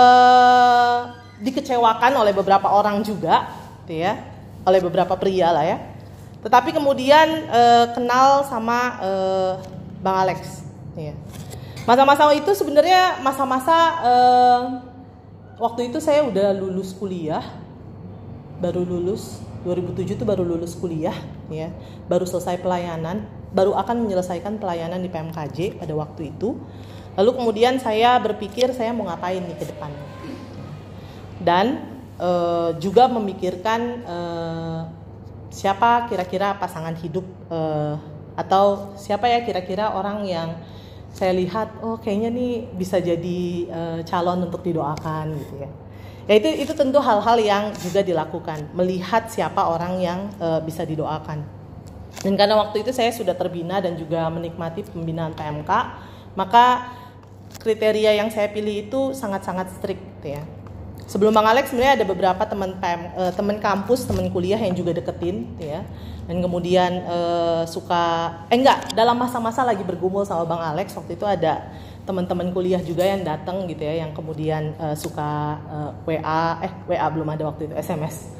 dikecewakan 1.44 2.24
oleh 2.24 2.32
beberapa 2.32 2.72
orang 2.72 3.04
juga, 3.04 3.52
gitu 3.84 4.00
ya, 4.00 4.16
oleh 4.64 4.80
beberapa 4.80 5.12
pria 5.20 5.52
lah 5.52 5.66
ya. 5.66 5.91
Tetapi 6.42 6.74
kemudian 6.74 7.46
e, 7.46 7.62
kenal 7.94 8.42
sama 8.46 8.98
e, 8.98 9.10
Bang 10.02 10.26
Alex, 10.26 10.66
ya. 10.98 11.14
Masa-masa 11.86 12.30
itu 12.34 12.50
sebenarnya 12.54 13.22
masa-masa 13.22 13.78
e, 14.02 14.14
waktu 15.62 15.90
itu 15.90 16.02
saya 16.02 16.26
udah 16.26 16.50
lulus 16.54 16.90
kuliah. 16.94 17.42
Baru 18.58 18.86
lulus 18.86 19.42
2007 19.62 20.18
itu 20.18 20.24
baru 20.26 20.42
lulus 20.42 20.74
kuliah 20.74 21.14
ya 21.46 21.70
baru 22.10 22.26
selesai 22.26 22.58
pelayanan 22.58 23.26
baru 23.54 23.76
akan 23.78 24.02
menyelesaikan 24.02 24.58
pelayanan 24.58 24.98
di 25.04 25.12
PMKJ 25.12 25.76
pada 25.76 25.92
waktu 25.92 26.32
itu. 26.32 26.56
Lalu 27.12 27.30
kemudian 27.36 27.76
saya 27.76 28.16
berpikir 28.16 28.72
saya 28.72 28.96
mau 28.96 29.04
ngapain 29.04 29.44
nih 29.44 29.56
ke 29.60 29.68
depan. 29.68 29.92
Dan 31.36 31.66
e, 32.16 32.30
juga 32.80 33.12
memikirkan 33.12 33.80
e, 34.00 34.16
siapa 35.52 36.08
kira-kira 36.08 36.56
pasangan 36.56 36.96
hidup 36.96 37.28
e, 37.52 37.58
atau 38.34 38.96
siapa 38.96 39.28
ya 39.28 39.44
kira-kira 39.44 39.92
orang 39.92 40.24
yang 40.24 40.56
saya 41.12 41.36
lihat 41.36 41.84
oh 41.84 42.00
kayaknya 42.00 42.32
nih 42.32 42.72
bisa 42.72 42.96
jadi 42.96 43.40
e, 43.68 43.80
calon 44.08 44.48
untuk 44.48 44.64
didoakan 44.64 45.36
gitu 45.36 45.56
ya 45.60 45.70
Ya 46.30 46.38
itu 46.38 46.48
itu 46.54 46.72
tentu 46.78 47.02
hal-hal 47.02 47.34
yang 47.42 47.64
juga 47.82 47.98
dilakukan, 47.98 48.70
melihat 48.78 49.26
siapa 49.26 49.66
orang 49.66 49.98
yang 49.98 50.30
e, 50.38 50.62
bisa 50.62 50.86
didoakan. 50.86 51.42
Dan 52.22 52.38
karena 52.38 52.54
waktu 52.62 52.86
itu 52.86 52.94
saya 52.94 53.10
sudah 53.10 53.34
terbina 53.34 53.82
dan 53.82 53.98
juga 53.98 54.30
menikmati 54.30 54.86
pembinaan 54.86 55.34
PMK, 55.34 55.70
maka 56.38 56.94
kriteria 57.58 58.22
yang 58.22 58.30
saya 58.30 58.46
pilih 58.54 58.86
itu 58.86 59.00
sangat-sangat 59.18 59.74
strict 59.74 60.02
gitu 60.22 60.38
ya. 60.38 60.42
Sebelum 61.06 61.34
Bang 61.34 61.44
Alex 61.44 61.70
sebenarnya 61.72 62.02
ada 62.02 62.06
beberapa 62.06 62.42
teman 62.46 62.78
eh, 62.82 63.32
teman 63.34 63.56
kampus, 63.58 64.06
teman 64.08 64.30
kuliah 64.30 64.58
yang 64.58 64.72
juga 64.72 64.94
deketin 64.96 65.50
ya. 65.58 65.82
Dan 66.26 66.38
kemudian 66.38 67.02
eh, 67.02 67.62
suka 67.66 68.30
eh 68.46 68.56
enggak, 68.56 68.94
dalam 68.94 69.18
masa-masa 69.18 69.66
lagi 69.66 69.82
bergumul 69.82 70.22
sama 70.22 70.46
Bang 70.46 70.62
Alex 70.62 70.94
waktu 70.94 71.18
itu 71.18 71.26
ada 71.26 71.72
teman-teman 72.02 72.50
kuliah 72.50 72.82
juga 72.82 73.06
yang 73.06 73.22
datang 73.22 73.62
gitu 73.70 73.86
ya 73.86 74.02
yang 74.02 74.10
kemudian 74.10 74.74
eh, 74.74 74.96
suka 74.98 75.58
eh, 75.70 75.90
WA 76.18 76.44
eh 76.66 76.72
WA 76.90 77.06
belum 77.10 77.28
ada 77.34 77.50
waktu 77.50 77.70
itu 77.70 77.74
SMS. 77.74 78.30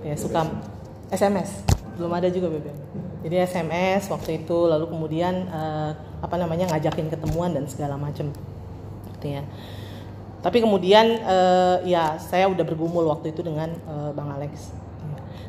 Ya, 0.00 0.16
suka 0.16 0.48
SMS. 1.12 1.64
Belum 1.96 2.12
ada 2.16 2.32
juga 2.32 2.48
BBM. 2.48 2.78
Jadi 3.20 3.36
SMS 3.44 4.08
waktu 4.08 4.40
itu 4.40 4.56
lalu 4.64 4.88
kemudian 4.88 5.44
apa 6.24 6.40
namanya 6.40 6.72
ngajakin 6.72 7.12
ketemuan 7.12 7.52
dan 7.52 7.68
segala 7.68 8.00
macam 8.00 8.32
gitu 9.20 9.26
ya. 9.28 9.44
Tapi 10.40 10.64
kemudian 10.64 11.20
eh, 11.20 11.76
ya 11.84 12.16
saya 12.16 12.48
udah 12.48 12.64
bergumul 12.64 13.04
waktu 13.12 13.36
itu 13.36 13.44
dengan 13.44 13.72
eh, 13.72 14.10
Bang 14.16 14.32
Alex. 14.32 14.72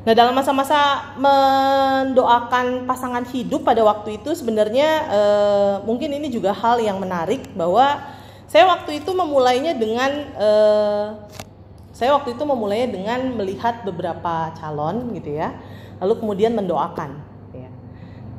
Nah 0.01 0.17
dalam 0.17 0.33
masa-masa 0.33 1.13
mendoakan 1.15 2.89
pasangan 2.89 3.21
hidup 3.29 3.61
pada 3.61 3.85
waktu 3.85 4.17
itu 4.19 4.33
sebenarnya 4.33 4.89
eh, 5.07 5.75
mungkin 5.87 6.11
ini 6.11 6.27
juga 6.27 6.51
hal 6.51 6.81
yang 6.81 6.99
menarik 6.99 7.53
bahwa 7.53 8.01
saya 8.51 8.67
waktu 8.67 8.99
itu 8.99 9.15
memulainya 9.15 9.77
dengan 9.77 10.11
eh, 10.35 11.07
saya 11.91 12.17
waktu 12.17 12.33
itu 12.33 12.43
memulainya 12.43 12.89
dengan 12.89 13.19
melihat 13.37 13.85
beberapa 13.85 14.49
calon 14.57 15.13
gitu 15.13 15.37
ya, 15.37 15.53
lalu 16.01 16.17
kemudian 16.17 16.57
mendoakan. 16.57 17.19
Ya. 17.53 17.69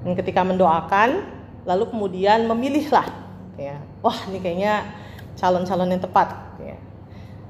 Dan 0.02 0.12
ketika 0.18 0.42
mendoakan, 0.42 1.22
lalu 1.62 1.84
kemudian 1.92 2.50
memilihlah, 2.50 3.06
ya, 3.54 3.78
wah 4.02 4.18
ini 4.26 4.42
kayaknya 4.42 4.82
calon-calon 5.42 5.90
yang 5.90 5.98
tepat. 5.98 6.30
Ya. 6.62 6.78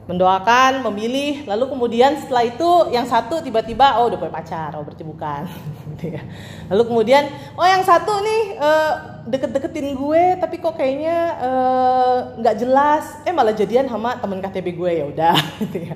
Mendoakan, 0.09 0.81
memilih, 0.91 1.47
lalu 1.47 1.71
kemudian 1.71 2.19
setelah 2.19 2.43
itu 2.49 2.71
yang 2.91 3.07
satu 3.07 3.39
tiba-tiba 3.39 4.03
oh 4.03 4.11
udah 4.11 4.19
punya 4.19 4.35
pacar, 4.35 4.75
oh 4.75 4.83
bercebukan, 4.83 5.47
gitu 5.95 6.19
ya. 6.19 6.27
Lalu 6.73 6.83
kemudian 6.91 7.31
oh 7.55 7.63
yang 7.63 7.87
satu 7.87 8.19
nih 8.19 8.59
eh, 8.59 8.93
deket-deketin 9.31 9.95
gue, 9.95 10.43
tapi 10.43 10.59
kok 10.59 10.75
kayaknya 10.75 11.39
eh, 11.39 12.19
nggak 12.41 12.57
jelas, 12.59 13.15
eh 13.23 13.31
malah 13.31 13.55
jadian 13.55 13.87
sama 13.87 14.19
temen 14.19 14.43
KTP 14.43 14.75
gue 14.75 14.91
ya 14.91 15.07
udah, 15.07 15.39
gitu 15.63 15.79
ya. 15.93 15.95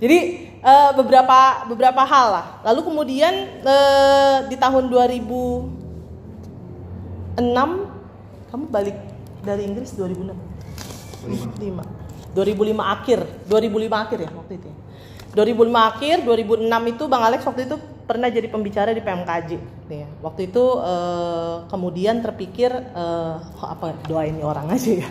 Jadi 0.00 0.18
eh, 0.64 0.90
beberapa 0.96 1.68
beberapa 1.68 2.08
hal 2.08 2.26
lah. 2.32 2.46
Lalu 2.72 2.88
kemudian 2.88 3.52
di 4.48 4.56
tahun 4.56 4.88
2006 4.88 7.36
kamu 8.48 8.64
balik 8.72 8.96
dari 9.44 9.68
Inggris 9.68 9.92
2006. 9.92 10.51
5. 11.26 12.34
2005 12.34 12.80
akhir, 12.80 13.18
2005 13.46 14.04
akhir 14.08 14.18
ya 14.24 14.30
waktu 14.32 14.54
itu. 14.56 14.68
ya. 14.68 14.76
2005 15.32 15.90
akhir, 15.96 16.16
2006 16.28 16.92
itu 16.92 17.04
Bang 17.08 17.24
Alex 17.24 17.40
waktu 17.48 17.64
itu 17.64 17.76
pernah 18.04 18.28
jadi 18.28 18.48
pembicara 18.52 18.92
di 18.92 19.00
PMKJ. 19.00 19.50
Ya. 19.88 20.08
Waktu 20.20 20.52
itu 20.52 20.64
eh, 20.84 21.56
kemudian 21.72 22.20
terpikir 22.20 22.68
eh, 22.72 23.36
"Oh, 23.60 23.68
apa 23.68 23.96
doain 24.04 24.36
orang 24.44 24.68
aja 24.68 25.04
ya. 25.04 25.08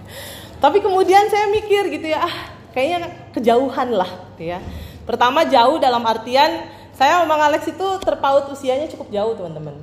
Tapi 0.64 0.80
kemudian 0.80 1.28
saya 1.28 1.48
mikir 1.52 1.92
gitu 1.92 2.08
ya, 2.08 2.24
ah 2.24 2.36
kayaknya 2.72 3.12
kejauhan 3.36 3.96
lah, 3.96 4.08
gitu 4.36 4.56
ya. 4.56 4.64
Pertama 5.04 5.44
jauh 5.48 5.76
dalam 5.80 6.04
artian 6.04 6.68
saya 6.96 7.20
sama 7.20 7.32
Bang 7.32 7.42
Alex 7.48 7.64
itu 7.68 7.86
terpaut 8.04 8.48
usianya 8.52 8.88
cukup 8.92 9.08
jauh 9.08 9.32
teman-teman. 9.36 9.76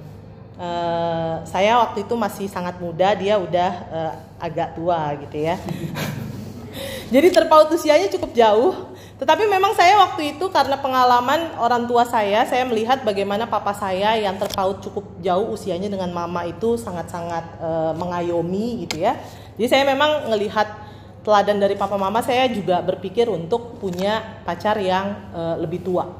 Eh, 0.57 1.35
saya 1.45 1.81
waktu 1.85 2.01
itu 2.05 2.13
masih 2.17 2.49
sangat 2.49 2.81
muda, 2.81 3.13
dia 3.13 3.37
udah 3.37 3.71
eh, 3.93 4.13
agak 4.37 4.77
tua 4.77 5.13
gitu 5.21 5.37
ya. 5.37 5.55
Jadi 7.13 7.27
terpaut 7.31 7.71
usianya 7.71 8.11
cukup 8.11 8.31
jauh. 8.35 8.73
Tetapi 9.17 9.49
memang 9.49 9.73
saya 9.73 9.97
waktu 9.97 10.37
itu 10.37 10.45
karena 10.53 10.77
pengalaman 10.77 11.57
orang 11.57 11.89
tua 11.89 12.05
saya, 12.05 12.45
saya 12.45 12.61
melihat 12.69 13.01
bagaimana 13.01 13.49
papa 13.49 13.73
saya 13.73 14.13
yang 14.13 14.37
terpaut 14.37 14.77
cukup 14.85 15.09
jauh 15.25 15.57
usianya 15.57 15.89
dengan 15.89 16.13
mama 16.13 16.45
itu 16.45 16.77
sangat-sangat 16.77 17.45
eh, 17.57 17.93
mengayomi 17.97 18.85
gitu 18.85 19.01
ya. 19.01 19.17
Jadi 19.57 19.67
saya 19.73 19.83
memang 19.89 20.29
melihat 20.29 20.69
teladan 21.25 21.57
dari 21.57 21.73
papa 21.73 21.97
mama, 21.97 22.21
saya 22.21 22.45
juga 22.45 22.77
berpikir 22.85 23.25
untuk 23.25 23.81
punya 23.81 24.21
pacar 24.45 24.77
yang 24.77 25.33
eh, 25.33 25.55
lebih 25.65 25.81
tua. 25.81 26.13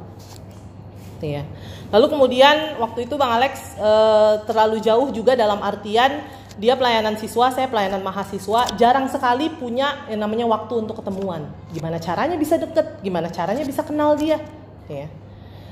Gitu 1.21 1.37
ya. 1.37 1.45
Lalu 1.93 2.05
kemudian 2.17 2.81
waktu 2.81 3.05
itu 3.05 3.13
Bang 3.13 3.29
Alex 3.29 3.77
eh, 3.77 4.33
terlalu 4.49 4.81
jauh 4.81 5.13
juga 5.13 5.37
dalam 5.37 5.61
artian 5.61 6.17
dia 6.57 6.73
pelayanan 6.73 7.13
siswa, 7.21 7.53
saya 7.53 7.69
pelayanan 7.69 8.01
mahasiswa, 8.01 8.73
jarang 8.81 9.05
sekali 9.05 9.53
punya 9.53 10.09
yang 10.09 10.25
namanya 10.25 10.49
waktu 10.49 10.81
untuk 10.81 10.97
ketemuan. 10.97 11.45
Gimana 11.69 12.01
caranya 12.01 12.33
bisa 12.33 12.57
deket, 12.57 12.97
gimana 13.05 13.29
caranya 13.29 13.61
bisa 13.61 13.85
kenal 13.85 14.17
dia, 14.17 14.41
ya. 14.89 15.05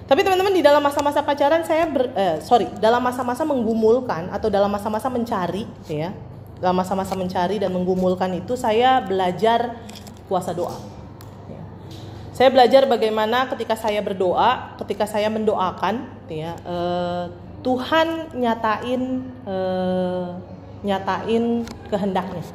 Tapi 0.06 0.22
teman-teman 0.22 0.54
di 0.54 0.62
dalam 0.62 0.86
masa-masa 0.86 1.26
pacaran 1.26 1.66
saya 1.66 1.90
ber, 1.90 2.14
eh, 2.14 2.38
sorry, 2.46 2.70
dalam 2.78 3.02
masa-masa 3.02 3.42
menggumulkan 3.42 4.30
atau 4.30 4.54
dalam 4.54 4.70
masa-masa 4.70 5.10
mencari, 5.10 5.66
ya, 5.90 6.14
dalam 6.62 6.78
masa-masa 6.78 7.18
mencari 7.18 7.58
dan 7.58 7.74
menggumulkan 7.74 8.30
itu 8.38 8.54
saya 8.54 9.02
belajar 9.02 9.82
puasa 10.30 10.54
doa. 10.54 10.78
Ya. 11.50 11.62
Saya 12.38 12.54
belajar 12.54 12.86
bagaimana 12.86 13.50
ketika 13.50 13.74
saya 13.74 14.06
berdoa, 14.06 14.78
ketika 14.86 15.10
saya 15.10 15.34
mendoakan, 15.34 16.06
ya, 16.30 16.54
eh, 16.62 17.26
Tuhan 17.66 18.38
nyatain 18.38 19.02
eh, 19.50 20.28
nyatain 20.86 21.66
kehendaknya. 21.90 22.46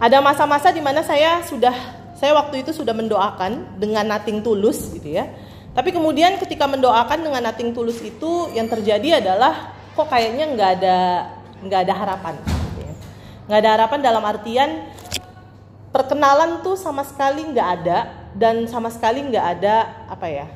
Ada 0.00 0.22
masa-masa 0.22 0.70
di 0.70 0.80
mana 0.80 1.02
saya 1.04 1.42
sudah 1.44 1.74
saya 2.16 2.32
waktu 2.32 2.64
itu 2.64 2.72
sudah 2.72 2.94
mendoakan 2.94 3.76
dengan 3.76 4.06
nating 4.06 4.40
tulus 4.40 4.94
gitu 4.94 5.18
ya. 5.18 5.28
Tapi 5.74 5.90
kemudian 5.92 6.38
ketika 6.38 6.64
mendoakan 6.70 7.20
dengan 7.20 7.42
nating 7.50 7.74
tulus 7.74 8.00
itu 8.00 8.48
yang 8.54 8.70
terjadi 8.70 9.20
adalah 9.20 9.76
kok 9.92 10.08
kayaknya 10.08 10.46
nggak 10.56 10.70
ada 10.80 10.98
nggak 11.60 11.80
ada 11.84 11.94
harapan. 11.98 12.34
Gitu 12.40 12.80
ya. 12.86 12.94
Nggak 13.50 13.58
ada 13.60 13.70
harapan 13.76 13.98
dalam 14.00 14.22
artian 14.24 14.70
perkenalan 15.90 16.62
tuh 16.62 16.78
sama 16.78 17.02
sekali 17.02 17.42
nggak 17.50 17.68
ada 17.82 17.98
dan 18.34 18.64
sama 18.70 18.88
sekali 18.94 19.26
nggak 19.26 19.46
ada 19.58 20.06
apa 20.06 20.26
ya 20.30 20.46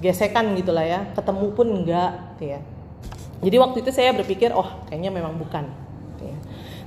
gesekan 0.00 0.52
gitulah 0.56 0.84
ya 0.84 1.00
ketemu 1.16 1.46
pun 1.56 1.66
nggak 1.84 2.12
gitu 2.36 2.56
ya 2.56 2.60
jadi 3.40 3.56
waktu 3.56 3.80
itu 3.80 3.90
saya 3.90 4.12
berpikir, 4.12 4.52
oh 4.52 4.84
kayaknya 4.88 5.08
memang 5.08 5.40
bukan. 5.40 5.64
Ya. 6.20 6.36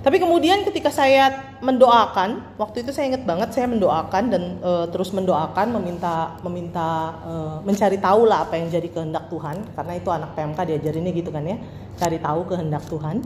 Tapi 0.05 0.21
kemudian 0.21 0.61
ketika 0.69 0.93
saya 0.93 1.57
mendoakan, 1.65 2.59
waktu 2.61 2.85
itu 2.85 2.93
saya 2.93 3.09
ingat 3.09 3.25
banget 3.25 3.57
saya 3.57 3.65
mendoakan 3.65 4.23
dan 4.29 4.43
e, 4.61 4.71
terus 4.93 5.09
mendoakan, 5.17 5.73
meminta 5.73 6.37
meminta 6.45 7.17
e, 7.25 7.33
mencari 7.65 7.97
tahu 7.97 8.29
lah 8.29 8.45
apa 8.45 8.61
yang 8.61 8.69
jadi 8.69 8.85
kehendak 8.85 9.33
Tuhan, 9.33 9.65
karena 9.73 9.93
itu 9.97 10.09
anak 10.13 10.37
PMK 10.37 10.59
diajarinnya 10.61 11.11
gitu 11.17 11.33
kan 11.33 11.41
ya, 11.41 11.57
cari 11.97 12.21
tahu 12.21 12.45
kehendak 12.45 12.85
Tuhan. 12.85 13.25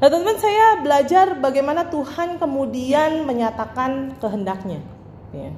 Nah 0.00 0.06
teman-teman 0.08 0.38
saya 0.40 0.66
belajar 0.80 1.26
bagaimana 1.42 1.90
Tuhan 1.90 2.38
kemudian 2.38 3.26
menyatakan 3.26 4.14
kehendaknya. 4.22 4.78
Ya. 5.34 5.50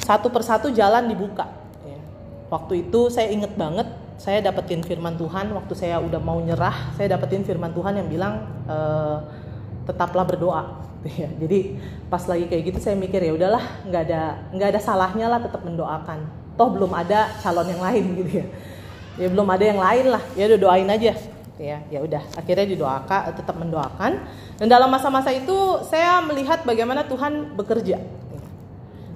Satu 0.00 0.32
persatu 0.32 0.72
jalan 0.72 1.12
dibuka. 1.12 1.46
Ya. 1.84 2.00
Waktu 2.48 2.88
itu 2.88 3.12
saya 3.12 3.28
ingat 3.28 3.54
banget 3.54 3.86
saya 4.22 4.38
dapetin 4.38 4.86
firman 4.86 5.18
Tuhan 5.18 5.50
waktu 5.50 5.74
saya 5.74 5.98
udah 5.98 6.22
mau 6.22 6.38
nyerah 6.38 6.94
saya 6.94 7.18
dapetin 7.18 7.42
firman 7.42 7.74
Tuhan 7.74 7.98
yang 7.98 8.06
bilang 8.06 8.46
e, 8.70 8.76
tetaplah 9.90 10.22
berdoa. 10.22 10.78
Ya 11.18 11.26
jadi 11.34 11.82
pas 12.06 12.22
lagi 12.30 12.46
kayak 12.46 12.62
gitu 12.70 12.78
saya 12.78 12.94
mikir 12.94 13.18
ya 13.18 13.34
udahlah 13.34 13.82
nggak 13.82 14.02
ada 14.06 14.46
nggak 14.54 14.68
ada 14.70 14.78
salahnya 14.78 15.26
lah 15.26 15.42
tetap 15.42 15.66
mendoakan. 15.66 16.30
Toh 16.54 16.70
belum 16.70 16.94
ada 16.94 17.34
calon 17.42 17.66
yang 17.66 17.82
lain 17.82 18.04
gitu 18.22 18.30
ya. 18.38 18.46
Ya 19.18 19.26
belum 19.26 19.50
ada 19.50 19.64
yang 19.66 19.82
lain 19.82 20.06
lah 20.14 20.22
ya 20.38 20.46
udah 20.46 20.58
doain 20.62 20.86
aja. 20.86 21.18
Ya 21.58 21.82
ya 21.90 21.98
udah 22.06 22.22
akhirnya 22.38 22.70
didoakan 22.78 23.34
tetap 23.34 23.58
mendoakan. 23.58 24.12
Dan 24.62 24.70
dalam 24.70 24.86
masa-masa 24.94 25.34
itu 25.34 25.82
saya 25.90 26.22
melihat 26.22 26.62
bagaimana 26.62 27.02
Tuhan 27.10 27.58
bekerja 27.58 27.98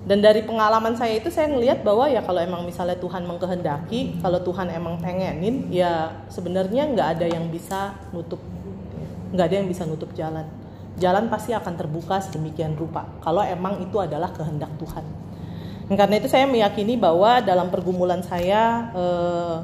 dan 0.07 0.23
dari 0.23 0.47
pengalaman 0.47 0.95
saya 0.95 1.19
itu 1.19 1.35
saya 1.35 1.51
ngelihat 1.51 1.83
bahwa 1.83 2.07
ya 2.07 2.23
kalau 2.23 2.39
emang 2.39 2.63
misalnya 2.63 2.95
Tuhan 2.95 3.27
mengkehendaki, 3.27 4.23
kalau 4.23 4.39
Tuhan 4.39 4.71
emang 4.71 5.03
pengenin, 5.03 5.67
ya 5.67 6.23
sebenarnya 6.31 6.87
nggak 6.95 7.09
ada 7.19 7.27
yang 7.27 7.51
bisa 7.51 7.91
nutup, 8.15 8.39
nggak 9.35 9.47
ada 9.51 9.57
yang 9.59 9.67
bisa 9.67 9.83
nutup 9.83 10.15
jalan. 10.15 10.47
Jalan 11.03 11.27
pasti 11.27 11.59
akan 11.59 11.75
terbuka 11.75 12.23
sedemikian 12.23 12.79
rupa. 12.79 13.11
Kalau 13.19 13.43
emang 13.43 13.83
itu 13.83 13.99
adalah 13.99 14.31
kehendak 14.31 14.71
Tuhan. 14.79 15.03
Dan 15.91 15.95
karena 15.99 16.15
itu 16.23 16.31
saya 16.31 16.47
meyakini 16.47 16.95
bahwa 16.95 17.43
dalam 17.43 17.67
pergumulan 17.75 18.23
saya, 18.23 18.95
eh, 18.95 19.57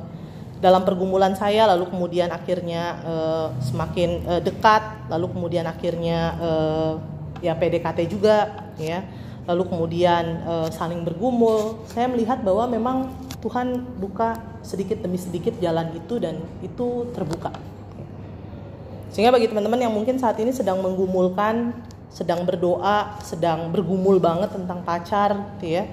dalam 0.58 0.82
pergumulan 0.82 1.38
saya, 1.38 1.70
lalu 1.70 1.86
kemudian 1.86 2.34
akhirnya 2.34 2.98
eh, 3.06 3.48
semakin 3.62 4.10
eh, 4.26 4.40
dekat, 4.42 5.06
lalu 5.06 5.38
kemudian 5.38 5.70
akhirnya 5.70 6.18
eh, 6.42 6.92
ya 7.46 7.54
PDKT 7.54 8.10
juga, 8.10 8.50
ya 8.74 9.06
lalu 9.46 9.62
kemudian 9.66 10.24
e, 10.46 10.54
saling 10.70 11.02
bergumul, 11.02 11.82
saya 11.90 12.06
melihat 12.06 12.40
bahwa 12.46 12.70
memang 12.70 12.96
Tuhan 13.42 13.98
buka 13.98 14.38
sedikit 14.62 15.02
demi 15.02 15.18
sedikit 15.18 15.58
jalan 15.58 15.90
itu 15.98 16.22
dan 16.22 16.38
itu 16.62 17.10
terbuka. 17.10 17.50
Sehingga 19.10 19.34
bagi 19.34 19.50
teman-teman 19.50 19.82
yang 19.82 19.92
mungkin 19.92 20.16
saat 20.16 20.38
ini 20.38 20.54
sedang 20.54 20.80
menggumulkan, 20.80 21.74
sedang 22.08 22.46
berdoa, 22.46 23.18
sedang 23.20 23.68
bergumul 23.68 24.22
banget 24.22 24.54
tentang 24.54 24.80
pacar, 24.86 25.58
gitu 25.58 25.82
ya. 25.82 25.84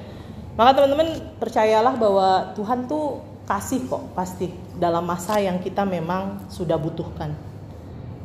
Maka 0.55 0.79
teman-teman 0.79 1.19
percayalah 1.39 1.95
bahwa 1.99 2.53
Tuhan 2.55 2.87
tuh 2.87 3.23
kasih 3.49 3.89
kok 3.89 4.13
pasti 4.13 4.53
dalam 4.77 5.03
masa 5.09 5.41
yang 5.41 5.57
kita 5.57 5.83
memang 5.83 6.37
sudah 6.53 6.77
butuhkan. 6.77 7.33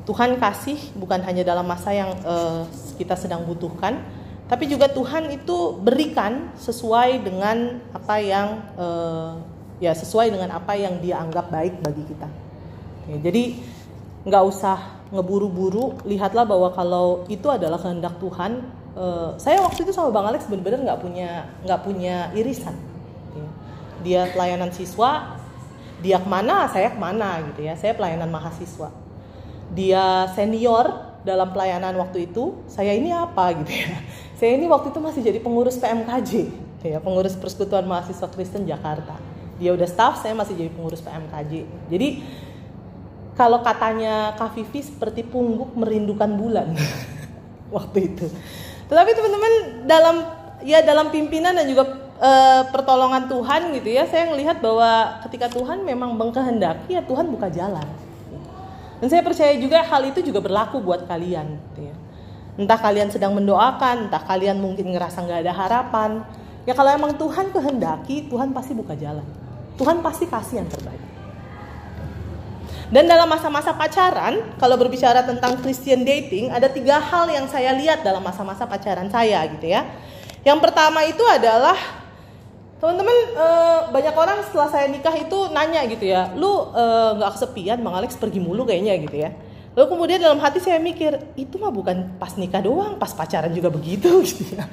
Tuhan 0.05 0.37
kasih 0.37 0.77
bukan 1.01 1.25
hanya 1.25 1.49
dalam 1.49 1.65
masa 1.65 1.97
yang 1.97 2.13
uh, 2.29 2.69
kita 3.01 3.17
sedang 3.17 3.49
butuhkan, 3.49 4.05
tapi 4.45 4.69
juga 4.69 4.93
Tuhan 4.93 5.33
itu 5.33 5.81
berikan 5.81 6.53
sesuai 6.61 7.25
dengan 7.25 7.81
apa 7.97 8.21
yang 8.21 8.49
uh, 8.77 9.41
ya 9.81 9.97
sesuai 9.97 10.29
dengan 10.29 10.53
apa 10.53 10.77
yang 10.77 11.01
Dia 11.01 11.25
anggap 11.25 11.49
baik 11.49 11.81
bagi 11.81 12.05
kita. 12.05 12.29
Ya, 13.09 13.17
jadi 13.25 13.57
nggak 14.25 14.45
usah 14.45 15.01
ngeburu-buru 15.13 15.97
lihatlah 16.05 16.45
bahwa 16.45 16.73
kalau 16.77 17.25
itu 17.29 17.49
adalah 17.49 17.77
kehendak 17.81 18.17
Tuhan 18.21 18.65
uh, 18.97 19.37
saya 19.41 19.61
waktu 19.65 19.85
itu 19.85 19.93
sama 19.97 20.13
Bang 20.13 20.29
Alex 20.29 20.45
benar-benar 20.49 20.93
nggak 20.93 21.01
punya 21.01 21.31
nggak 21.65 21.81
punya 21.81 22.29
irisan. 22.37 22.77
Dia 24.05 24.29
pelayanan 24.37 24.69
siswa 24.77 25.41
dia 26.05 26.21
ke 26.21 26.29
mana 26.29 26.69
saya 26.69 26.93
ke 26.93 27.01
mana 27.01 27.41
gitu 27.49 27.65
ya 27.65 27.81
saya 27.81 27.97
pelayanan 27.97 28.29
mahasiswa. 28.29 28.93
Dia 29.73 30.29
senior 30.37 31.17
dalam 31.25 31.49
pelayanan 31.57 31.97
waktu 31.97 32.29
itu 32.29 32.61
saya 32.69 32.93
ini 32.93 33.09
apa 33.09 33.57
gitu 33.65 33.73
ya 33.73 33.97
saya 34.39 34.59
ini 34.59 34.67
waktu 34.67 34.91
itu 34.91 35.01
masih 35.01 35.21
jadi 35.23 35.39
pengurus 35.41 35.77
PMKJ 35.79 36.33
ya 36.85 37.01
pengurus 37.01 37.33
Persekutuan 37.33 37.89
Mahasiswa 37.89 38.29
Kristen 38.29 38.69
Jakarta 38.69 39.17
dia 39.57 39.73
udah 39.73 39.89
staff 39.89 40.21
saya 40.21 40.37
masih 40.37 40.53
jadi 40.59 40.69
pengurus 40.69 41.01
PMKJ 41.01 41.65
jadi 41.89 42.09
kalau 43.35 43.67
katanya 43.67 44.39
Kak 44.39 44.55
Vivi 44.55 44.81
seperti 44.83 45.27
pungguk 45.27 45.75
merindukan 45.75 46.31
bulan 46.39 46.71
waktu 47.77 48.15
itu. 48.15 48.27
Tetapi 48.87 49.11
teman-teman 49.11 49.53
dalam 49.91 50.17
ya 50.63 50.81
dalam 50.87 51.11
pimpinan 51.11 51.59
dan 51.59 51.67
juga 51.67 52.15
e, 52.15 52.31
pertolongan 52.71 53.27
Tuhan 53.27 53.75
gitu 53.75 53.91
ya, 53.91 54.07
saya 54.07 54.31
melihat 54.31 54.63
bahwa 54.63 55.19
ketika 55.27 55.51
Tuhan 55.51 55.83
memang 55.83 56.15
mengkehendaki 56.15 56.95
ya 56.95 57.03
Tuhan 57.03 57.27
buka 57.27 57.51
jalan. 57.51 57.87
Dan 59.03 59.11
saya 59.11 59.27
percaya 59.27 59.53
juga 59.59 59.83
hal 59.83 60.15
itu 60.15 60.23
juga 60.23 60.39
berlaku 60.39 60.79
buat 60.79 61.11
kalian. 61.11 61.59
Gitu 61.75 61.91
ya. 61.91 61.95
Entah 62.55 62.79
kalian 62.79 63.11
sedang 63.11 63.35
mendoakan, 63.35 64.09
entah 64.09 64.23
kalian 64.23 64.63
mungkin 64.63 64.95
ngerasa 64.95 65.27
nggak 65.27 65.41
ada 65.43 65.53
harapan. 65.55 66.11
Ya 66.65 66.73
kalau 66.73 66.95
emang 66.95 67.19
Tuhan 67.19 67.51
kehendaki, 67.51 68.31
Tuhan 68.31 68.55
pasti 68.55 68.73
buka 68.73 68.95
jalan. 68.95 69.27
Tuhan 69.75 70.01
pasti 70.01 70.31
kasih 70.31 70.63
yang 70.63 70.69
terbaik. 70.71 71.03
Dan 72.95 73.11
dalam 73.11 73.27
masa-masa 73.27 73.75
pacaran, 73.75 74.55
kalau 74.61 74.79
berbicara 74.79 75.27
tentang 75.27 75.59
Christian 75.59 76.07
dating, 76.07 76.55
ada 76.55 76.71
tiga 76.71 77.03
hal 77.03 77.27
yang 77.27 77.51
saya 77.51 77.75
lihat 77.75 78.07
dalam 78.07 78.23
masa-masa 78.23 78.71
pacaran 78.71 79.11
saya 79.11 79.43
gitu 79.51 79.67
ya. 79.67 79.83
Yang 80.47 80.63
pertama 80.63 81.03
itu 81.03 81.25
adalah 81.27 81.75
teman-teman 82.79 83.17
e, 83.35 83.49
banyak 83.89 84.15
orang 84.15 84.39
setelah 84.47 84.69
saya 84.69 84.87
nikah 84.93 85.17
itu 85.17 85.49
nanya 85.51 85.83
gitu 85.89 86.05
ya, 86.05 86.37
lu 86.37 86.71
nggak 87.19 87.31
e, 87.31 87.35
kesepian, 87.35 87.81
bang 87.81 87.95
Alex 87.99 88.15
pergi 88.21 88.39
mulu 88.39 88.63
kayaknya 88.69 88.95
gitu 89.01 89.17
ya. 89.27 89.33
Lalu 89.75 89.87
kemudian 89.91 90.23
dalam 90.23 90.39
hati 90.39 90.63
saya 90.63 90.79
mikir, 90.79 91.19
itu 91.35 91.59
mah 91.59 91.75
bukan 91.75 92.15
pas 92.23 92.39
nikah 92.39 92.63
doang, 92.63 92.95
pas 92.95 93.11
pacaran 93.11 93.51
juga 93.51 93.75
begitu. 93.75 94.23
Gitu 94.31 94.55
ya. 94.55 94.65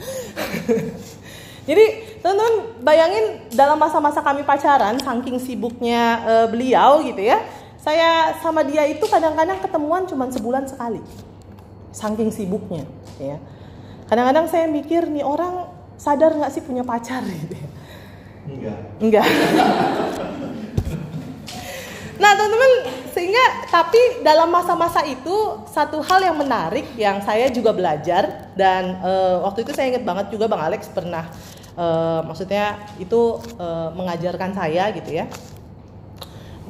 Jadi 1.62 1.86
teman-teman 2.26 2.82
bayangin 2.82 3.26
dalam 3.54 3.78
masa-masa 3.78 4.22
kami 4.26 4.42
pacaran, 4.42 4.98
saking 4.98 5.38
sibuknya 5.38 6.18
e, 6.26 6.34
beliau 6.50 7.06
gitu 7.06 7.22
ya, 7.22 7.38
saya 7.78 8.34
sama 8.42 8.66
dia 8.66 8.90
itu 8.90 9.06
kadang-kadang 9.06 9.62
ketemuan 9.62 10.10
cuma 10.10 10.26
sebulan 10.34 10.66
sekali. 10.66 10.98
Saking 11.94 12.34
sibuknya 12.34 12.90
ya. 13.22 13.38
Kadang-kadang 14.10 14.50
saya 14.50 14.66
mikir 14.74 15.06
nih 15.06 15.22
orang 15.22 15.70
sadar 16.02 16.34
nggak 16.34 16.50
sih 16.50 16.66
punya 16.66 16.82
pacar? 16.82 17.22
Gitu 17.46 17.54
ya. 17.54 17.70
Enggak. 18.42 18.78
Enggak 18.98 19.26
nah 22.22 22.38
teman-teman 22.38 22.72
sehingga 23.10 23.66
tapi 23.74 24.22
dalam 24.22 24.54
masa-masa 24.54 25.02
itu 25.10 25.66
satu 25.66 26.06
hal 26.06 26.22
yang 26.22 26.38
menarik 26.38 26.86
yang 26.94 27.18
saya 27.26 27.50
juga 27.50 27.74
belajar 27.74 28.54
dan 28.54 29.02
uh, 29.02 29.42
waktu 29.50 29.66
itu 29.66 29.74
saya 29.74 29.90
ingat 29.90 30.06
banget 30.06 30.26
juga 30.30 30.46
bang 30.46 30.62
Alex 30.62 30.86
pernah 30.94 31.26
uh, 31.74 32.22
maksudnya 32.22 32.78
itu 33.02 33.42
uh, 33.58 33.90
mengajarkan 33.98 34.54
saya 34.54 34.94
gitu 34.94 35.18
ya 35.18 35.26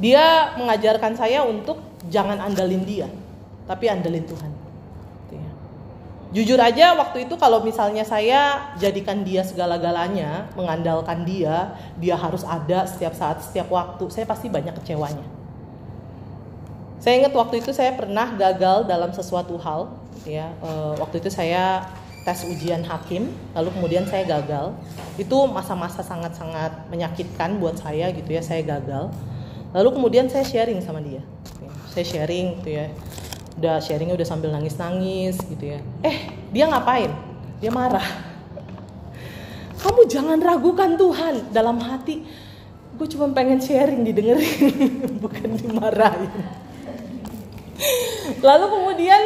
dia 0.02 0.58
mengajarkan 0.58 1.14
saya 1.14 1.46
untuk 1.46 1.78
jangan 2.10 2.42
andalin 2.42 2.82
dia, 2.82 3.06
tapi 3.70 3.86
andalin 3.86 4.26
Tuhan. 4.26 4.52
Gitu 5.30 5.34
ya. 5.38 5.52
Jujur 6.34 6.58
aja 6.58 6.98
waktu 6.98 7.30
itu 7.30 7.38
kalau 7.38 7.62
misalnya 7.62 8.02
saya 8.02 8.74
jadikan 8.82 9.22
dia 9.22 9.46
segala-galanya, 9.46 10.50
mengandalkan 10.58 11.22
dia, 11.22 11.78
dia 12.02 12.18
harus 12.18 12.42
ada 12.42 12.90
setiap 12.90 13.14
saat, 13.14 13.46
setiap 13.46 13.70
waktu, 13.70 14.10
saya 14.10 14.26
pasti 14.26 14.50
banyak 14.50 14.74
kecewanya. 14.82 15.41
Saya 17.02 17.26
ingat 17.26 17.34
waktu 17.34 17.66
itu 17.66 17.74
saya 17.74 17.98
pernah 17.98 18.30
gagal 18.38 18.86
dalam 18.86 19.10
sesuatu 19.10 19.58
hal, 19.58 19.90
gitu 20.22 20.38
ya. 20.38 20.54
E, 20.62 20.70
waktu 21.02 21.18
itu 21.18 21.34
saya 21.34 21.90
tes 22.22 22.46
ujian 22.46 22.86
hakim, 22.86 23.34
lalu 23.58 23.74
kemudian 23.74 24.06
saya 24.06 24.22
gagal. 24.24 24.78
Itu 25.18 25.50
masa-masa 25.50 26.06
sangat-sangat 26.06 26.88
menyakitkan 26.94 27.58
buat 27.58 27.82
saya 27.82 28.14
gitu 28.14 28.30
ya, 28.30 28.46
saya 28.46 28.62
gagal. 28.62 29.10
Lalu 29.74 29.90
kemudian 29.98 30.30
saya 30.30 30.46
sharing 30.46 30.78
sama 30.86 31.02
dia 31.02 31.26
saya 31.92 32.06
sharing 32.08 32.64
gitu 32.64 32.70
ya. 32.80 32.88
Udah 33.60 33.84
sharingnya 33.84 34.16
udah 34.16 34.28
sambil 34.28 34.50
nangis 34.56 34.80
nangis 34.80 35.36
gitu 35.44 35.76
ya. 35.76 35.80
Eh 36.02 36.32
dia 36.56 36.66
ngapain? 36.72 37.12
Dia 37.60 37.70
marah. 37.70 38.08
Kamu 39.84 40.08
jangan 40.08 40.40
ragukan 40.40 40.96
Tuhan 40.96 41.52
dalam 41.52 41.78
hati. 41.84 42.24
Gue 42.96 43.08
cuma 43.12 43.28
pengen 43.36 43.60
sharing 43.60 44.08
didengerin. 44.08 45.20
Bukan 45.24 45.60
dimarahin 45.60 46.32
lalu 48.40 48.66
kemudian 48.72 49.22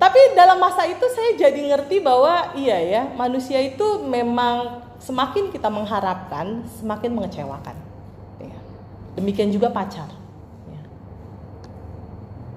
tapi 0.00 0.18
dalam 0.34 0.58
masa 0.58 0.88
itu 0.88 1.04
saya 1.12 1.36
jadi 1.36 1.60
ngerti 1.76 2.00
bahwa 2.00 2.56
iya 2.56 2.80
ya 2.80 3.02
manusia 3.12 3.60
itu 3.60 4.02
memang 4.02 4.80
semakin 4.98 5.52
kita 5.52 5.68
mengharapkan 5.68 6.64
semakin 6.80 7.10
mengecewakan 7.12 7.92
Demikian 9.12 9.52
juga 9.52 9.68
pacar. 9.68 10.08
Ya. 10.68 10.82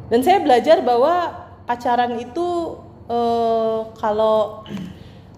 Dan 0.07 0.19
saya 0.23 0.39
belajar 0.39 0.80
bahwa 0.80 1.45
pacaran 1.67 2.15
itu 2.15 2.80
eh, 3.11 3.80
kalau 3.99 4.63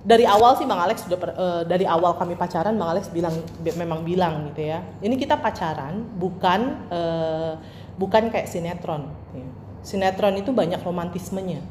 dari 0.07 0.23
awal 0.23 0.55
sih 0.55 0.63
Bang 0.69 0.77
Alex 0.77 1.09
sudah 1.09 1.17
eh, 1.17 1.61
dari 1.65 1.89
awal 1.89 2.13
kami 2.21 2.37
pacaran 2.37 2.77
Bang 2.77 2.93
Alex 2.93 3.09
bilang 3.09 3.33
memang 3.65 4.05
bilang 4.05 4.53
gitu 4.53 4.69
ya. 4.69 4.85
Ini 5.01 5.17
kita 5.17 5.41
pacaran 5.41 6.05
bukan 6.21 6.59
eh, 6.93 7.53
bukan 7.97 8.29
kayak 8.29 8.45
sinetron. 8.45 9.09
Ya. 9.33 9.47
Sinetron 9.87 10.35
itu 10.35 10.51
banyak 10.51 10.83
romantismenya. 10.83 11.63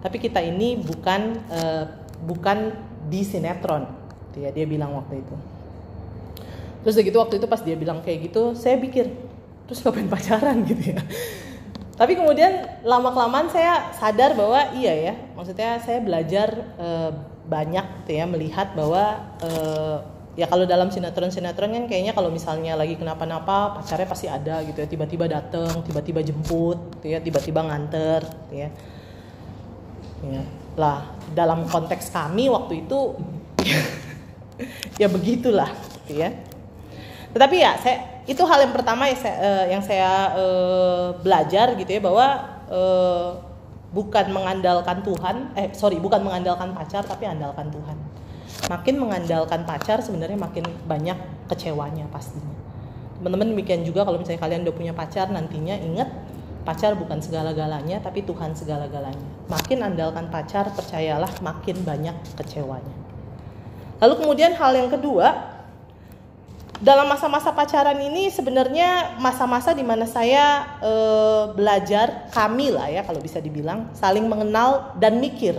Tapi 0.00 0.16
kita 0.16 0.40
ini 0.40 0.80
bukan 0.80 1.36
eh, 1.52 1.84
bukan 2.24 2.72
di 3.12 3.20
sinetron. 3.20 3.84
Gitu 4.32 4.48
ya, 4.48 4.50
dia 4.56 4.64
bilang 4.64 4.96
waktu 4.96 5.20
itu 5.20 5.36
terus 6.82 7.04
gitu 7.04 7.18
waktu 7.18 7.42
itu 7.42 7.46
pas 7.50 7.60
dia 7.62 7.76
bilang 7.76 8.00
kayak 8.02 8.30
gitu 8.30 8.54
saya 8.54 8.78
pikir 8.78 9.10
terus 9.68 9.82
ngapain 9.82 10.08
pacaran 10.08 10.62
gitu 10.70 10.94
ya 10.94 11.00
tapi 11.98 12.14
kemudian 12.14 12.80
lama 12.86 13.10
kelamaan 13.10 13.50
saya 13.50 13.90
sadar 13.98 14.38
bahwa 14.38 14.70
iya 14.78 15.12
ya 15.12 15.14
maksudnya 15.34 15.82
saya 15.82 15.98
belajar 15.98 16.48
e, 16.78 16.88
banyak 17.44 17.86
gitu 18.04 18.12
ya 18.22 18.24
melihat 18.30 18.70
bahwa 18.78 19.18
e, 19.42 19.50
ya 20.38 20.46
kalau 20.46 20.62
dalam 20.62 20.86
sinetron-sinetron 20.86 21.74
kan 21.74 21.84
kayaknya 21.90 22.14
kalau 22.14 22.30
misalnya 22.30 22.78
lagi 22.78 22.94
kenapa-napa 22.94 23.82
pacarnya 23.82 24.06
pasti 24.06 24.30
ada 24.30 24.62
gitu 24.62 24.78
ya. 24.78 24.86
Tiba-tiba 24.86 25.26
dateng 25.26 25.82
tiba-tiba 25.82 26.22
jemput 26.22 26.78
gitu 26.98 27.10
ya. 27.10 27.18
Tiba-tiba 27.18 27.66
nganter 27.66 28.22
gitu 28.22 28.54
ya. 28.54 28.70
Ya 30.22 30.42
lah 30.78 31.10
dalam 31.34 31.66
konteks 31.66 32.14
kami 32.14 32.46
waktu 32.46 32.86
itu 32.86 33.18
ya 35.02 35.10
begitulah 35.10 35.74
gitu 36.06 36.22
ya. 36.22 36.30
Tetapi 37.34 37.56
ya 37.58 37.74
saya 37.82 38.22
itu 38.30 38.40
hal 38.46 38.62
yang 38.62 38.72
pertama 38.72 39.10
yang 39.10 39.18
saya, 39.18 39.36
uh, 39.42 39.64
yang 39.66 39.82
saya 39.82 40.12
uh, 40.38 41.06
belajar 41.18 41.74
gitu 41.74 41.90
ya 41.90 42.00
bahwa 42.00 42.26
uh, 42.70 43.30
bukan 43.88 44.30
mengandalkan 44.30 45.00
Tuhan 45.00 45.36
eh 45.56 45.72
sorry 45.72 45.96
bukan 45.96 46.20
mengandalkan 46.20 46.76
pacar 46.76 47.02
tapi 47.08 47.24
andalkan 47.24 47.72
Tuhan 47.72 47.96
makin 48.66 48.98
mengandalkan 48.98 49.62
pacar 49.62 50.02
sebenarnya 50.02 50.34
makin 50.34 50.66
banyak 50.90 51.14
kecewanya 51.46 52.10
pastinya. 52.10 52.58
Teman-teman 53.22 53.54
demikian 53.54 53.86
juga 53.86 54.02
kalau 54.02 54.18
misalnya 54.18 54.42
kalian 54.42 54.66
udah 54.66 54.74
punya 54.74 54.92
pacar 54.94 55.30
nantinya 55.30 55.78
ingat 55.78 56.10
pacar 56.66 56.98
bukan 56.98 57.22
segala-galanya 57.22 58.02
tapi 58.02 58.26
Tuhan 58.26 58.58
segala-galanya. 58.58 59.46
Makin 59.46 59.78
andalkan 59.86 60.26
pacar 60.28 60.74
percayalah 60.74 61.30
makin 61.38 61.86
banyak 61.86 62.14
kecewanya. 62.34 62.96
Lalu 63.98 64.14
kemudian 64.22 64.54
hal 64.54 64.74
yang 64.74 64.90
kedua 64.90 65.58
dalam 66.78 67.10
masa-masa 67.10 67.50
pacaran 67.50 67.98
ini 67.98 68.30
sebenarnya 68.30 69.18
masa-masa 69.18 69.74
di 69.74 69.82
mana 69.82 70.06
saya 70.06 70.78
eh, 70.78 71.44
belajar 71.58 72.30
kami 72.30 72.70
lah 72.70 72.86
ya 72.86 73.02
kalau 73.02 73.18
bisa 73.18 73.42
dibilang 73.42 73.90
saling 73.98 74.30
mengenal 74.30 74.94
dan 74.94 75.18
mikir 75.18 75.58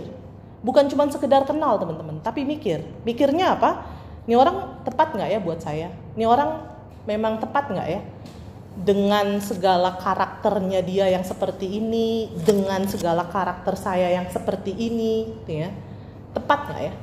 bukan 0.60 0.88
cuma 0.92 1.08
sekedar 1.08 1.44
kenal 1.48 1.80
teman-teman 1.80 2.20
tapi 2.20 2.44
mikir. 2.44 2.84
Mikirnya 3.04 3.56
apa? 3.56 3.84
Ini 4.28 4.36
orang 4.36 4.84
tepat 4.84 5.16
nggak 5.16 5.28
ya 5.32 5.38
buat 5.40 5.60
saya? 5.60 5.88
Ini 6.14 6.24
orang 6.28 6.60
memang 7.08 7.40
tepat 7.40 7.72
nggak 7.72 7.88
ya? 7.88 8.00
Dengan 8.80 9.42
segala 9.42 9.98
karakternya 9.98 10.80
dia 10.86 11.10
yang 11.10 11.26
seperti 11.26 11.66
ini 11.80 12.30
dengan 12.46 12.86
segala 12.86 13.26
karakter 13.26 13.74
saya 13.74 14.12
yang 14.12 14.28
seperti 14.30 14.72
ini 14.76 15.34
ya. 15.48 15.72
Tepat 16.36 16.60
nggak 16.70 16.82
ya? 16.84 16.94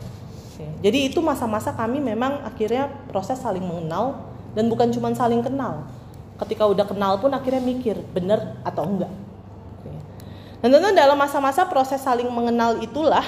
Jadi 0.57 1.13
itu 1.13 1.21
masa-masa 1.21 1.69
kami 1.69 2.01
memang 2.01 2.41
akhirnya 2.41 2.89
proses 3.05 3.37
saling 3.37 3.61
mengenal 3.61 4.25
dan 4.57 4.65
bukan 4.65 4.89
cuma 4.89 5.13
saling 5.13 5.45
kenal. 5.45 5.85
Ketika 6.37 6.65
udah 6.65 6.85
kenal 6.85 7.17
pun 7.21 7.33
akhirnya 7.33 7.61
mikir 7.61 8.01
benar 8.13 8.57
atau 8.65 8.85
enggak. 8.85 9.13
Dan 10.57 10.73
tentu 10.73 10.89
dalam 10.97 11.17
masa-masa 11.17 11.69
proses 11.69 12.01
saling 12.01 12.25
mengenal 12.33 12.81
itulah 12.81 13.21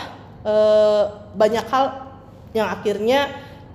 e, 0.44 0.54
banyak 1.36 1.66
hal 1.68 1.86
yang 2.56 2.68
akhirnya 2.70 3.30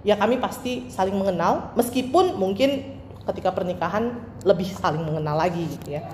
ya 0.04 0.18
kami 0.20 0.36
pasti 0.36 0.90
saling 0.92 1.16
mengenal 1.16 1.72
meskipun 1.78 2.36
mungkin 2.36 3.00
ketika 3.24 3.56
pernikahan 3.56 4.20
lebih 4.44 4.68
saling 4.68 5.00
mengenal 5.00 5.40
lagi 5.40 5.64
gitu 5.64 5.96
ya. 5.96 6.04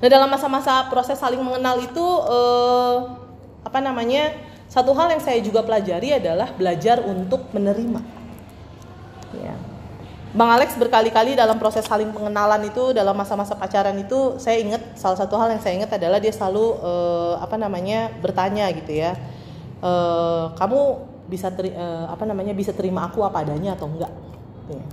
Nah 0.00 0.08
dalam 0.08 0.26
masa-masa 0.32 0.88
proses 0.88 1.20
saling 1.20 1.40
mengenal 1.40 1.78
itu 1.78 2.06
e, 2.26 2.38
apa 3.62 3.78
namanya? 3.78 4.32
Satu 4.72 4.96
hal 4.96 5.12
yang 5.12 5.20
saya 5.20 5.36
juga 5.44 5.60
pelajari 5.60 6.16
adalah 6.16 6.48
belajar 6.56 7.04
untuk 7.04 7.44
menerima. 7.52 8.00
Ya. 9.36 9.52
Bang 10.32 10.48
Alex 10.48 10.80
berkali-kali 10.80 11.36
dalam 11.36 11.60
proses 11.60 11.84
saling 11.84 12.08
pengenalan 12.08 12.64
itu 12.64 12.96
dalam 12.96 13.12
masa-masa 13.12 13.52
pacaran 13.52 13.92
itu 14.00 14.40
saya 14.40 14.64
ingat 14.64 14.96
salah 14.96 15.20
satu 15.20 15.36
hal 15.36 15.52
yang 15.52 15.60
saya 15.60 15.76
ingat 15.76 15.92
adalah 16.00 16.16
dia 16.16 16.32
selalu 16.32 16.80
uh, 16.80 17.36
apa 17.36 17.60
namanya 17.60 18.08
bertanya 18.16 18.72
gitu 18.72 18.96
ya 18.96 19.12
uh, 19.84 20.56
kamu 20.56 20.80
bisa 21.28 21.52
teri, 21.52 21.76
uh, 21.76 22.08
apa 22.08 22.24
namanya 22.24 22.56
bisa 22.56 22.72
terima 22.72 23.12
aku 23.12 23.20
apa 23.28 23.44
adanya 23.44 23.76
atau 23.76 23.92
enggak 23.92 24.08
gitu 24.64 24.80
ya 24.80 24.86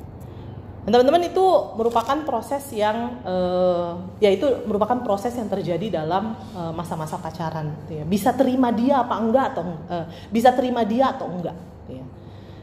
teman-teman 0.90 1.24
itu 1.32 1.46
merupakan 1.78 2.18
proses 2.28 2.64
yang 2.76 3.24
uh, 3.24 3.96
ya 4.20 4.36
itu 4.36 4.68
merupakan 4.68 5.00
proses 5.08 5.32
yang 5.40 5.48
terjadi 5.48 6.04
dalam 6.04 6.36
uh, 6.52 6.74
masa-masa 6.76 7.16
pacaran 7.16 7.80
gitu 7.86 8.02
ya. 8.02 8.04
bisa 8.04 8.36
terima 8.36 8.76
dia 8.76 9.08
apa 9.08 9.16
enggak 9.16 9.46
atau 9.56 9.64
uh, 9.88 10.06
bisa 10.34 10.52
terima 10.52 10.84
dia 10.84 11.16
atau 11.16 11.32
enggak. 11.32 11.56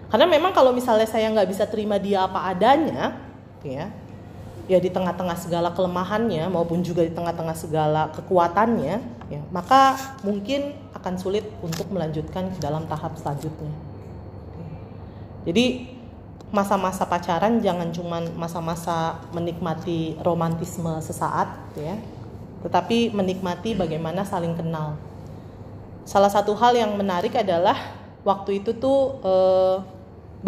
Karena 0.07 0.27
memang 0.27 0.55
kalau 0.55 0.71
misalnya 0.71 1.07
saya 1.07 1.27
nggak 1.31 1.49
bisa 1.51 1.65
terima 1.67 1.99
dia 1.99 2.27
apa 2.27 2.47
adanya 2.47 3.19
ya 3.67 3.91
ya 4.67 4.79
di 4.83 4.91
tengah-tengah 4.91 5.39
segala 5.39 5.71
kelemahannya 5.71 6.51
maupun 6.51 6.83
juga 6.83 7.07
di 7.07 7.15
tengah-tengah 7.15 7.55
segala 7.55 8.11
kekuatannya 8.15 8.99
ya 9.31 9.41
maka 9.55 9.95
mungkin 10.27 10.75
akan 10.95 11.15
sulit 11.19 11.47
untuk 11.63 11.87
melanjutkan 11.95 12.51
ke 12.51 12.59
dalam 12.59 12.87
tahap 12.91 13.15
selanjutnya. 13.15 13.71
Jadi 15.47 15.95
masa-masa 16.51 17.07
pacaran 17.07 17.63
jangan 17.63 17.95
cuma 17.95 18.23
masa-masa 18.35 19.23
menikmati 19.31 20.19
romantisme 20.23 20.99
sesaat 21.03 21.51
ya 21.79 21.99
tetapi 22.67 23.15
menikmati 23.15 23.79
bagaimana 23.79 24.27
saling 24.27 24.59
kenal. 24.59 24.99
Salah 26.03 26.31
satu 26.31 26.55
hal 26.59 26.75
yang 26.75 26.95
menarik 26.99 27.35
adalah 27.39 27.79
waktu 28.27 28.63
itu 28.63 28.75
tuh 28.75 29.23
eh, 29.23 29.77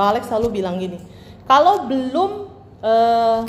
Alex 0.03 0.30
selalu 0.30 0.62
bilang 0.62 0.78
gini 0.78 1.03
kalau 1.49 1.86
belum 1.90 2.30
eh, 2.82 3.40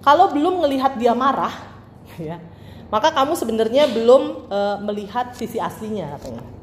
kalau 0.00 0.32
belum 0.32 0.64
melihat 0.64 0.96
dia 0.96 1.12
marah 1.12 1.52
ya 2.20 2.40
maka 2.88 3.10
kamu 3.10 3.36
sebenarnya 3.36 3.90
belum 3.92 4.48
eh, 4.48 4.76
melihat 4.80 5.36
sisi 5.36 5.60
aslinya 5.60 6.16
katanya 6.16 6.54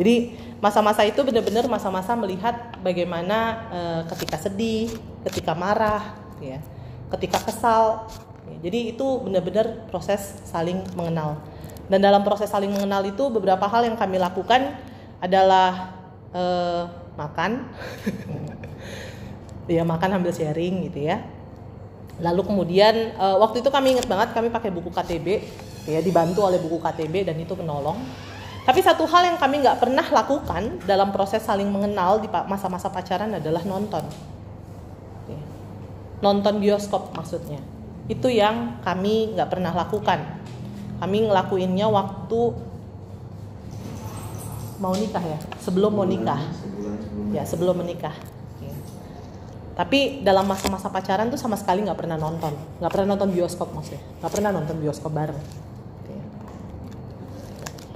jadi 0.00 0.32
masa-masa 0.64 1.04
itu 1.04 1.20
benar-benar 1.20 1.68
masa-masa 1.68 2.16
melihat 2.16 2.56
bagaimana 2.80 3.38
uh, 3.68 4.02
ketika 4.08 4.40
sedih, 4.40 4.88
ketika 5.28 5.52
marah, 5.52 6.16
ya, 6.40 6.56
ketika 7.12 7.36
kesal. 7.44 8.08
Jadi 8.64 8.96
itu 8.96 9.04
benar-benar 9.20 9.88
proses 9.92 10.40
saling 10.48 10.80
mengenal. 10.96 11.36
Dan 11.92 12.00
dalam 12.00 12.24
proses 12.24 12.48
saling 12.48 12.72
mengenal 12.72 13.04
itu 13.04 13.28
beberapa 13.28 13.68
hal 13.68 13.92
yang 13.92 13.96
kami 14.00 14.16
lakukan 14.16 14.72
adalah 15.20 15.92
uh, 16.32 16.88
makan, 17.20 17.68
ya 19.76 19.84
makan 19.84 20.16
ambil 20.16 20.32
sharing 20.32 20.88
gitu 20.88 21.04
ya. 21.04 21.20
Lalu 22.24 22.48
kemudian 22.48 23.12
uh, 23.20 23.36
waktu 23.44 23.60
itu 23.60 23.68
kami 23.68 24.00
ingat 24.00 24.08
banget 24.08 24.32
kami 24.32 24.48
pakai 24.48 24.72
buku 24.72 24.88
KTB, 24.88 25.26
ya 25.84 26.00
dibantu 26.00 26.48
oleh 26.48 26.56
buku 26.56 26.80
KTB 26.80 27.28
dan 27.28 27.36
itu 27.36 27.52
menolong 27.52 28.00
tapi 28.60 28.84
satu 28.84 29.08
hal 29.08 29.32
yang 29.32 29.38
kami 29.40 29.64
nggak 29.64 29.80
pernah 29.80 30.04
lakukan 30.04 30.84
dalam 30.84 31.10
proses 31.10 31.40
saling 31.40 31.66
mengenal 31.66 32.20
di 32.20 32.28
masa-masa 32.28 32.92
pacaran 32.92 33.32
adalah 33.32 33.64
nonton. 33.64 34.04
Nonton 36.20 36.60
bioskop 36.60 37.16
maksudnya. 37.16 37.56
Itu 38.04 38.28
yang 38.28 38.84
kami 38.84 39.32
nggak 39.32 39.48
pernah 39.48 39.72
lakukan. 39.72 40.20
Kami 41.00 41.18
ngelakuinnya 41.32 41.88
waktu 41.88 42.40
mau 44.76 44.92
nikah 44.92 45.24
ya, 45.24 45.38
sebelum 45.64 45.96
mau 45.96 46.04
nikah. 46.04 46.40
Ya, 47.30 47.46
sebelum 47.46 47.78
menikah. 47.78 48.14
Tapi 49.78 50.20
dalam 50.20 50.44
masa-masa 50.44 50.92
pacaran 50.92 51.32
tuh 51.32 51.40
sama 51.40 51.56
sekali 51.56 51.80
nggak 51.80 51.96
pernah 51.96 52.20
nonton, 52.20 52.52
nggak 52.82 52.90
pernah 52.92 53.16
nonton 53.16 53.32
bioskop 53.32 53.72
maksudnya, 53.72 54.02
nggak 54.20 54.32
pernah 54.36 54.50
nonton 54.52 54.76
bioskop 54.76 55.08
bareng. 55.08 55.40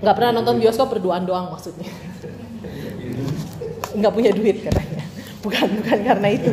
Nggak 0.00 0.16
pernah 0.20 0.32
nonton 0.36 0.56
bioskop 0.60 0.88
berduaan 0.96 1.28
doang 1.28 1.52
maksudnya. 1.52 1.88
Nggak 3.96 4.12
punya 4.16 4.32
duit 4.32 4.64
katanya. 4.64 5.04
Bukan 5.44 5.68
bukan 5.80 5.98
karena 6.04 6.28
itu. 6.32 6.52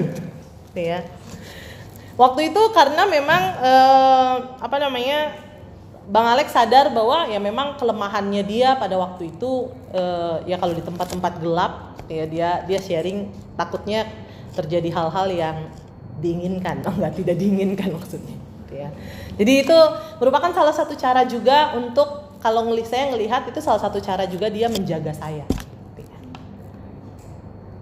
Ya. 0.75 1.03
Waktu 2.19 2.51
itu 2.51 2.61
karena 2.75 3.03
memang 3.07 3.41
eh, 3.59 4.35
apa 4.59 4.77
namanya 4.83 5.35
Bang 6.11 6.27
Alex 6.27 6.51
sadar 6.51 6.91
bahwa 6.91 7.23
ya 7.27 7.39
memang 7.39 7.79
kelemahannya 7.79 8.43
dia 8.43 8.75
pada 8.75 8.99
waktu 8.99 9.31
itu 9.31 9.71
eh, 9.95 10.43
ya 10.47 10.59
kalau 10.59 10.75
di 10.75 10.83
tempat-tempat 10.83 11.39
gelap 11.39 11.90
ya 12.11 12.25
dia 12.27 12.49
dia 12.67 12.79
sharing 12.83 13.31
takutnya 13.55 14.03
terjadi 14.51 14.91
hal-hal 14.91 15.27
yang 15.31 15.57
diinginkan 16.19 16.83
oh 16.83 16.93
nggak 16.93 17.23
tidak 17.23 17.39
diinginkan 17.39 17.95
maksudnya 17.95 18.35
ya 18.67 18.91
jadi 19.39 19.63
itu 19.63 19.77
merupakan 20.19 20.51
salah 20.51 20.75
satu 20.75 20.93
cara 20.99 21.23
juga 21.23 21.73
untuk 21.79 22.31
kalau 22.41 22.67
ngelihat 22.67 22.89
saya 22.89 23.05
ngelihat 23.13 23.47
itu 23.47 23.61
salah 23.61 23.79
satu 23.79 24.01
cara 24.01 24.25
juga 24.25 24.49
dia 24.49 24.67
menjaga 24.67 25.13
saya. 25.13 25.45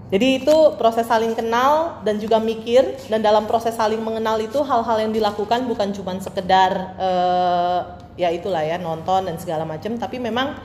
Jadi 0.09 0.41
itu 0.41 0.57
proses 0.81 1.05
saling 1.05 1.37
kenal 1.37 2.01
dan 2.01 2.17
juga 2.17 2.41
mikir 2.41 2.97
dan 3.13 3.21
dalam 3.21 3.45
proses 3.45 3.77
saling 3.77 4.01
mengenal 4.01 4.41
itu 4.41 4.57
hal-hal 4.65 5.05
yang 5.05 5.13
dilakukan 5.13 5.69
bukan 5.69 5.93
cuma 5.93 6.17
sekedar 6.17 6.97
uh, 6.97 7.93
ya 8.17 8.33
itulah 8.33 8.65
ya 8.65 8.81
nonton 8.81 9.29
dan 9.29 9.37
segala 9.37 9.69
macam 9.69 10.01
tapi 10.01 10.17
memang 10.17 10.57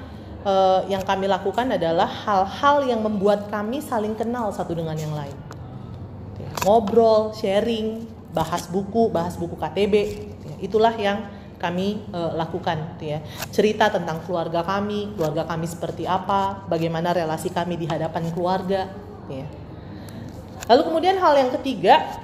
uh, 0.45 0.84
yang 0.86 1.03
kami 1.03 1.26
lakukan 1.26 1.66
adalah 1.74 2.07
hal-hal 2.07 2.84
yang 2.86 3.01
membuat 3.01 3.49
kami 3.49 3.80
saling 3.80 4.14
kenal 4.14 4.53
satu 4.53 4.76
dengan 4.76 4.95
yang 4.95 5.16
lain. 5.16 5.34
Ngobrol, 6.64 7.36
sharing, 7.36 8.09
bahas 8.32 8.68
buku, 8.68 9.12
bahas 9.12 9.36
buku 9.36 9.57
KTB, 9.57 9.95
itulah 10.64 10.92
yang 10.97 11.28
kami 11.61 12.05
uh, 12.12 12.36
lakukan 12.36 12.97
gitu 12.97 13.16
ya. 13.16 13.18
Cerita 13.49 13.88
tentang 13.88 14.20
keluarga 14.24 14.61
kami, 14.64 15.16
keluarga 15.16 15.49
kami 15.49 15.64
seperti 15.64 16.05
apa, 16.05 16.64
bagaimana 16.68 17.16
relasi 17.16 17.49
kami 17.49 17.80
di 17.80 17.88
hadapan 17.88 18.28
keluarga 18.32 18.88
gitu 19.24 19.45
ya. 19.45 19.47
Lalu 20.68 20.82
kemudian 20.88 21.16
hal 21.20 21.36
yang 21.36 21.51
ketiga 21.61 22.20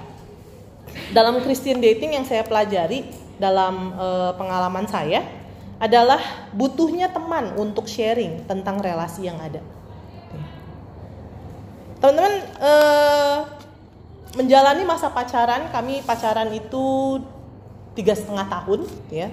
dalam 1.13 1.41
Christian 1.45 1.81
dating 1.81 2.17
yang 2.17 2.25
saya 2.25 2.45
pelajari 2.45 3.05
dalam 3.41 3.97
uh, 3.97 4.33
pengalaman 4.37 4.85
saya 4.89 5.40
adalah 5.81 6.21
butuhnya 6.53 7.09
teman 7.09 7.57
untuk 7.57 7.89
sharing 7.89 8.45
tentang 8.45 8.79
relasi 8.85 9.25
yang 9.27 9.41
ada. 9.41 9.65
Teman-teman 12.05 12.35
uh, 12.61 13.39
menjalani 14.37 14.85
masa 14.85 15.09
pacaran, 15.09 15.73
kami 15.73 16.05
pacaran 16.05 16.53
itu 16.53 17.19
tiga 17.97 18.15
setengah 18.15 18.47
tahun 18.47 18.87
ya 19.11 19.29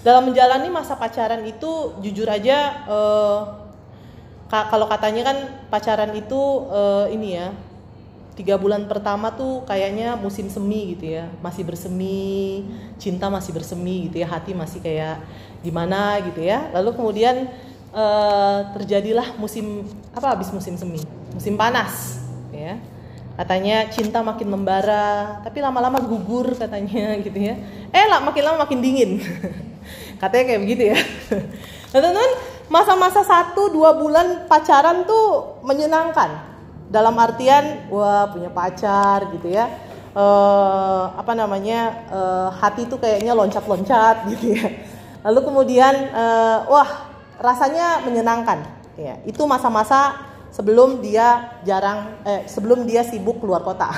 dalam 0.00 0.32
menjalani 0.32 0.68
masa 0.72 0.96
pacaran 0.96 1.44
itu 1.44 1.92
jujur 2.00 2.24
aja 2.24 2.88
uh, 2.88 3.40
kalau 4.50 4.90
katanya 4.90 5.30
kan 5.30 5.38
pacaran 5.70 6.10
itu 6.16 6.40
uh, 6.66 7.06
ini 7.12 7.38
ya 7.38 7.54
tiga 8.40 8.56
bulan 8.56 8.88
pertama 8.88 9.28
tuh 9.36 9.68
kayaknya 9.68 10.16
musim 10.16 10.48
semi 10.48 10.96
gitu 10.96 11.12
ya. 11.12 11.28
Masih 11.44 11.60
bersemi 11.60 12.64
cinta 12.96 13.28
masih 13.28 13.52
bersemi 13.52 14.08
gitu 14.08 14.24
ya 14.24 14.32
hati 14.32 14.56
masih 14.56 14.80
kayak 14.80 15.20
gimana 15.60 16.16
gitu 16.24 16.40
ya. 16.40 16.72
Lalu 16.72 16.96
kemudian 16.96 17.52
uh, 17.92 18.72
terjadilah 18.72 19.36
musim 19.36 19.84
apa 20.16 20.32
habis 20.32 20.48
musim 20.56 20.80
semi 20.80 21.04
musim 21.36 21.60
panas 21.60 22.24
ya. 22.48 22.80
Katanya 23.36 23.92
cinta 23.92 24.24
makin 24.24 24.48
membara 24.48 25.44
tapi 25.44 25.60
lama-lama 25.60 26.00
gugur 26.00 26.56
katanya 26.56 27.12
gitu 27.28 27.36
ya. 27.36 27.60
Eh 27.92 28.08
lah 28.08 28.24
makin 28.24 28.40
lama 28.40 28.64
makin 28.64 28.80
dingin. 28.80 29.20
Katanya 30.20 30.44
kayak 30.48 30.62
begitu 30.64 30.82
ya. 30.96 30.98
Nah 31.90 31.98
teman-teman 31.98 32.32
masa-masa 32.70 33.26
satu 33.26 33.66
dua 33.74 33.98
bulan 33.98 34.46
pacaran 34.46 35.02
tuh 35.02 35.58
menyenangkan 35.66 36.49
dalam 36.90 37.14
artian 37.16 37.86
wah 37.88 38.26
punya 38.28 38.50
pacar 38.50 39.30
gitu 39.38 39.54
ya 39.54 39.70
uh, 40.12 41.14
apa 41.14 41.32
namanya 41.38 42.10
uh, 42.10 42.48
hati 42.58 42.90
tuh 42.90 42.98
kayaknya 42.98 43.32
loncat-loncat 43.32 44.16
gitu 44.34 44.58
ya 44.58 44.66
lalu 45.22 45.40
kemudian 45.46 45.94
uh, 46.10 46.66
wah 46.66 47.08
rasanya 47.38 48.02
menyenangkan 48.02 48.66
ya 48.98 49.22
itu 49.24 49.40
masa-masa 49.46 50.30
sebelum 50.50 50.98
dia 50.98 51.58
jarang 51.62 52.20
eh, 52.26 52.44
sebelum 52.50 52.84
dia 52.84 53.06
sibuk 53.06 53.38
keluar 53.40 53.62
kota. 53.62 53.90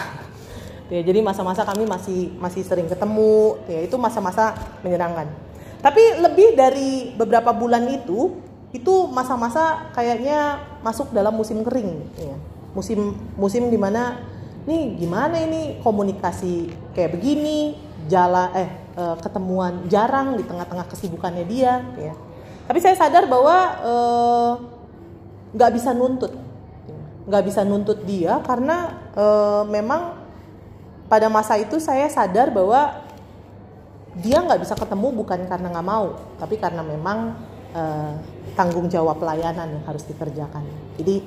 ya, 0.93 1.01
jadi 1.01 1.25
masa-masa 1.25 1.65
kami 1.65 1.89
masih 1.89 2.37
masih 2.39 2.63
sering 2.63 2.87
ketemu, 2.87 3.59
ya 3.67 3.81
itu 3.83 3.97
masa-masa 3.97 4.55
menyenangkan. 4.85 5.29
Tapi 5.83 6.23
lebih 6.23 6.55
dari 6.55 7.11
beberapa 7.19 7.51
bulan 7.51 7.89
itu, 7.91 8.39
itu 8.71 8.95
masa-masa 9.11 9.91
kayaknya 9.97 10.63
masuk 10.85 11.11
dalam 11.11 11.35
musim 11.35 11.65
kering, 11.67 11.91
ya. 12.15 12.37
Musim 12.73 13.17
musim 13.37 13.69
di 13.69 13.77
mana 13.77 14.21
nih 14.65 14.97
gimana 15.01 15.37
ini 15.43 15.81
komunikasi 15.83 16.71
kayak 16.95 17.19
begini, 17.19 17.77
jalan 18.07 18.49
eh, 18.55 18.71
eh 18.95 19.17
ketemuan 19.21 19.87
jarang 19.91 20.39
di 20.39 20.45
tengah-tengah 20.47 20.87
kesibukannya 20.89 21.45
dia, 21.49 21.83
ya. 21.99 22.15
Tapi 22.67 22.79
saya 22.79 22.95
sadar 22.95 23.27
bahwa 23.27 23.57
eh, 23.83 24.53
nggak 25.53 25.71
bisa 25.73 25.93
nuntut. 25.93 26.33
Nggak 27.23 27.45
bisa 27.47 27.63
nuntut 27.63 28.03
dia 28.03 28.43
karena 28.43 28.99
e, 29.15 29.25
memang 29.71 30.19
pada 31.07 31.31
masa 31.31 31.55
itu 31.55 31.79
saya 31.79 32.11
sadar 32.11 32.51
bahwa 32.51 33.05
dia 34.19 34.43
nggak 34.43 34.59
bisa 34.59 34.75
ketemu 34.75 35.23
bukan 35.23 35.47
karena 35.47 35.71
nggak 35.71 35.87
mau 35.87 36.19
tapi 36.43 36.59
karena 36.59 36.83
memang 36.83 37.39
e, 37.71 37.83
tanggung 38.59 38.91
jawab 38.91 39.23
pelayanan 39.23 39.71
yang 39.71 39.85
harus 39.87 40.03
dikerjakan. 40.03 40.67
Jadi 40.99 41.23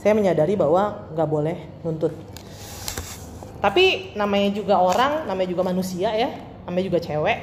saya 0.00 0.16
menyadari 0.16 0.56
bahwa 0.56 1.12
nggak 1.12 1.28
boleh 1.28 1.56
nuntut 1.84 2.16
tapi 3.60 4.16
namanya 4.16 4.56
juga 4.56 4.80
orang 4.80 5.28
namanya 5.28 5.48
juga 5.52 5.62
manusia 5.68 6.08
ya 6.16 6.32
namanya 6.64 6.84
juga 6.88 6.98
cewek 7.04 7.38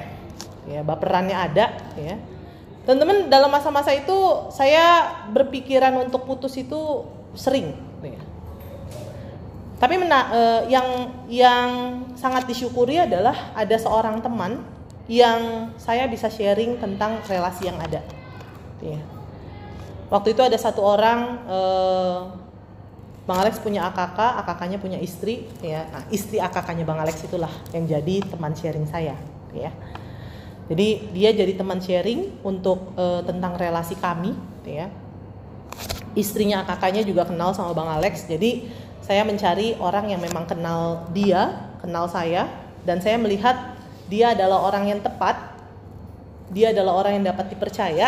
ya 0.66 0.82
baperannya 0.82 1.38
ada 1.38 1.66
ya 1.93 2.18
teman-teman 2.84 3.30
dalam 3.30 3.53
masa-masa 3.53 3.93
itu 3.93 4.49
saya 4.49 5.14
berpikiran 5.30 5.93
untuk 6.01 6.26
putus 6.26 6.58
itu 6.58 7.05
sering 7.38 7.78
ya. 8.01 8.18
tapi 9.78 10.01
mena, 10.01 10.20
uh, 10.34 10.62
yang 10.66 10.88
yang 11.30 11.70
sangat 12.18 12.49
disyukuri 12.49 12.97
adalah 12.97 13.53
ada 13.53 13.78
seorang 13.78 14.18
teman 14.26 14.66
yang 15.05 15.72
saya 15.78 16.10
bisa 16.10 16.28
sharing 16.28 16.82
tentang 16.82 17.22
relasi 17.30 17.70
yang 17.70 17.78
ada 17.78 18.01
ya. 18.82 18.97
waktu 20.10 20.34
itu 20.34 20.41
ada 20.41 20.58
satu 20.58 20.82
orang 20.82 21.20
uh, 21.45 22.46
Bang 23.28 23.43
Alex 23.43 23.59
punya 23.59 23.91
AKK, 23.91 24.39
AKK-nya 24.39 24.80
punya 24.80 24.99
istri, 25.03 25.43
ya. 25.59 25.84
Nah, 25.91 26.07
istri 26.15 26.39
AKK-nya 26.39 26.88
Bang 26.88 26.95
Alex 26.95 27.28
itulah 27.28 27.51
yang 27.75 27.84
jadi 27.84 28.23
teman 28.23 28.55
sharing 28.55 28.88
saya, 28.88 29.19
ya. 29.51 29.75
Jadi 30.71 31.11
dia 31.11 31.36
jadi 31.36 31.51
teman 31.59 31.84
sharing 31.84 32.39
untuk 32.47 32.95
uh, 32.95 33.19
tentang 33.28 33.59
relasi 33.59 33.99
kami, 33.99 34.32
ya. 34.63 34.88
Istrinya 36.15 36.63
kakaknya 36.63 37.03
juga 37.03 37.28
kenal 37.28 37.51
sama 37.51 37.75
Bang 37.75 37.91
Alex. 37.91 38.32
Jadi 38.32 38.71
saya 39.03 39.28
mencari 39.28 39.75
orang 39.75 40.07
yang 40.07 40.23
memang 40.23 40.47
kenal 40.47 41.11
dia, 41.11 41.67
kenal 41.84 42.07
saya, 42.07 42.47
dan 42.88 43.03
saya 43.03 43.19
melihat 43.19 43.75
dia 44.07 44.32
adalah 44.32 44.71
orang 44.71 44.88
yang 44.88 45.03
tepat, 45.03 45.36
dia 46.47 46.71
adalah 46.71 46.95
orang 46.95 47.19
yang 47.19 47.28
dapat 47.28 47.51
dipercaya, 47.51 48.07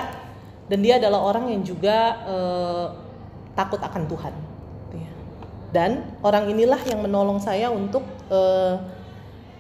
dan 0.72 0.80
dia 0.80 0.96
adalah 0.96 1.28
orang 1.28 1.52
yang 1.52 1.60
juga 1.60 2.24
uh, 2.24 2.88
takut 3.52 3.84
akan 3.84 4.08
Tuhan. 4.08 4.49
Dan 5.70 6.18
orang 6.26 6.50
inilah 6.50 6.82
yang 6.90 7.06
menolong 7.06 7.38
saya 7.38 7.70
untuk 7.70 8.02
uh, 8.34 8.82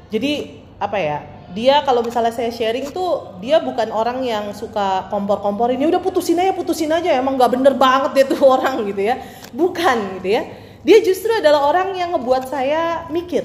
jadi 0.09 0.57
apa 0.81 0.97
ya 0.97 1.17
dia 1.53 1.81
kalau 1.85 2.01
misalnya 2.01 2.33
saya 2.33 2.49
sharing 2.49 2.89
tuh 2.93 3.37
dia 3.41 3.61
bukan 3.61 3.89
orang 3.93 4.21
yang 4.21 4.53
suka 4.53 5.09
kompor-kompor 5.09 5.73
ini 5.73 5.89
udah 5.89 6.01
putusin 6.01 6.37
aja 6.37 6.53
putusin 6.53 6.89
aja 6.93 7.17
emang 7.17 7.37
nggak 7.37 7.51
bener 7.57 7.73
banget 7.77 8.11
dia 8.15 8.25
tuh 8.25 8.41
orang 8.57 8.85
gitu 8.89 9.01
ya. 9.05 9.21
Bukan 9.53 10.21
gitu 10.21 10.29
ya. 10.33 10.43
Dia 10.81 10.97
justru 11.03 11.29
adalah 11.35 11.67
orang 11.67 11.93
yang 11.93 12.15
ngebuat 12.15 12.47
saya 12.47 13.05
mikir. 13.11 13.43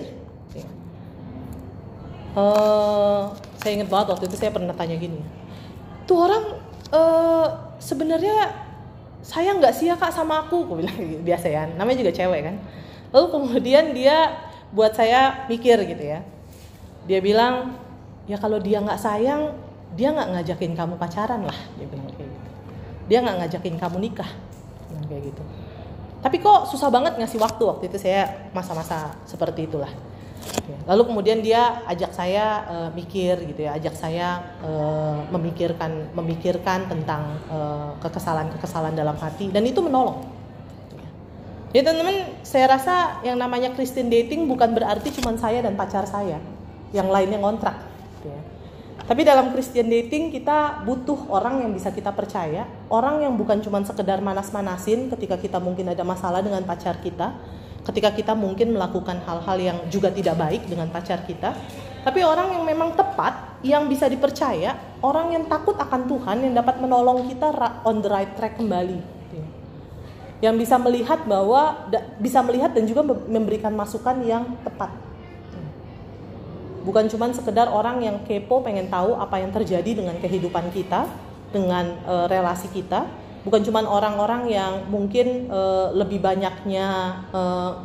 Uh, 2.34 3.30
saya 3.62 3.78
ingat 3.78 3.88
banget 3.88 4.06
waktu 4.10 4.24
itu 4.26 4.36
saya 4.36 4.50
pernah 4.50 4.74
tanya 4.74 4.98
gini 4.98 5.22
tuh 6.04 6.18
orang 6.20 6.44
uh, 6.92 7.46
sebenarnya 7.80 8.63
saya 9.24 9.56
nggak 9.56 9.72
sih 9.72 9.88
ya 9.88 9.96
kak 9.96 10.12
sama 10.12 10.44
aku 10.44 10.68
aku 10.68 10.84
bilang 10.84 10.92
gitu, 11.00 11.24
biasa 11.24 11.48
ya 11.48 11.64
namanya 11.64 12.04
juga 12.04 12.12
cewek 12.12 12.40
kan. 12.44 12.56
Lalu 13.08 13.26
kemudian 13.32 13.84
dia 13.96 14.36
buat 14.68 14.92
saya 14.92 15.48
mikir 15.48 15.80
gitu 15.88 16.04
ya. 16.04 16.20
Dia 17.08 17.24
bilang 17.24 17.72
ya 18.28 18.36
kalau 18.36 18.60
dia 18.60 18.84
nggak 18.84 19.00
sayang 19.00 19.56
dia 19.96 20.12
nggak 20.12 20.28
ngajakin 20.28 20.76
kamu 20.76 20.94
pacaran 21.00 21.40
lah 21.48 21.58
dia 21.80 21.88
bilang 21.88 22.04
kayak 22.12 22.28
gitu. 22.28 22.50
Dia 23.08 23.18
nggak 23.24 23.36
ngajakin 23.40 23.74
kamu 23.80 23.96
nikah 24.12 24.30
kayak 25.08 25.32
gitu. 25.32 25.42
Tapi 26.20 26.36
kok 26.40 26.68
susah 26.68 26.92
banget 26.92 27.16
ngasih 27.16 27.40
waktu 27.40 27.62
waktu 27.64 27.84
itu 27.88 27.96
saya 27.96 28.48
masa-masa 28.52 29.16
seperti 29.24 29.68
itulah 29.68 29.92
lalu 30.84 31.02
kemudian 31.08 31.40
dia 31.40 31.80
ajak 31.88 32.12
saya 32.12 32.64
uh, 32.68 32.90
mikir 32.92 33.36
gitu 33.48 33.64
ya 33.64 33.76
ajak 33.76 33.96
saya 33.96 34.44
uh, 34.60 35.24
memikirkan 35.32 36.12
memikirkan 36.12 36.88
tentang 36.88 37.40
kekesalan-kekesalan 38.04 38.92
dalam 38.92 39.16
hati. 39.16 39.48
Dan 39.48 39.64
itu 39.64 39.80
menolong. 39.80 40.24
Ya 41.74 41.82
teman-teman 41.82 42.38
saya 42.46 42.70
rasa 42.70 43.18
yang 43.26 43.34
namanya 43.34 43.74
Christian 43.74 44.06
dating 44.06 44.46
bukan 44.46 44.76
berarti 44.78 45.10
cuma 45.10 45.34
saya 45.34 45.58
dan 45.58 45.74
pacar 45.74 46.06
saya. 46.06 46.38
Yang 46.94 47.08
lainnya 47.10 47.42
ngontrak 47.42 47.74
gitu 48.20 48.30
ya. 48.30 48.40
Tapi 49.04 49.20
dalam 49.20 49.52
Christian 49.52 49.92
dating 49.92 50.32
kita 50.32 50.80
butuh 50.86 51.28
orang 51.28 51.60
yang 51.60 51.76
bisa 51.76 51.92
kita 51.92 52.08
percaya, 52.14 52.64
orang 52.88 53.20
yang 53.20 53.36
bukan 53.36 53.60
cuma 53.60 53.84
sekedar 53.84 54.24
manas-manasin 54.24 55.12
ketika 55.12 55.36
kita 55.36 55.58
mungkin 55.60 55.92
ada 55.92 56.00
masalah 56.06 56.40
dengan 56.40 56.64
pacar 56.64 56.96
kita, 57.04 57.36
ketika 57.84 58.10
kita 58.12 58.32
mungkin 58.32 58.72
melakukan 58.72 59.20
hal-hal 59.24 59.58
yang 59.60 59.78
juga 59.92 60.08
tidak 60.08 60.40
baik 60.40 60.62
dengan 60.68 60.88
pacar 60.88 61.22
kita, 61.28 61.52
tapi 62.04 62.20
orang 62.24 62.56
yang 62.56 62.64
memang 62.64 62.96
tepat, 62.96 63.60
yang 63.64 63.88
bisa 63.88 64.08
dipercaya, 64.08 64.76
orang 65.00 65.36
yang 65.36 65.44
takut 65.48 65.76
akan 65.76 66.08
Tuhan, 66.08 66.36
yang 66.44 66.54
dapat 66.56 66.80
menolong 66.80 67.28
kita 67.28 67.52
on 67.84 68.00
the 68.00 68.08
right 68.08 68.32
track 68.36 68.56
kembali. 68.60 69.00
Yang 70.44 70.54
bisa 70.68 70.76
melihat 70.76 71.24
bahwa 71.24 71.88
bisa 72.20 72.44
melihat 72.44 72.76
dan 72.76 72.84
juga 72.84 73.00
memberikan 73.06 73.72
masukan 73.72 74.20
yang 74.20 74.44
tepat 74.60 74.92
bukan 76.84 77.08
cuma 77.08 77.32
sekedar 77.32 77.72
orang 77.72 78.04
yang 78.04 78.16
kepo 78.28 78.60
pengen 78.60 78.92
tahu 78.92 79.16
apa 79.16 79.40
yang 79.40 79.50
terjadi 79.50 80.04
dengan 80.04 80.20
kehidupan 80.20 80.68
kita 80.70 81.08
dengan 81.48 81.96
e, 82.04 82.14
relasi 82.28 82.68
kita 82.68 83.08
bukan 83.44 83.60
cuma 83.60 83.84
orang-orang 83.84 84.48
yang 84.48 84.88
mungkin 84.88 85.46
e, 85.52 85.60
lebih 85.92 86.18
banyaknya 86.24 86.88
e, 87.28 87.40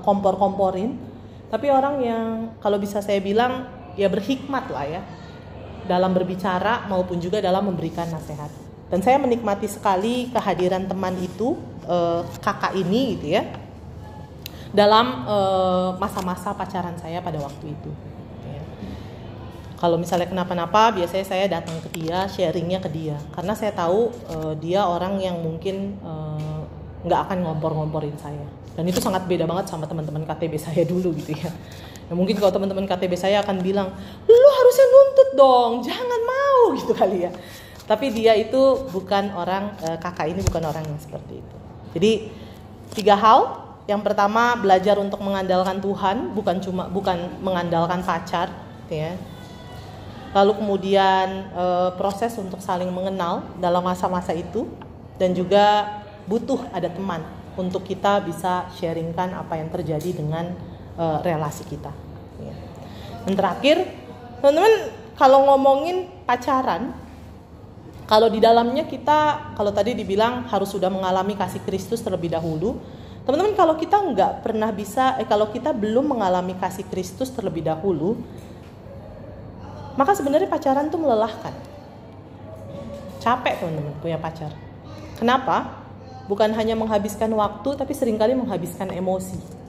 kompor-komporin 0.07 0.95
tapi 1.51 1.67
orang 1.67 1.95
yang 1.99 2.25
kalau 2.63 2.79
bisa 2.79 3.03
saya 3.03 3.19
bilang 3.19 3.67
ya 3.99 4.07
berhikmat 4.07 4.71
lah 4.71 4.85
ya 4.87 5.01
dalam 5.85 6.15
berbicara 6.15 6.87
maupun 6.87 7.17
juga 7.17 7.41
dalam 7.41 7.65
memberikan 7.65 8.05
nasihat. 8.05 8.53
Dan 8.89 9.01
saya 9.01 9.17
menikmati 9.17 9.65
sekali 9.65 10.29
kehadiran 10.29 10.85
teman 10.87 11.17
itu 11.19 11.59
e, 11.83 12.23
kakak 12.39 12.73
ini 12.79 13.19
gitu 13.19 13.27
ya 13.37 13.43
dalam 14.69 15.25
masa-masa 15.97 16.53
pacaran 16.53 16.93
saya 17.01 17.25
pada 17.25 17.41
waktu 17.41 17.73
itu 17.73 17.89
kalau 19.79 19.95
misalnya 19.95 20.27
kenapa-napa 20.27 20.91
biasanya 20.91 21.23
saya 21.23 21.45
datang 21.47 21.79
ke 21.79 21.87
dia 21.95 22.27
sharingnya 22.27 22.83
ke 22.83 22.91
dia. 22.91 23.15
Karena 23.31 23.55
saya 23.55 23.71
tahu 23.71 24.11
uh, 24.27 24.53
dia 24.59 24.83
orang 24.83 25.15
yang 25.23 25.39
mungkin 25.39 25.95
eh, 26.03 26.59
nggak 27.07 27.19
uh, 27.19 27.25
akan 27.25 27.37
ngompor-ngomporin 27.47 28.11
saya. 28.19 28.43
Dan 28.75 28.83
itu 28.91 28.99
sangat 28.99 29.23
beda 29.23 29.47
banget 29.47 29.71
sama 29.71 29.87
teman-teman 29.87 30.27
KTB 30.27 30.59
saya 30.59 30.83
dulu 30.91 31.15
gitu 31.15 31.31
ya. 31.31 31.47
Ya 32.11 32.13
mungkin 32.13 32.35
kalau 32.35 32.51
teman-teman 32.51 32.91
KTB 32.91 33.15
saya 33.15 33.39
akan 33.39 33.63
bilang 33.63 33.95
lu 34.27 34.49
harusnya 34.59 34.85
nuntut 34.91 35.29
dong 35.39 35.71
jangan 35.87 36.21
mau 36.27 36.61
gitu 36.83 36.91
kali 36.91 37.31
ya. 37.31 37.31
Tapi 37.87 38.11
dia 38.11 38.35
itu 38.35 38.85
bukan 38.91 39.31
orang 39.33 39.73
kakak 39.97 40.29
ini 40.29 40.43
bukan 40.45 40.61
orang 40.61 40.83
yang 40.85 40.99
seperti 40.99 41.39
itu. 41.39 41.55
Jadi 41.95 42.11
tiga 42.99 43.15
hal. 43.15 43.65
Yang 43.89 44.05
pertama 44.05 44.53
belajar 44.53 45.01
untuk 45.01 45.17
mengandalkan 45.17 45.81
Tuhan 45.81 46.37
bukan 46.37 46.61
cuma 46.61 46.85
bukan 46.85 47.41
mengandalkan 47.41 48.05
pacar 48.05 48.53
ya 48.85 49.17
lalu 50.33 50.61
kemudian 50.61 51.49
e, 51.49 51.65
proses 51.97 52.37
untuk 52.37 52.61
saling 52.61 52.89
mengenal 52.93 53.45
dalam 53.57 53.81
masa-masa 53.81 54.33
itu 54.33 54.69
dan 55.17 55.33
juga 55.33 55.99
butuh 56.29 56.69
ada 56.69 56.87
teman 56.89 57.25
untuk 57.57 57.83
kita 57.83 58.21
bisa 58.23 58.69
sharingkan 58.77 59.33
apa 59.33 59.57
yang 59.57 59.73
terjadi 59.73 60.09
dengan 60.13 60.53
e, 60.93 61.05
relasi 61.25 61.65
kita. 61.65 61.89
Ya. 62.37 62.53
Dan 63.25 63.33
terakhir, 63.33 63.77
teman-teman 64.39 64.93
kalau 65.17 65.49
ngomongin 65.49 66.07
pacaran, 66.23 66.93
kalau 68.05 68.25
di 68.29 68.41
dalamnya 68.41 68.85
kita, 68.89 69.53
kalau 69.53 69.69
tadi 69.69 69.93
dibilang 69.93 70.47
harus 70.49 70.71
sudah 70.73 70.89
mengalami 70.89 71.37
kasih 71.37 71.61
Kristus 71.65 72.01
terlebih 72.01 72.33
dahulu, 72.33 72.77
teman-teman 73.25 73.53
kalau 73.57 73.77
kita 73.77 73.97
nggak 73.97 74.45
pernah 74.45 74.69
bisa, 74.73 75.17
eh 75.21 75.27
kalau 75.29 75.49
kita 75.49 75.73
belum 75.73 76.17
mengalami 76.17 76.57
kasih 76.57 76.85
Kristus 76.89 77.29
terlebih 77.29 77.65
dahulu, 77.65 78.17
maka 79.99 80.15
sebenarnya 80.15 80.47
pacaran 80.47 80.87
tuh 80.87 81.03
melelahkan. 81.03 81.51
Capek 83.19 83.59
teman-teman 83.59 83.91
punya 83.99 84.15
pacar. 84.15 84.55
Kenapa? 85.19 85.83
Bukan 86.31 86.55
hanya 86.55 86.79
menghabiskan 86.79 87.27
waktu, 87.35 87.75
tapi 87.75 87.91
sering 87.91 88.15
kali 88.15 88.31
menghabiskan 88.31 88.95
emosi. 88.95 89.59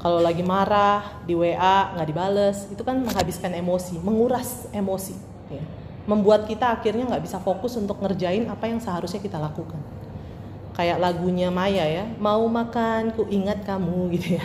kalau 0.00 0.18
lagi 0.18 0.40
marah 0.40 1.20
di 1.28 1.36
WA 1.36 1.92
nggak 1.94 2.08
dibales 2.08 2.64
itu 2.72 2.80
kan 2.80 2.96
menghabiskan 3.04 3.52
emosi 3.52 4.00
menguras 4.00 4.66
emosi 4.72 5.14
membuat 6.08 6.48
kita 6.48 6.72
akhirnya 6.72 7.04
nggak 7.04 7.22
bisa 7.28 7.36
fokus 7.38 7.76
untuk 7.76 8.00
ngerjain 8.00 8.48
apa 8.48 8.64
yang 8.66 8.80
seharusnya 8.80 9.20
kita 9.20 9.36
lakukan 9.36 9.78
kayak 10.72 10.96
lagunya 10.96 11.52
Maya 11.52 11.84
ya 11.84 12.04
mau 12.16 12.40
makan 12.48 13.12
ku 13.12 13.28
ingat 13.28 13.60
kamu 13.68 14.08
gitu 14.16 14.40
ya 14.40 14.44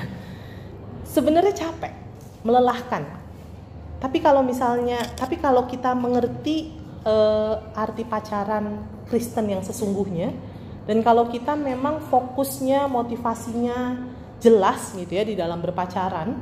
sebenarnya 1.16 1.55
capek 1.55 1.93
melelahkan. 2.43 3.07
Tapi 4.03 4.20
kalau 4.20 4.43
misalnya 4.43 4.99
tapi 5.16 5.39
kalau 5.39 5.63
kita 5.63 5.95
mengerti 5.95 6.76
uh, 7.07 7.63
arti 7.72 8.03
pacaran 8.03 8.84
Kristen 9.07 9.47
yang 9.47 9.63
sesungguhnya 9.63 10.36
dan 10.84 10.99
kalau 10.99 11.32
kita 11.32 11.55
memang 11.55 12.03
fokusnya 12.11 12.91
motivasinya 12.91 14.03
jelas 14.43 14.91
gitu 14.93 15.16
ya 15.16 15.24
di 15.24 15.34
dalam 15.39 15.63
berpacaran 15.63 16.36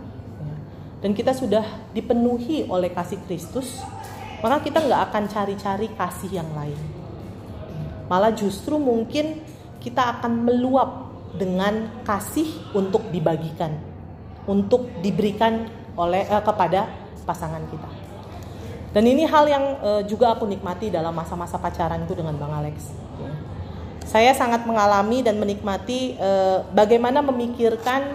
dan 1.00 1.12
kita 1.14 1.32
sudah 1.32 1.94
dipenuhi 1.94 2.66
oleh 2.68 2.90
kasih 2.90 3.22
Kristus 3.30 3.80
maka 4.42 4.60
kita 4.60 4.84
nggak 4.84 5.02
akan 5.14 5.24
cari-cari 5.30 5.88
kasih 5.94 6.42
yang 6.42 6.50
lain. 6.58 6.76
Malah 8.12 8.36
justru 8.36 8.76
mungkin 8.76 9.40
kita 9.80 10.20
akan 10.20 10.44
meluap 10.44 11.14
dengan 11.40 12.04
kasih 12.04 12.76
untuk 12.76 13.08
dibagikan 13.08 13.93
untuk 14.50 14.89
diberikan 15.00 15.68
oleh 15.96 16.26
eh, 16.26 16.44
kepada 16.44 16.89
pasangan 17.24 17.64
kita. 17.70 17.89
Dan 18.94 19.10
ini 19.10 19.26
hal 19.26 19.46
yang 19.50 19.66
eh, 19.82 20.02
juga 20.06 20.34
aku 20.36 20.46
nikmati 20.46 20.94
dalam 20.94 21.14
masa-masa 21.14 21.58
pacaranku 21.58 22.14
dengan 22.14 22.38
Bang 22.38 22.54
Alex. 22.54 23.04
Saya 24.04 24.36
sangat 24.38 24.68
mengalami 24.70 25.26
dan 25.26 25.41
menikmati 25.41 26.20
uh, 26.22 26.62
bagaimana 26.70 27.26
memikirkan 27.26 28.14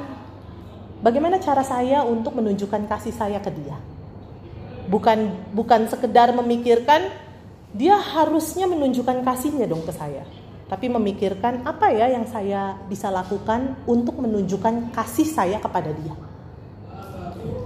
bagaimana 1.03 1.43
cara 1.43 1.67
saya 1.67 2.07
untuk 2.07 2.39
menunjukkan 2.39 2.87
kasih 2.87 3.11
saya 3.11 3.43
ke 3.43 3.51
dia. 3.51 3.75
Bukan 4.87 5.33
bukan 5.57 5.91
sekedar 5.91 6.31
memikirkan 6.37 7.09
dia 7.75 7.99
harusnya 7.99 8.71
menunjukkan 8.71 9.27
kasihnya 9.27 9.67
dong 9.67 9.83
ke 9.83 9.91
saya, 9.91 10.23
tapi 10.69 10.93
memikirkan 10.93 11.65
apa 11.65 11.89
ya 11.89 12.13
yang 12.13 12.29
saya 12.29 12.77
bisa 12.93 13.09
lakukan 13.09 13.73
untuk 13.89 14.21
menunjukkan 14.21 14.93
kasih 14.93 15.25
saya 15.25 15.57
kepada 15.57 15.91
dia. 15.97 16.15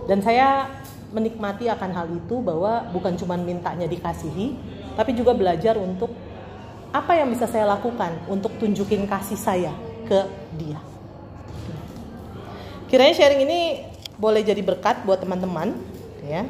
Dan 0.07 0.22
saya 0.22 0.70
menikmati 1.11 1.66
akan 1.66 1.90
hal 1.92 2.07
itu 2.14 2.38
bahwa 2.40 2.86
bukan 2.94 3.18
cuma 3.18 3.34
mintanya 3.34 3.90
dikasihi, 3.90 4.55
tapi 4.94 5.18
juga 5.18 5.34
belajar 5.34 5.76
untuk 5.76 6.14
apa 6.94 7.18
yang 7.18 7.28
bisa 7.28 7.50
saya 7.50 7.66
lakukan 7.66 8.22
untuk 8.30 8.55
tunjukin 8.62 9.11
kasih 9.11 9.38
saya 9.38 9.72
ke 10.07 10.22
dia. 10.57 10.78
Kiranya 12.86 13.16
sharing 13.18 13.42
ini 13.42 13.61
boleh 14.14 14.44
jadi 14.46 14.61
berkat 14.62 15.03
buat 15.03 15.18
teman-teman, 15.18 15.74
ya. 16.22 16.46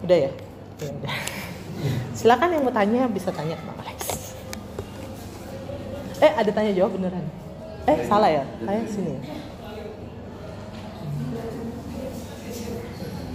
Udah 0.00 0.16
ya? 0.16 0.30
ya 0.80 0.88
udah. 0.88 1.14
Silakan 2.12 2.52
yang 2.54 2.62
mau 2.66 2.74
tanya 2.74 3.08
bisa 3.08 3.30
tanya 3.32 3.56
ke 3.56 3.64
Bang 3.64 3.78
Alex. 3.80 3.98
Eh, 6.20 6.32
ada 6.36 6.50
tanya 6.52 6.72
jawab 6.76 7.00
beneran? 7.00 7.24
Eh, 7.88 7.98
salah 8.04 8.30
ya? 8.30 8.44
Saya 8.64 8.82
sini. 8.84 9.14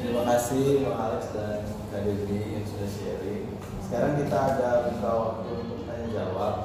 Terima 0.02 0.24
kasih 0.30 0.86
Bang 0.86 1.00
Alex 1.00 1.22
dan 1.34 1.66
Kak 1.96 2.04
yang 2.06 2.66
sudah 2.68 2.90
sharing 2.92 3.56
sekarang 3.86 4.18
kita 4.18 4.34
ada 4.36 4.70
buka 4.90 5.12
waktu 5.14 5.50
untuk 5.62 5.80
tanya 5.86 6.08
jawab 6.10 6.56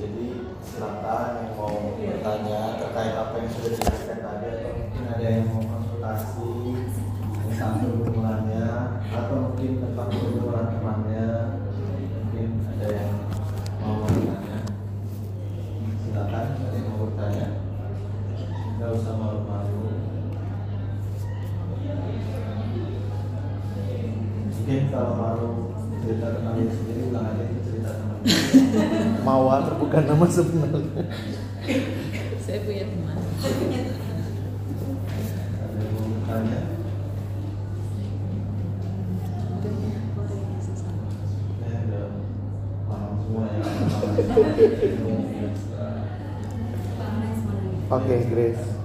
jadi 0.00 0.26
silakan 0.64 1.28
yang 1.44 1.52
mau 1.60 1.92
bertanya 2.00 2.60
terkait 2.80 3.14
apa 3.14 3.34
yang 3.36 3.50
sudah 3.52 3.70
dijelaskan 3.76 4.18
tadi 4.24 4.46
atau 4.48 4.72
mungkin 4.72 5.04
ada 5.12 5.26
yang 5.28 5.44
mau 5.52 5.60
konsultasi 5.60 6.52
tentang 7.36 7.74
pergumulannya 7.84 8.68
atau 9.12 9.36
mungkin 9.44 9.70
tentang 9.76 10.08
pergumulan 10.08 10.51
Mawar 29.52 29.76
bukan 29.76 30.08
nama 30.08 30.24
sebenarnya. 30.32 31.04
Saya 32.40 32.64
punya 32.64 32.88
teman. 32.88 33.20
ada 47.92 48.08
yang 48.08 48.24
mau 48.32 48.81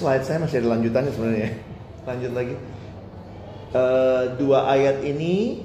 Slide 0.00 0.24
saya 0.24 0.40
masih 0.40 0.64
ada 0.64 0.80
lanjutannya 0.80 1.12
sebenarnya. 1.12 1.50
Lanjut 2.08 2.32
lagi. 2.32 2.54
Eh, 3.70 4.24
dua 4.40 4.64
ayat 4.72 5.04
ini 5.04 5.60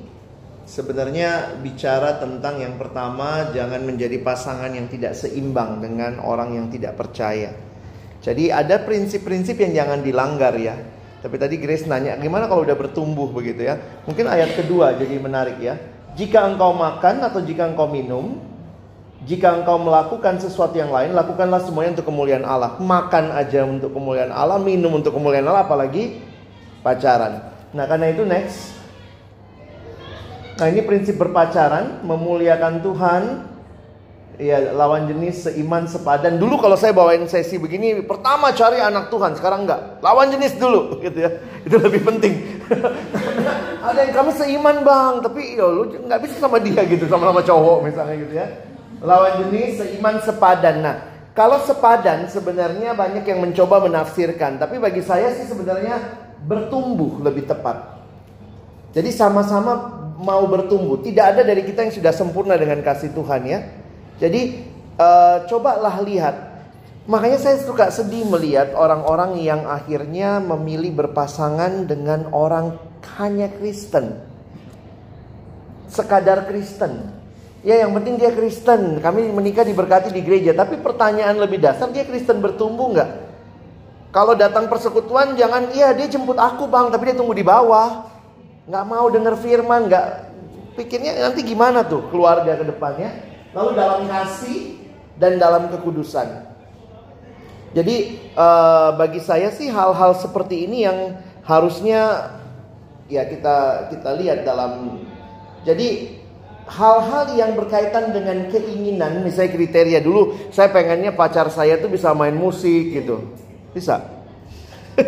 sebenarnya 0.67 1.55
bicara 1.63 2.19
tentang 2.19 2.59
yang 2.59 2.75
pertama 2.75 3.47
jangan 3.55 3.79
menjadi 3.87 4.19
pasangan 4.19 4.75
yang 4.75 4.91
tidak 4.91 5.15
seimbang 5.15 5.79
dengan 5.79 6.19
orang 6.19 6.51
yang 6.51 6.67
tidak 6.67 6.99
percaya. 6.99 7.55
Jadi 8.19 8.51
ada 8.51 8.83
prinsip-prinsip 8.83 9.55
yang 9.55 9.71
jangan 9.71 10.03
dilanggar 10.03 10.51
ya. 10.59 10.75
Tapi 11.23 11.35
tadi 11.39 11.55
Grace 11.55 11.87
nanya 11.87 12.19
gimana 12.19 12.51
kalau 12.51 12.67
udah 12.67 12.75
bertumbuh 12.75 13.31
begitu 13.31 13.63
ya. 13.63 13.79
Mungkin 14.03 14.27
ayat 14.27 14.59
kedua 14.59 14.99
jadi 14.99 15.15
menarik 15.15 15.63
ya. 15.63 15.79
Jika 16.19 16.43
engkau 16.43 16.75
makan 16.75 17.23
atau 17.23 17.39
jika 17.39 17.71
engkau 17.71 17.87
minum, 17.87 18.43
jika 19.25 19.57
engkau 19.57 19.81
melakukan 19.81 20.37
sesuatu 20.37 20.77
yang 20.77 20.93
lain, 20.93 21.17
lakukanlah 21.17 21.57
semuanya 21.65 21.97
untuk 21.97 22.13
kemuliaan 22.13 22.45
Allah. 22.45 22.77
Makan 22.77 23.33
aja 23.33 23.65
untuk 23.65 23.89
kemuliaan 23.89 24.29
Allah, 24.29 24.61
minum 24.61 24.93
untuk 24.93 25.17
kemuliaan 25.17 25.49
Allah, 25.49 25.65
apalagi 25.65 26.21
pacaran. 26.85 27.41
Nah, 27.73 27.89
karena 27.89 28.13
itu 28.13 28.21
next. 28.21 28.77
Nah, 30.61 30.69
ini 30.69 30.85
prinsip 30.85 31.17
berpacaran, 31.17 32.05
memuliakan 32.05 32.85
Tuhan. 32.85 33.23
Ya, 34.35 34.61
lawan 34.75 35.09
jenis 35.09 35.47
seiman 35.47 35.87
sepadan. 35.89 36.37
Dulu 36.37 36.59
kalau 36.59 36.75
saya 36.77 36.93
bawain 36.93 37.25
sesi 37.25 37.55
begini, 37.57 38.03
pertama 38.05 38.53
cari 38.53 38.77
anak 38.77 39.09
Tuhan, 39.09 39.33
sekarang 39.39 39.65
enggak. 39.65 40.05
Lawan 40.05 40.29
jenis 40.29 40.53
dulu, 40.59 40.91
gitu 41.07 41.17
ya. 41.17 41.33
Itu 41.65 41.81
lebih 41.81 42.03
penting. 42.05 42.61
Ada 43.89 44.05
yang 44.05 44.13
kami 44.13 44.31
seiman 44.37 44.85
bang, 44.85 45.13
tapi 45.23 45.57
ya 45.57 45.65
lu 45.65 45.87
nggak 45.87 46.19
bisa 46.21 46.35
sama 46.37 46.61
dia 46.61 46.83
gitu, 46.85 47.09
sama 47.09 47.31
sama 47.31 47.41
cowok 47.41 47.77
misalnya 47.89 48.15
gitu 48.21 48.35
ya. 48.37 48.74
Lawan 49.03 49.47
jenis 49.47 49.81
seiman 49.81 50.21
sepadan. 50.23 50.75
Nah, 50.83 50.95
kalau 51.35 51.59
sepadan 51.67 52.31
sebenarnya 52.31 52.95
banyak 52.95 53.27
yang 53.27 53.43
mencoba 53.43 53.83
menafsirkan, 53.83 54.55
tapi 54.55 54.79
bagi 54.79 55.03
saya 55.03 55.35
sih 55.35 55.43
sebenarnya 55.43 55.99
bertumbuh 56.47 57.19
lebih 57.19 57.43
tepat. 57.43 57.95
Jadi 58.95 59.11
sama-sama 59.11 60.05
mau 60.15 60.47
bertumbuh. 60.47 61.03
Tidak 61.03 61.25
ada 61.35 61.41
dari 61.43 61.67
kita 61.67 61.83
yang 61.83 61.93
sudah 61.93 62.13
sempurna 62.15 62.55
dengan 62.55 62.79
kasih 62.79 63.11
Tuhan 63.11 63.41
ya. 63.43 63.59
Jadi 64.15 64.63
uh, 64.95 65.43
cobalah 65.51 65.99
lihat. 65.99 66.55
Makanya 67.05 67.37
saya 67.37 67.61
suka 67.61 67.93
sedih 67.93 68.25
melihat 68.25 68.73
orang-orang 68.73 69.37
yang 69.37 69.67
akhirnya 69.69 70.41
memilih 70.41 71.05
berpasangan 71.05 71.85
dengan 71.85 72.33
orang 72.33 72.81
hanya 73.21 73.51
Kristen. 73.51 74.25
Sekadar 75.85 76.49
Kristen. 76.49 77.14
Ya 77.65 77.81
yang 77.81 77.97
penting 77.97 78.21
dia 78.21 78.29
Kristen. 78.29 79.01
Kami 79.01 79.33
menikah 79.33 79.65
diberkati 79.65 80.13
di 80.13 80.21
gereja. 80.21 80.53
Tapi 80.53 80.77
pertanyaan 80.85 81.41
lebih 81.41 81.57
dasar 81.57 81.89
dia 81.89 82.05
Kristen 82.05 82.37
bertumbuh 82.37 82.93
nggak? 82.93 83.09
Kalau 84.13 84.37
datang 84.37 84.69
persekutuan 84.69 85.33
jangan 85.33 85.73
iya 85.73 85.91
dia 85.91 86.05
jemput 86.05 86.37
aku 86.37 86.69
bang 86.69 86.93
tapi 86.93 87.09
dia 87.09 87.17
tunggu 87.17 87.33
di 87.33 87.41
bawah. 87.41 88.05
Nggak 88.69 88.85
mau 88.85 89.09
dengar 89.09 89.33
firman 89.41 89.89
nggak 89.89 90.05
pikirnya 90.77 91.25
nanti 91.25 91.41
gimana 91.41 91.81
tuh 91.81 92.05
keluarga 92.13 92.53
ke 92.53 92.69
depannya. 92.69 93.11
Lalu 93.57 93.69
dalam 93.73 94.01
kasih 94.13 94.77
dan 95.17 95.41
dalam 95.41 95.67
kekudusan. 95.73 96.45
Jadi 97.73 98.23
uh, 98.37 98.93
bagi 98.95 99.19
saya 99.19 99.49
sih 99.51 99.73
hal-hal 99.73 100.15
seperti 100.15 100.69
ini 100.69 100.85
yang 100.85 101.17
harusnya 101.43 102.31
ya 103.09 103.25
kita 103.25 103.89
kita 103.89 104.09
lihat 104.15 104.47
dalam 104.47 105.01
jadi 105.67 106.14
hal-hal 106.65 107.29
yang 107.37 107.53
berkaitan 107.53 108.09
dengan 108.09 108.49
keinginan 108.49 109.21
misalnya 109.21 109.53
kriteria 109.53 109.99
dulu 110.01 110.33
saya 110.49 110.73
pengennya 110.73 111.13
pacar 111.13 111.53
saya 111.53 111.77
tuh 111.77 111.93
bisa 111.93 112.09
main 112.17 112.33
musik 112.33 112.89
gitu. 112.89 113.21
Bisa? 113.69 114.01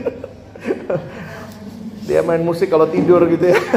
Dia 2.07 2.23
main 2.23 2.39
musik 2.45 2.69
kalau 2.69 2.87
tidur 2.87 3.25
gitu 3.27 3.51
ya. 3.51 3.59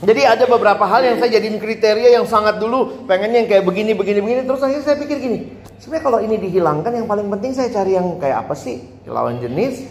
Jadi 0.00 0.24
ada 0.24 0.48
beberapa 0.48 0.88
hal 0.88 1.04
yang 1.04 1.20
saya 1.20 1.36
jadiin 1.36 1.60
kriteria 1.60 2.16
yang 2.16 2.24
sangat 2.24 2.56
dulu 2.56 3.04
pengennya 3.04 3.44
yang 3.44 3.50
kayak 3.52 3.68
begini 3.68 3.92
begini 3.92 4.24
begini. 4.24 4.40
Terus 4.48 4.64
akhirnya 4.64 4.84
saya 4.88 4.96
pikir 4.96 5.20
gini 5.20 5.38
sebenarnya 5.76 6.04
kalau 6.08 6.18
ini 6.24 6.40
dihilangkan 6.40 6.92
yang 6.96 7.04
paling 7.04 7.28
penting 7.28 7.52
saya 7.52 7.68
cari 7.68 7.92
yang 8.00 8.16
kayak 8.16 8.48
apa 8.48 8.56
sih? 8.56 8.80
Lawan 9.04 9.36
jenis 9.36 9.84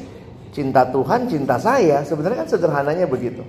cinta 0.57 0.89
Tuhan 0.89 1.29
cinta 1.29 1.61
saya. 1.61 2.01
Sebenarnya 2.01 2.43
kan 2.43 2.49
sederhananya 2.49 3.05
begitu 3.05 3.45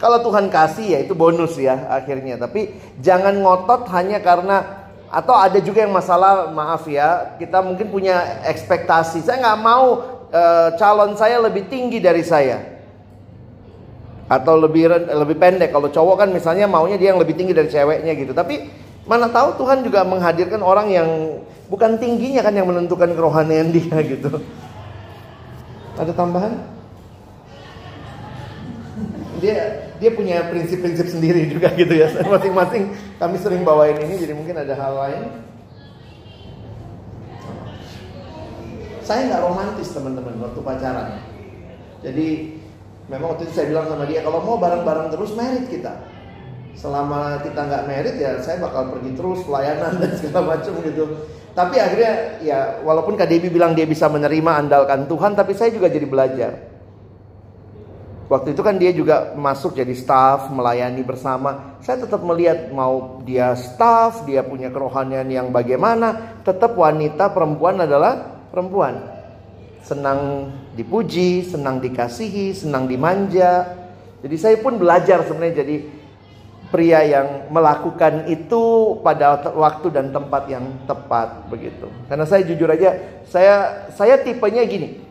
kalau 0.00 0.24
Tuhan 0.24 0.48
kasih 0.48 0.96
ya 0.96 0.98
itu 1.04 1.12
bonus 1.12 1.60
ya 1.60 1.92
akhirnya. 1.92 2.40
Tapi 2.40 2.72
jangan 3.04 3.36
ngotot 3.36 3.84
hanya 3.92 4.24
karena 4.24 4.88
atau 5.12 5.36
ada 5.36 5.60
juga 5.60 5.84
yang 5.84 5.92
masalah 5.92 6.48
maaf 6.48 6.88
ya 6.88 7.36
kita 7.36 7.60
mungkin 7.60 7.92
punya 7.92 8.40
ekspektasi. 8.48 9.20
Saya 9.20 9.44
nggak 9.44 9.60
mau 9.60 9.86
e, 10.32 10.42
calon 10.80 11.12
saya 11.20 11.36
lebih 11.44 11.68
tinggi 11.68 12.00
dari 12.00 12.24
saya. 12.24 12.80
Atau 14.24 14.56
lebih 14.56 14.88
lebih 14.88 15.36
pendek. 15.36 15.68
Kalau 15.68 15.92
cowok 15.92 16.24
kan 16.24 16.28
misalnya 16.32 16.64
maunya 16.64 16.96
dia 16.96 17.12
yang 17.12 17.20
lebih 17.20 17.36
tinggi 17.36 17.52
dari 17.52 17.68
ceweknya 17.68 18.16
gitu. 18.16 18.32
Tapi 18.32 18.72
mana 19.04 19.28
tahu 19.28 19.60
Tuhan 19.60 19.84
juga 19.84 20.00
menghadirkan 20.08 20.64
orang 20.64 20.88
yang 20.88 21.08
bukan 21.68 22.00
tingginya 22.00 22.40
kan 22.40 22.56
yang 22.56 22.64
menentukan 22.64 23.12
kerohanian 23.12 23.68
dia 23.76 24.00
gitu. 24.00 24.32
Ada 26.00 26.16
tambahan? 26.16 26.56
Dia 29.44 29.89
dia 30.00 30.10
punya 30.16 30.48
prinsip-prinsip 30.48 31.12
sendiri 31.12 31.46
juga 31.52 31.70
gitu 31.80 31.92
ya. 31.92 32.08
Masing-masing 32.24 32.96
kami 33.20 33.36
sering 33.36 33.62
bawain 33.62 34.00
ini 34.00 34.16
jadi 34.16 34.32
mungkin 34.32 34.56
ada 34.56 34.72
hal 34.74 34.92
lain. 34.96 35.22
Saya 39.04 39.28
nggak 39.28 39.42
romantis 39.44 39.92
teman-teman 39.92 40.40
waktu 40.40 40.60
pacaran. 40.64 41.20
Jadi 42.00 42.56
memang 43.12 43.36
waktu 43.36 43.44
itu 43.50 43.52
saya 43.52 43.68
bilang 43.68 43.86
sama 43.92 44.08
dia 44.08 44.24
kalau 44.24 44.40
mau 44.40 44.56
bareng-bareng 44.56 45.12
terus 45.12 45.36
merit 45.36 45.68
kita. 45.68 46.00
Selama 46.78 47.42
kita 47.44 47.60
nggak 47.60 47.84
merit 47.84 48.16
ya 48.16 48.40
saya 48.40 48.62
bakal 48.62 48.94
pergi 48.96 49.12
terus 49.12 49.44
pelayanan 49.44 50.00
dan 50.00 50.10
segala 50.16 50.56
macam 50.56 50.72
gitu. 50.80 51.04
Tapi 51.50 51.76
akhirnya 51.82 52.14
ya 52.40 52.58
walaupun 52.86 53.18
Kak 53.18 53.26
Debbie 53.26 53.50
bilang 53.50 53.74
dia 53.74 53.84
bisa 53.84 54.06
menerima 54.06 54.64
andalkan 54.64 55.10
Tuhan, 55.10 55.34
tapi 55.34 55.52
saya 55.58 55.74
juga 55.74 55.90
jadi 55.90 56.06
belajar. 56.06 56.69
Waktu 58.30 58.54
itu 58.54 58.62
kan 58.62 58.78
dia 58.78 58.94
juga 58.94 59.34
masuk 59.34 59.74
jadi 59.74 59.90
staff, 59.90 60.54
melayani 60.54 61.02
bersama. 61.02 61.74
Saya 61.82 62.06
tetap 62.06 62.22
melihat 62.22 62.70
mau 62.70 63.18
dia 63.26 63.58
staff, 63.58 64.22
dia 64.22 64.46
punya 64.46 64.70
kerohanian 64.70 65.26
yang 65.26 65.50
bagaimana, 65.50 66.38
tetap 66.46 66.78
wanita 66.78 67.34
perempuan 67.34 67.82
adalah 67.82 68.46
perempuan. 68.54 69.02
Senang 69.82 70.46
dipuji, 70.78 71.42
senang 71.42 71.82
dikasihi, 71.82 72.54
senang 72.54 72.86
dimanja. 72.86 73.66
Jadi 74.22 74.36
saya 74.38 74.56
pun 74.62 74.78
belajar 74.78 75.26
sebenarnya 75.26 75.66
jadi 75.66 75.76
pria 76.70 77.02
yang 77.02 77.50
melakukan 77.50 78.30
itu 78.30 78.94
pada 79.02 79.42
waktu 79.58 79.90
dan 79.90 80.14
tempat 80.14 80.46
yang 80.46 80.86
tepat 80.86 81.50
begitu. 81.50 81.90
Karena 82.06 82.22
saya 82.30 82.46
jujur 82.46 82.70
aja, 82.70 82.94
saya 83.26 83.90
saya 83.90 84.22
tipenya 84.22 84.62
gini. 84.62 85.02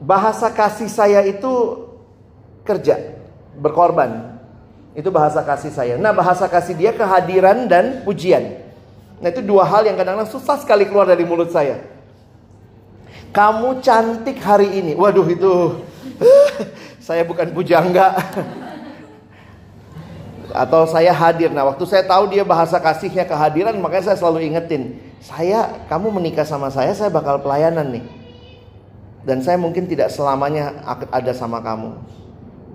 Bahasa 0.00 0.48
kasih 0.48 0.88
saya 0.88 1.20
itu 1.20 1.84
kerja, 2.66 2.98
berkorban. 3.54 4.34
Itu 4.96 5.14
bahasa 5.14 5.44
kasih 5.44 5.70
saya. 5.70 5.94
Nah, 6.00 6.10
bahasa 6.10 6.50
kasih 6.50 6.74
dia 6.74 6.90
kehadiran 6.90 7.70
dan 7.70 8.02
pujian. 8.02 8.66
Nah, 9.20 9.28
itu 9.30 9.44
dua 9.44 9.64
hal 9.64 9.86
yang 9.86 9.96
kadang-kadang 9.96 10.28
susah 10.28 10.58
sekali 10.60 10.88
keluar 10.88 11.06
dari 11.06 11.24
mulut 11.24 11.52
saya. 11.52 11.80
Kamu 13.30 13.84
cantik 13.84 14.40
hari 14.40 14.80
ini. 14.80 14.96
Waduh, 14.96 15.28
itu 15.28 15.84
saya 17.06 17.22
bukan 17.28 17.52
pujangga. 17.52 18.16
Atau 20.64 20.88
saya 20.88 21.12
hadir. 21.12 21.52
Nah, 21.52 21.68
waktu 21.68 21.84
saya 21.84 22.08
tahu 22.08 22.32
dia 22.32 22.40
bahasa 22.40 22.80
kasihnya 22.80 23.28
kehadiran, 23.28 23.76
makanya 23.76 24.12
saya 24.12 24.16
selalu 24.16 24.48
ingetin. 24.48 24.96
Saya, 25.20 25.84
kamu 25.92 26.08
menikah 26.08 26.48
sama 26.48 26.72
saya, 26.72 26.96
saya 26.96 27.12
bakal 27.12 27.44
pelayanan 27.44 27.92
nih. 27.92 28.04
Dan 29.26 29.44
saya 29.44 29.60
mungkin 29.60 29.84
tidak 29.84 30.08
selamanya 30.08 30.72
ada 31.12 31.32
sama 31.36 31.60
kamu. 31.60 32.00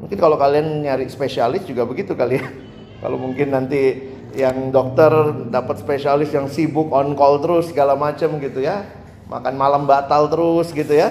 Mungkin 0.01 0.17
kalau 0.17 0.33
kalian 0.35 0.81
nyari 0.81 1.05
spesialis 1.05 1.61
juga 1.69 1.85
begitu 1.85 2.17
kali 2.17 2.41
ya. 2.41 2.45
Kalau 3.01 3.17
mungkin 3.17 3.49
nanti 3.49 4.13
yang 4.37 4.69
dokter 4.69 5.09
dapat 5.49 5.81
spesialis 5.81 6.29
yang 6.29 6.45
sibuk 6.45 6.93
on 6.93 7.17
call 7.17 7.41
terus 7.41 7.73
segala 7.73 7.97
macam 7.97 8.37
gitu 8.41 8.61
ya. 8.61 8.85
Makan 9.25 9.53
malam 9.57 9.89
batal 9.89 10.29
terus 10.29 10.69
gitu 10.73 10.93
ya. 10.93 11.09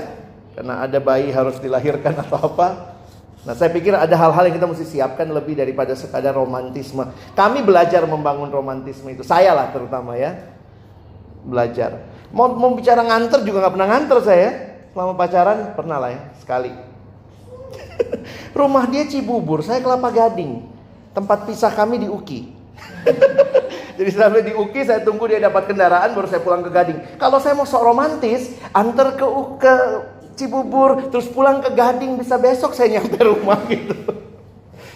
Karena 0.55 0.87
ada 0.87 0.99
bayi 0.99 1.31
harus 1.31 1.59
dilahirkan 1.63 2.19
atau 2.27 2.51
apa. 2.51 2.99
Nah 3.47 3.55
saya 3.57 3.73
pikir 3.73 3.95
ada 3.97 4.13
hal-hal 4.13 4.51
yang 4.51 4.57
kita 4.59 4.69
mesti 4.69 4.85
siapkan 4.87 5.27
lebih 5.31 5.59
daripada 5.59 5.95
sekadar 5.95 6.35
romantisme. 6.37 7.07
Kami 7.35 7.63
belajar 7.63 8.05
membangun 8.07 8.51
romantisme 8.51 9.11
itu. 9.11 9.23
Saya 9.23 9.55
lah 9.55 9.71
terutama 9.75 10.19
ya. 10.19 10.35
Belajar. 11.47 12.07
Mau, 12.31 12.53
mau 12.55 12.71
bicara 12.77 13.03
nganter 13.03 13.43
juga 13.43 13.67
nggak 13.67 13.75
pernah 13.75 13.89
nganter 13.91 14.19
saya. 14.23 14.51
Selama 14.91 15.13
pacaran 15.15 15.59
pernah 15.75 15.99
lah 15.99 16.11
ya. 16.15 16.21
Sekali. 16.39 16.90
Rumah 18.59 18.85
dia 18.89 19.07
Cibubur, 19.07 19.65
saya 19.65 19.81
Kelapa 19.83 20.11
Gading. 20.13 20.67
Tempat 21.11 21.49
pisah 21.49 21.73
kami 21.75 22.03
di 22.03 22.09
Uki. 22.09 22.41
Jadi 23.99 24.11
sampai 24.17 24.41
di 24.47 24.53
Uki 24.57 24.81
saya 24.87 25.05
tunggu 25.05 25.29
dia 25.29 25.43
dapat 25.43 25.69
kendaraan 25.69 26.17
baru 26.17 26.27
saya 26.31 26.41
pulang 26.41 26.65
ke 26.65 26.71
Gading. 26.73 27.21
Kalau 27.21 27.39
saya 27.43 27.53
mau 27.53 27.69
sok 27.69 27.85
romantis, 27.85 28.57
antar 28.73 29.19
ke 29.19 29.27
ke 29.61 29.75
Cibubur 30.41 31.13
terus 31.13 31.29
pulang 31.29 31.61
ke 31.61 31.69
Gading 31.77 32.17
bisa 32.17 32.41
besok 32.41 32.73
saya 32.73 32.97
nyampe 32.97 33.21
rumah 33.31 33.61
gitu. 33.69 33.93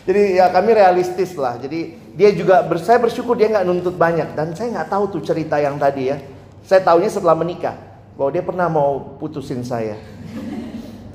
Jadi 0.05 0.41
ya 0.41 0.49
kami 0.53 0.73
realistis 0.73 1.37
lah. 1.37 1.61
Jadi 1.61 1.97
dia 2.17 2.33
juga 2.33 2.65
saya 2.81 3.01
bersyukur 3.01 3.37
dia 3.37 3.53
nggak 3.53 3.67
nuntut 3.69 3.97
banyak 3.97 4.33
dan 4.37 4.57
saya 4.57 4.73
nggak 4.81 4.89
tahu 4.89 5.05
tuh 5.19 5.23
cerita 5.25 5.61
yang 5.61 5.77
tadi 5.77 6.13
ya. 6.13 6.17
Saya 6.65 6.81
tahunya 6.81 7.13
setelah 7.13 7.37
menikah 7.37 7.77
bahwa 8.17 8.31
dia 8.33 8.45
pernah 8.45 8.69
mau 8.73 9.21
putusin 9.21 9.61
saya. 9.61 10.01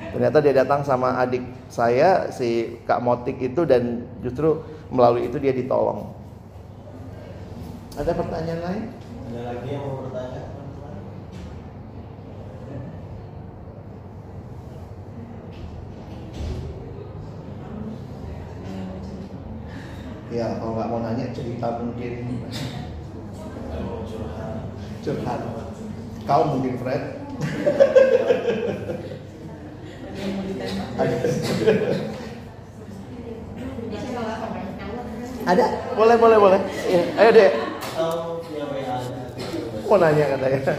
Ternyata 0.09 0.41
dia 0.41 0.53
datang 0.65 0.81
sama 0.81 1.21
adik 1.21 1.45
saya 1.69 2.33
si 2.33 2.81
Kak 2.89 2.97
Motik 3.05 3.37
itu 3.37 3.61
dan 3.61 4.09
justru 4.25 4.65
melalui 4.89 5.29
itu 5.29 5.37
dia 5.37 5.53
ditolong. 5.53 6.09
Ada 7.93 8.17
pertanyaan 8.17 8.61
lain? 8.65 8.83
Ada 9.29 9.41
lagi 9.53 9.69
yang 9.69 9.83
mau 9.85 10.01
bertanya? 10.01 10.43
Ya 20.29 20.45
kalau 20.61 20.77
nggak 20.77 20.89
mau 20.93 21.01
nanya 21.01 21.25
cerita 21.33 21.67
mungkin 21.81 22.13
curhat. 25.05 25.41
Kau 26.25 26.43
mungkin 26.53 26.77
Fred. 26.81 27.03
Ada? 35.49 35.65
Boleh, 35.97 36.15
boleh, 36.19 36.37
boleh. 36.37 36.61
Ya, 36.85 37.01
ayo 37.17 37.29
deh. 37.33 37.49
Mau 39.89 39.97
nanya 39.97 40.25
katanya. 40.37 40.77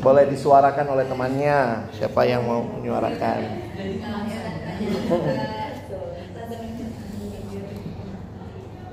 Boleh 0.00 0.24
disuarakan 0.28 0.86
oleh 0.96 1.04
temannya. 1.08 1.88
Siapa 1.96 2.24
yang 2.28 2.44
mau 2.44 2.60
menyuarakan? 2.60 3.40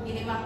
Gini 0.07 0.21
mak 0.23 0.41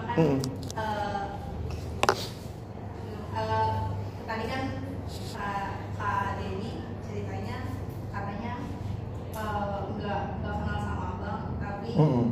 Mm-mm. 11.96 12.31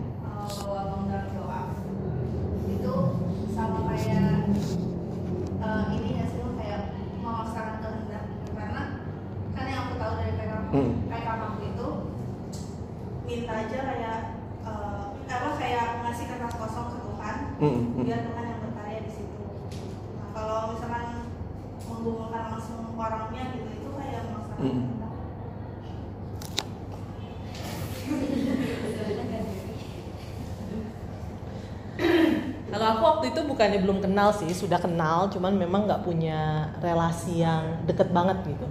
Bukannya 33.59 33.83
belum 33.83 33.99
kenal 33.99 34.31
sih, 34.31 34.55
sudah 34.55 34.79
kenal, 34.79 35.27
cuman 35.27 35.51
memang 35.51 35.83
nggak 35.83 36.07
punya 36.07 36.71
relasi 36.79 37.43
yang 37.43 37.83
deket 37.83 38.07
banget 38.15 38.39
gitu. 38.47 38.63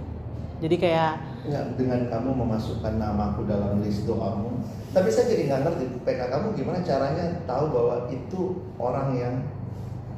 Jadi 0.65 0.75
kayak 0.81 1.13
Nggak, 1.45 1.77
dengan 1.77 2.01
kamu 2.09 2.29
memasukkan 2.33 2.97
namaku 2.97 3.45
dalam 3.45 3.85
list 3.85 4.09
doamu. 4.09 4.65
Tapi 4.89 5.13
saya 5.13 5.29
jadi 5.29 5.45
nggak 5.45 5.61
ngerti 5.61 5.83
PK 6.01 6.19
kamu 6.33 6.47
gimana 6.57 6.81
caranya 6.81 7.37
tahu 7.45 7.69
bahwa 7.69 8.09
itu 8.09 8.41
orang 8.81 9.13
yang 9.13 9.35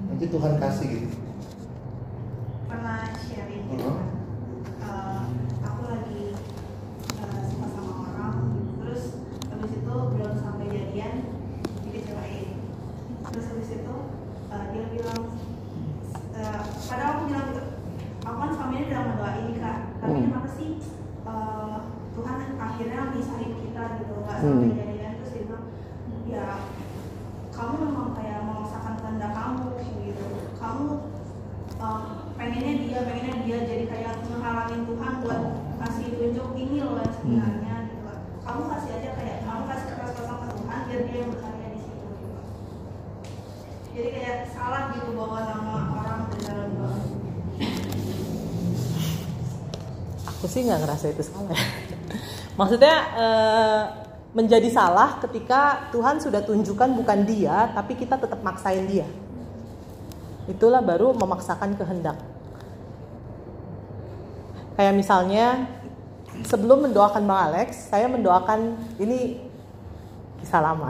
nanti 0.08 0.32
Tuhan 0.32 0.56
kasih 0.56 0.88
gitu. 0.88 1.18
Pernah 2.72 3.12
sharing 3.12 3.64
gitu 3.68 3.76
Mhm. 3.76 3.92
kan. 3.92 4.08
Eh, 4.88 5.22
aku 5.68 5.82
lagi 5.84 6.24
eh, 7.20 7.40
suka 7.44 7.68
sama 7.68 7.94
orang, 8.08 8.36
terus 8.80 9.20
habis 9.52 9.72
itu 9.76 9.94
belum 10.16 10.34
sampai 10.40 10.66
jadian 10.72 11.14
dikecewain. 11.84 12.56
Terus 13.28 13.46
habis 13.52 13.70
itu 13.76 13.96
eh, 14.52 14.66
dia 14.74 14.84
bilang, 14.90 15.22
eh, 16.34 16.60
padahal 16.84 17.12
aku 17.14 17.24
bilang 17.30 17.46
gitu, 17.48 17.64
aku 18.20 18.36
kan 18.36 18.52
selama 18.52 18.74
ini 18.74 18.84
udah 18.84 19.02
mendoain 19.06 19.44
nih 19.48 19.58
kak, 19.58 19.78
tapi 19.96 20.12
Hmm. 20.12 20.26
kenapa 20.28 20.50
sih 20.52 20.70
eh, 21.24 21.78
Tuhan 22.12 22.38
akhirnya 22.60 23.02
misahin 23.16 23.52
kita 23.56 23.84
gitu, 23.96 24.14
nggak 24.20 24.38
sampai 24.44 24.68
Hmm. 24.68 24.76
jadian 24.76 25.14
terus 25.16 25.32
dia 25.32 25.44
bilang, 25.48 25.66
ya 26.28 26.46
kamu 27.48 27.74
memang 27.80 28.10
kayak 28.12 28.40
memaksakan 28.44 28.94
kehendak 29.00 29.32
kamu 29.32 29.66
gitu, 30.04 30.28
kamu 30.60 30.88
eh, 31.80 32.02
pengennya 32.36 32.74
dia, 32.84 33.00
pengennya 33.08 33.36
dia 33.42 33.58
jadi 33.64 33.86
kayak 33.88 34.14
menghalangin 34.28 34.84
Tuhan 34.84 35.14
buat 35.24 35.42
kasih 35.80 36.08
tunjuk 36.20 36.48
ini 36.60 36.78
loh 36.84 37.00
yang 37.00 37.14
sebenarnya 37.16 37.76
gitu 37.88 38.04
kan. 38.04 38.20
Kamu 38.44 38.62
kasih 38.68 38.92
aja 39.00 39.10
kayak 39.16 39.38
kamu 39.48 39.62
kasih 39.64 39.86
kertas 39.88 40.12
kosong 40.20 40.40
ke 40.44 40.48
Tuhan 40.60 40.80
biar 40.86 41.02
dia 41.08 41.18
yang 41.24 41.30
berkarya 41.32 41.68
di 41.72 41.80
situ. 41.80 42.06
Gitu. 42.12 42.28
Jadi 43.92 44.10
kayak 44.12 44.38
salah 44.50 44.84
gitu 44.92 45.10
bawa 45.14 45.40
nama 45.44 45.74
orang 45.96 46.22
ke 46.30 46.38
dalam 46.42 46.70
doa. 46.76 46.96
Aku 50.42 50.50
sih 50.50 50.66
nggak 50.66 50.82
ngerasa 50.82 51.14
itu 51.14 51.22
salah. 51.22 51.54
ya. 51.54 51.62
Maksudnya 52.60 52.96
eh, 53.14 53.82
menjadi 54.34 54.74
salah 54.74 55.22
ketika 55.22 55.94
Tuhan 55.94 56.18
sudah 56.18 56.42
tunjukkan 56.42 56.98
bukan 56.98 57.30
dia, 57.30 57.70
tapi 57.78 57.94
kita 57.94 58.18
tetap 58.18 58.42
maksain 58.42 58.90
dia. 58.90 59.06
Itulah 60.50 60.82
baru 60.82 61.14
memaksakan 61.14 61.78
kehendak. 61.78 62.18
Kayak 64.74 64.98
misalnya 64.98 65.70
sebelum 66.50 66.90
mendoakan 66.90 67.22
Bang 67.22 67.54
Alex, 67.54 67.94
saya 67.94 68.10
mendoakan 68.10 68.82
ini 68.98 69.46
kisah 70.42 70.58
lama. 70.58 70.90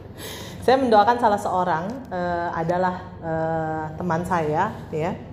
saya 0.64 0.80
mendoakan 0.80 1.20
salah 1.20 1.36
seorang 1.36 1.84
eh, 2.08 2.48
adalah 2.56 3.04
eh, 3.20 3.84
teman 4.00 4.24
saya, 4.24 4.72
ya. 4.88 5.27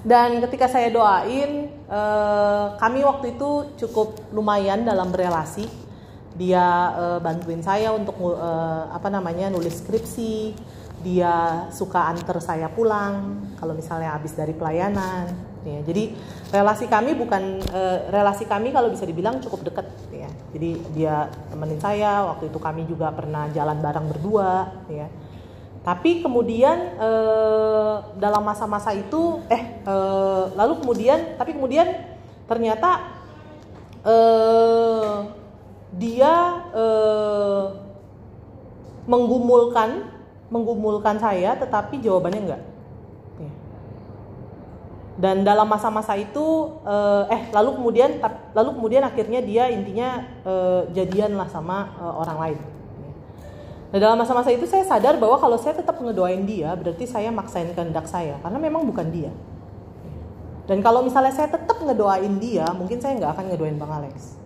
Dan 0.00 0.40
ketika 0.48 0.64
saya 0.64 0.88
doain, 0.88 1.68
eh, 1.68 2.66
kami 2.80 3.04
waktu 3.04 3.36
itu 3.36 3.76
cukup 3.84 4.16
lumayan 4.32 4.84
dalam 4.84 5.12
berelasi. 5.12 5.68
Dia 6.40 6.64
eh, 6.96 7.18
bantuin 7.20 7.60
saya 7.60 7.92
untuk 7.92 8.16
eh, 8.32 8.84
apa 8.88 9.12
namanya 9.12 9.52
nulis 9.52 9.84
skripsi. 9.84 10.56
Dia 11.00 11.64
suka 11.72 12.12
antar 12.12 12.44
saya 12.44 12.68
pulang 12.68 13.40
kalau 13.56 13.72
misalnya 13.72 14.12
habis 14.16 14.36
dari 14.36 14.52
pelayanan. 14.52 15.32
Ya, 15.60 15.84
jadi 15.84 16.16
relasi 16.48 16.88
kami 16.88 17.12
bukan 17.16 17.60
eh, 17.60 17.98
relasi 18.08 18.48
kami 18.48 18.72
kalau 18.72 18.88
bisa 18.88 19.04
dibilang 19.04 19.40
cukup 19.44 19.68
dekat. 19.68 19.84
Ya. 20.12 20.32
Jadi 20.56 20.80
dia 20.96 21.28
temenin 21.52 21.80
saya. 21.80 22.24
Waktu 22.32 22.48
itu 22.48 22.56
kami 22.56 22.88
juga 22.88 23.12
pernah 23.12 23.52
jalan 23.52 23.76
bareng 23.84 24.06
berdua. 24.08 24.72
Ya. 24.88 25.12
Tapi 25.80 26.20
kemudian 26.20 26.76
eh, 27.00 27.94
dalam 28.20 28.44
masa-masa 28.44 28.92
itu, 28.92 29.40
eh 29.48 29.80
eh, 29.80 30.42
lalu 30.52 30.84
kemudian, 30.84 31.40
tapi 31.40 31.56
kemudian 31.56 31.88
ternyata 32.44 33.16
eh, 34.04 35.24
dia 35.96 36.34
eh, 36.76 37.64
menggumulkan, 39.08 40.04
menggumulkan 40.52 41.16
saya, 41.16 41.56
tetapi 41.56 42.04
jawabannya 42.04 42.40
enggak. 42.44 42.62
Ya. 43.40 43.52
Dan 45.16 45.48
dalam 45.48 45.64
masa-masa 45.64 46.12
itu, 46.12 46.76
eh, 47.32 47.40
lalu 47.56 47.80
kemudian, 47.80 48.20
lalu 48.52 48.70
kemudian 48.76 49.02
akhirnya 49.08 49.40
dia 49.40 49.72
intinya 49.72 50.28
eh, 50.44 50.92
jadian 50.92 51.40
lah 51.40 51.48
sama 51.48 51.88
eh, 51.96 52.14
orang 52.20 52.36
lain. 52.36 52.60
Nah 53.90 53.98
dalam 53.98 54.22
masa-masa 54.22 54.54
itu 54.54 54.70
saya 54.70 54.86
sadar 54.86 55.18
bahwa 55.18 55.34
kalau 55.42 55.58
saya 55.58 55.74
tetap 55.74 55.98
ngedoain 55.98 56.46
dia 56.46 56.70
berarti 56.78 57.10
saya 57.10 57.34
maksain 57.34 57.74
kehendak 57.74 58.06
saya 58.06 58.38
karena 58.38 58.58
memang 58.62 58.86
bukan 58.86 59.06
dia. 59.10 59.34
Dan 60.70 60.78
kalau 60.86 61.02
misalnya 61.02 61.34
saya 61.34 61.50
tetap 61.50 61.82
ngedoain 61.82 62.38
dia, 62.38 62.62
mungkin 62.70 63.02
saya 63.02 63.18
nggak 63.18 63.34
akan 63.34 63.44
ngedoain 63.50 63.74
Bang 63.74 63.90
Alex. 63.90 64.38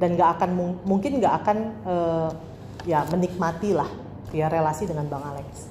Dan 0.00 0.16
nggak 0.16 0.40
akan 0.40 0.50
mung- 0.56 0.80
mungkin 0.88 1.20
nggak 1.20 1.34
akan 1.44 1.56
eh, 1.84 2.28
ya 2.88 3.04
menikmati 3.12 3.76
lah 3.76 3.86
ya 4.32 4.48
relasi 4.48 4.88
dengan 4.88 5.04
Bang 5.12 5.20
Alex. 5.20 5.68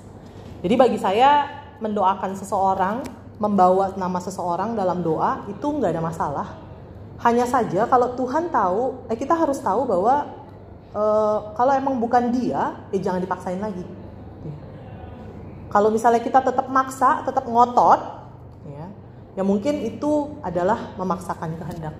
Jadi 0.61 0.73
bagi 0.77 1.01
saya 1.01 1.49
mendoakan 1.81 2.37
seseorang, 2.37 3.01
membawa 3.41 3.97
nama 3.97 4.21
seseorang 4.21 4.77
dalam 4.77 5.01
doa 5.01 5.41
itu 5.49 5.65
nggak 5.65 5.97
ada 5.97 6.03
masalah. 6.05 6.47
Hanya 7.25 7.49
saja 7.49 7.89
kalau 7.89 8.13
Tuhan 8.13 8.53
tahu, 8.53 9.09
eh 9.09 9.17
kita 9.17 9.33
harus 9.33 9.57
tahu 9.57 9.89
bahwa 9.89 10.29
eh, 10.91 11.37
kalau 11.55 11.71
emang 11.75 11.99
bukan 11.99 12.31
dia, 12.31 12.87
eh 12.91 12.99
jangan 12.99 13.23
dipaksain 13.23 13.59
lagi. 13.59 13.83
Kalau 15.71 15.87
misalnya 15.87 16.19
kita 16.19 16.43
tetap 16.43 16.67
maksa, 16.67 17.23
tetap 17.23 17.47
ngotot, 17.47 18.01
ya, 18.67 18.91
ya 19.39 19.43
mungkin 19.47 19.79
itu 19.87 20.35
adalah 20.43 20.91
memaksakan 20.99 21.55
kehendak. 21.55 21.95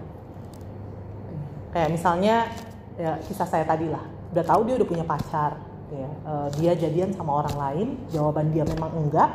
Kayak 1.72 1.90
misalnya 1.96 2.52
ya 3.00 3.16
kisah 3.24 3.48
saya 3.48 3.64
tadi 3.64 3.88
lah, 3.88 4.04
udah 4.36 4.44
tahu 4.44 4.68
dia 4.68 4.76
udah 4.76 4.90
punya 4.92 5.08
pacar, 5.08 5.56
ya, 5.88 6.10
eh, 6.12 6.48
dia 6.60 6.76
jadian 6.76 7.16
sama 7.16 7.40
orang 7.40 7.56
lain, 7.56 7.88
jawaban 8.12 8.52
dia 8.52 8.68
memang 8.68 8.92
enggak, 8.92 9.32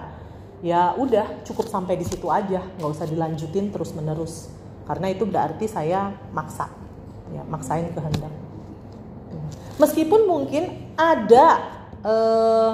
ya 0.60 0.92
udah 1.00 1.40
cukup 1.48 1.72
sampai 1.72 1.96
di 1.96 2.04
situ 2.04 2.28
aja, 2.28 2.60
nggak 2.76 2.92
usah 2.92 3.08
dilanjutin 3.08 3.72
terus 3.72 3.96
menerus, 3.96 4.52
karena 4.84 5.16
itu 5.16 5.24
berarti 5.24 5.64
saya 5.64 6.12
maksa, 6.36 6.68
ya 7.32 7.40
maksain 7.48 7.88
kehendak. 7.96 8.45
Meskipun 9.76 10.24
mungkin 10.24 10.92
ada 10.96 11.46
eh, 12.00 12.72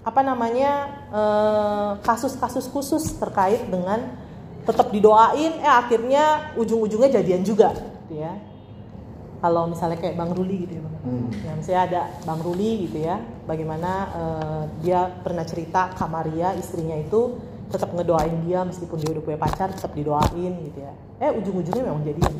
apa 0.00 0.20
namanya 0.24 0.72
eh, 1.12 1.90
kasus-kasus 2.02 2.66
khusus 2.72 3.14
terkait 3.20 3.68
dengan 3.68 4.16
tetap 4.66 4.92
didoain, 4.92 5.56
eh 5.60 5.72
akhirnya 5.72 6.54
ujung-ujungnya 6.54 7.20
jadian 7.20 7.42
juga, 7.42 7.72
gitu 8.06 8.22
ya. 8.22 8.36
Kalau 9.40 9.72
misalnya 9.72 9.96
kayak 9.96 10.20
Bang 10.20 10.36
Ruli 10.36 10.68
gitu 10.68 10.78
ya, 10.78 10.82
Bang. 10.84 10.96
Hmm. 11.00 11.28
Ya, 11.32 11.52
misalnya 11.56 11.82
ada 11.88 12.02
Bang 12.28 12.44
Ruli 12.44 12.86
gitu 12.86 12.98
ya, 13.00 13.24
bagaimana 13.48 13.90
eh, 14.12 14.62
dia 14.84 15.08
pernah 15.24 15.48
cerita 15.48 15.96
Kamaria 15.96 16.52
istrinya 16.60 16.94
itu 16.94 17.40
tetap 17.70 17.94
ngedoain 17.94 18.34
dia 18.44 18.66
meskipun 18.66 18.98
dia 18.98 19.14
udah 19.14 19.22
punya 19.22 19.38
pacar 19.38 19.70
tetap 19.70 19.94
didoain 19.94 20.52
gitu 20.66 20.78
ya. 20.82 20.92
Eh 21.22 21.30
ujung-ujungnya 21.38 21.86
memang 21.86 22.02
jadian. 22.02 22.34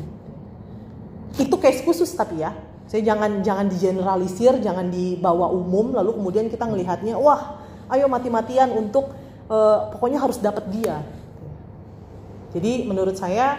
Itu 1.39 1.55
case 1.57 1.81
khusus 1.87 2.11
tapi 2.11 2.43
ya. 2.43 2.51
Saya 2.91 3.07
jangan 3.07 3.39
jangan 3.39 3.71
digeneralisir, 3.71 4.59
jangan 4.59 4.91
dibawa 4.91 5.47
umum 5.47 5.95
lalu 5.95 6.11
kemudian 6.11 6.51
kita 6.51 6.67
ngelihatnya 6.67 7.15
wah, 7.15 7.63
ayo 7.87 8.11
mati-matian 8.11 8.67
untuk 8.75 9.15
eh, 9.47 9.79
pokoknya 9.95 10.19
harus 10.19 10.43
dapat 10.43 10.67
dia. 10.75 10.99
Jadi 12.51 12.83
menurut 12.83 13.15
saya 13.15 13.55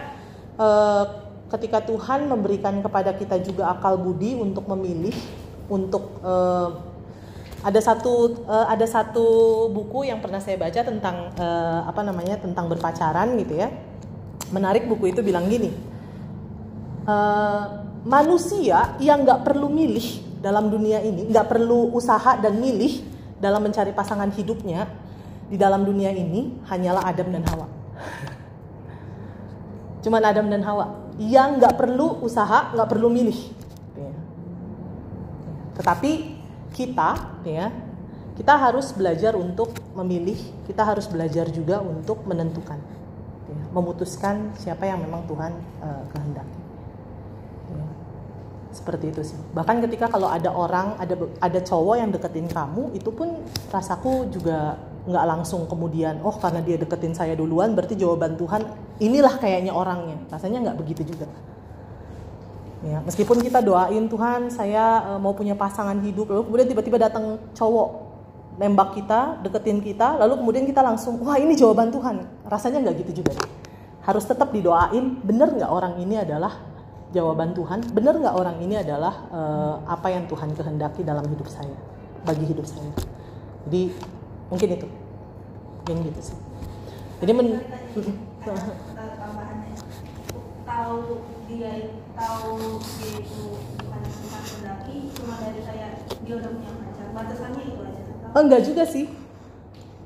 eh, 0.53 1.03
ketika 1.49 1.81
Tuhan 1.81 2.29
memberikan 2.29 2.77
kepada 2.85 3.17
kita 3.17 3.41
juga 3.41 3.73
akal 3.73 3.97
budi 3.97 4.37
untuk 4.37 4.69
memilih, 4.69 5.17
untuk 5.65 6.13
eh, 6.21 6.69
ada 7.65 7.81
satu 7.81 8.37
eh, 8.37 8.67
ada 8.69 8.85
satu 8.85 9.25
buku 9.73 10.13
yang 10.13 10.21
pernah 10.21 10.45
saya 10.45 10.61
baca 10.61 10.77
tentang 10.85 11.33
eh, 11.41 11.81
apa 11.89 12.05
namanya 12.05 12.37
tentang 12.37 12.69
berpacaran 12.69 13.33
gitu 13.41 13.57
ya. 13.57 13.73
Menarik 14.53 14.85
buku 14.85 15.09
itu 15.09 15.25
bilang 15.25 15.49
gini, 15.49 15.73
eh, 17.09 17.63
manusia 18.03 18.95
yang 18.99 19.23
nggak 19.23 19.47
perlu 19.47 19.71
milih 19.71 20.39
dalam 20.43 20.67
dunia 20.67 20.99
ini, 20.99 21.27
nggak 21.31 21.47
perlu 21.47 21.95
usaha 21.95 22.35
dan 22.35 22.59
milih 22.59 22.99
dalam 23.39 23.63
mencari 23.63 23.95
pasangan 23.95 24.27
hidupnya 24.31 24.87
di 25.47 25.55
dalam 25.55 25.83
dunia 25.83 26.11
ini 26.11 26.63
hanyalah 26.67 27.03
Adam 27.07 27.31
dan 27.31 27.43
Hawa. 27.47 27.67
Cuman 30.03 30.21
Adam 30.23 30.51
dan 30.51 30.63
Hawa 30.67 31.15
yang 31.15 31.63
nggak 31.63 31.79
perlu 31.79 32.19
usaha, 32.23 32.75
nggak 32.75 32.89
perlu 32.91 33.07
milih. 33.07 33.39
Ya. 33.95 34.13
Tetapi 35.79 36.11
kita, 36.75 37.39
ya, 37.47 37.71
kita 38.35 38.53
harus 38.57 38.91
belajar 38.91 39.37
untuk 39.39 39.71
memilih. 39.95 40.35
Kita 40.67 40.83
harus 40.83 41.07
belajar 41.07 41.47
juga 41.53 41.79
untuk 41.79 42.25
menentukan, 42.27 42.79
ya, 43.47 43.61
memutuskan 43.71 44.51
siapa 44.59 44.89
yang 44.89 44.99
memang 44.99 45.23
Tuhan 45.29 45.53
uh, 45.79 46.03
kehendaki. 46.11 46.62
Seperti 48.73 49.13
itu 49.13 49.21
sih. 49.21 49.37
Bahkan 49.53 49.85
ketika 49.85 50.09
kalau 50.09 50.25
ada 50.25 50.49
orang, 50.49 50.97
ada 50.97 51.13
ada 51.37 51.59
cowok 51.61 51.95
yang 52.01 52.09
deketin 52.09 52.49
kamu, 52.49 52.89
itu 52.97 53.13
pun 53.13 53.45
rasaku 53.69 54.33
juga 54.33 54.81
nggak 55.03 55.25
langsung 55.27 55.67
kemudian 55.67 56.23
oh 56.23 56.31
karena 56.39 56.63
dia 56.63 56.79
deketin 56.79 57.11
saya 57.11 57.35
duluan 57.35 57.75
berarti 57.75 57.99
jawaban 57.99 58.39
Tuhan 58.39 58.65
inilah 58.97 59.37
kayaknya 59.37 59.69
orangnya. 59.75 60.17
Rasanya 60.33 60.65
nggak 60.65 60.77
begitu 60.81 61.13
juga. 61.13 61.29
Ya 62.83 62.99
meskipun 63.05 63.39
kita 63.45 63.61
doain 63.61 64.09
Tuhan 64.09 64.49
saya 64.49 65.15
uh, 65.15 65.19
mau 65.21 65.37
punya 65.37 65.53
pasangan 65.53 66.01
hidup. 66.01 66.33
Lalu 66.33 66.41
kemudian 66.49 66.67
tiba-tiba 66.73 66.97
datang 66.97 67.37
cowok 67.53 67.89
nembak 68.53 68.93
kita 68.93 69.41
deketin 69.41 69.81
kita 69.81 70.13
lalu 70.21 70.37
kemudian 70.37 70.65
kita 70.65 70.81
langsung 70.85 71.21
wah 71.21 71.37
ini 71.37 71.53
jawaban 71.53 71.93
Tuhan. 71.93 72.25
Rasanya 72.49 72.89
nggak 72.89 72.95
gitu 73.05 73.21
juga. 73.21 73.37
Harus 74.01 74.25
tetap 74.25 74.49
didoain 74.49 75.19
bener 75.21 75.51
nggak 75.61 75.69
orang 75.69 75.99
ini 76.01 76.19
adalah 76.19 76.72
jawaban 77.13 77.53
Tuhan 77.53 77.79
bener 77.93 78.17
nggak 78.17 78.35
orang 78.35 78.57
ini 78.59 78.81
adalah 78.81 79.13
uh, 79.29 79.75
apa 79.85 80.09
yang 80.09 80.25
Tuhan 80.25 80.57
kehendaki 80.57 81.05
dalam 81.05 81.23
hidup 81.29 81.45
saya 81.45 81.77
bagi 82.25 82.49
hidup 82.49 82.65
saya? 82.65 82.89
Jadi 83.69 83.93
mungkin 84.49 84.69
itu. 84.73 84.87
Yang 85.87 85.99
gitu 86.09 86.21
sih. 86.33 86.37
Jadi 87.21 87.31
men 87.31 87.47
tambahannya. 88.43 89.71
Tahu 90.63 90.97
dia 91.45 91.71
tahu 92.17 92.55
dia 92.81 93.11
itu 93.21 93.41
bukan 93.77 94.01
cuma 95.13 95.35
dari 95.37 95.61
saya 95.61 95.87
dia 96.25 96.33
udah 96.41 96.49
punya 96.49 96.71
pacar. 96.81 97.07
Batasannya 97.13 97.61
itu 97.61 97.79
aja. 97.85 98.01
Oh, 98.33 98.41
enggak 98.41 98.61
juga 98.65 98.83
sih. 98.89 99.05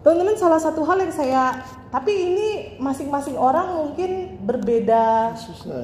Teman-teman 0.03 0.35
salah 0.35 0.59
satu 0.59 0.83
hal 0.83 0.97
yang 0.99 1.13
saya 1.13 1.61
tapi 1.87 2.11
ini 2.11 2.47
masing-masing 2.83 3.39
orang 3.39 3.79
mungkin 3.79 4.35
berbeda 4.43 5.31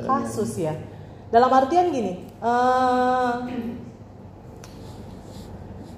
kasus 0.04 0.60
ya 0.60 0.76
dalam 1.34 1.50
artian 1.50 1.90
gini 1.90 2.30
uh, 2.46 3.42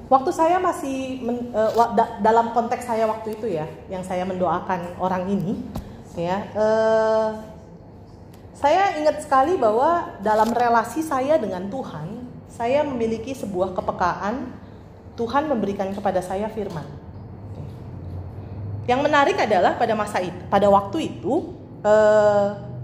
Waktu 0.06 0.30
saya 0.30 0.62
masih 0.62 1.26
men, 1.26 1.50
uh, 1.50 1.74
da, 1.98 2.22
dalam 2.22 2.54
konteks 2.54 2.86
saya 2.86 3.10
waktu 3.10 3.34
itu 3.42 3.50
ya, 3.58 3.66
yang 3.90 4.06
saya 4.06 4.22
mendoakan 4.22 5.02
orang 5.02 5.26
ini, 5.26 5.66
ya, 6.14 6.46
uh, 6.54 7.42
saya 8.54 9.02
ingat 9.02 9.26
sekali 9.26 9.58
bahwa 9.58 10.14
dalam 10.22 10.54
relasi 10.54 11.02
saya 11.02 11.42
dengan 11.42 11.66
Tuhan, 11.74 12.22
saya 12.54 12.86
memiliki 12.86 13.34
sebuah 13.34 13.74
kepekaan 13.74 14.54
Tuhan 15.18 15.50
memberikan 15.50 15.90
kepada 15.90 16.22
saya 16.22 16.54
firman. 16.54 16.86
Yang 18.86 19.02
menarik 19.10 19.42
adalah 19.42 19.74
pada 19.74 19.98
masa 19.98 20.22
itu, 20.22 20.38
pada 20.54 20.70
waktu 20.70 21.18
itu, 21.18 21.50
uh, 21.82 22.75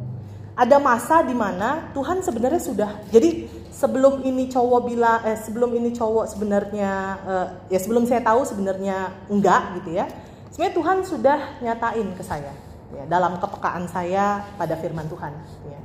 ada 0.55 0.77
masa 0.77 1.23
di 1.23 1.31
mana 1.31 1.89
Tuhan 1.95 2.19
sebenarnya 2.19 2.61
sudah, 2.61 2.91
jadi 3.07 3.47
sebelum 3.81 4.21
ini 4.21 4.45
cowok 4.45 4.81
bilang 4.85 5.19
eh 5.25 5.33
sebelum 5.33 5.73
ini 5.73 5.89
cowok 5.89 6.29
sebenarnya 6.29 6.91
eh, 7.25 7.47
ya 7.73 7.79
sebelum 7.81 8.05
saya 8.05 8.21
tahu 8.21 8.45
sebenarnya 8.45 9.09
enggak 9.25 9.81
gitu 9.81 9.97
ya 9.97 10.05
sebenarnya 10.53 10.75
Tuhan 10.77 10.97
sudah 11.01 11.39
nyatain 11.65 12.07
ke 12.13 12.21
saya 12.21 12.53
ya 12.93 13.03
dalam 13.09 13.41
kepekaan 13.41 13.89
saya 13.89 14.45
pada 14.59 14.77
firman 14.77 15.09
Tuhan 15.09 15.33
ya. 15.65 15.79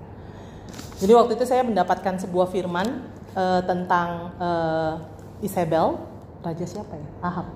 jadi 1.01 1.13
waktu 1.17 1.41
itu 1.41 1.49
saya 1.49 1.65
mendapatkan 1.65 2.21
sebuah 2.21 2.53
firman 2.53 3.09
eh, 3.33 3.61
tentang 3.65 4.37
eh, 4.37 4.93
Isabel 5.47 5.97
raja 6.45 6.67
siapa 6.69 6.93
ya 7.01 7.09
Ahab 7.25 7.47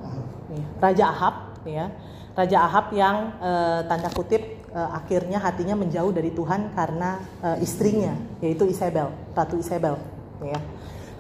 ya. 0.48 0.66
raja 0.80 1.04
Ahab 1.12 1.34
ya 1.68 1.84
raja 2.32 2.58
Ahab 2.64 2.86
yang 2.96 3.36
eh, 3.44 3.80
tanda 3.84 4.08
kutip 4.08 4.59
eh, 4.74 4.90
akhirnya 4.94 5.38
hatinya 5.42 5.74
menjauh 5.78 6.10
dari 6.14 6.30
Tuhan 6.34 6.74
karena 6.74 7.20
eh, 7.42 7.58
istrinya 7.64 8.14
yaitu 8.42 8.66
Isabel 8.66 9.10
ratu 9.34 9.58
Isabel 9.58 9.98
ya. 10.42 10.60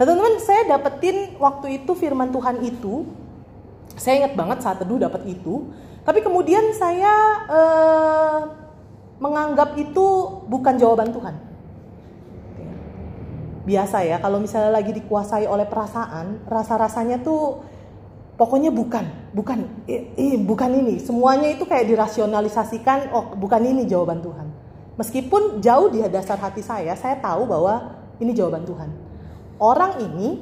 Nah 0.00 0.04
teman-teman 0.08 0.40
saya 0.40 0.64
dapetin 0.64 1.36
waktu 1.36 1.84
itu 1.84 1.92
firman 1.92 2.32
Tuhan 2.32 2.64
itu, 2.64 3.04
saya 4.00 4.24
ingat 4.24 4.32
banget 4.32 4.64
saat 4.64 4.80
teduh 4.80 4.96
dapat 4.96 5.28
itu, 5.28 5.68
tapi 6.08 6.24
kemudian 6.24 6.72
saya 6.72 7.12
eh, 7.52 8.38
menganggap 9.20 9.76
itu 9.76 10.06
bukan 10.48 10.80
jawaban 10.80 11.12
Tuhan. 11.12 11.36
Biasa 13.68 14.00
ya, 14.08 14.16
kalau 14.24 14.40
misalnya 14.40 14.72
lagi 14.72 14.96
dikuasai 14.96 15.44
oleh 15.44 15.68
perasaan, 15.68 16.48
rasa-rasanya 16.48 17.20
tuh 17.20 17.60
pokoknya 18.40 18.72
bukan, 18.72 19.04
bukan, 19.36 19.68
eh, 19.84 20.16
eh, 20.16 20.40
bukan 20.40 20.70
ini. 20.72 20.96
Semuanya 20.96 21.52
itu 21.52 21.68
kayak 21.68 21.92
dirasionalisasikan, 21.92 23.12
oh 23.12 23.36
bukan 23.36 23.60
ini 23.60 23.84
jawaban 23.84 24.24
Tuhan. 24.24 24.48
Meskipun 24.96 25.60
jauh 25.60 25.92
di 25.92 26.00
dasar 26.08 26.40
hati 26.40 26.64
saya, 26.64 26.96
saya 26.96 27.20
tahu 27.20 27.44
bahwa 27.44 28.00
ini 28.16 28.32
jawaban 28.32 28.64
Tuhan. 28.64 28.88
Orang 29.60 30.00
ini 30.00 30.40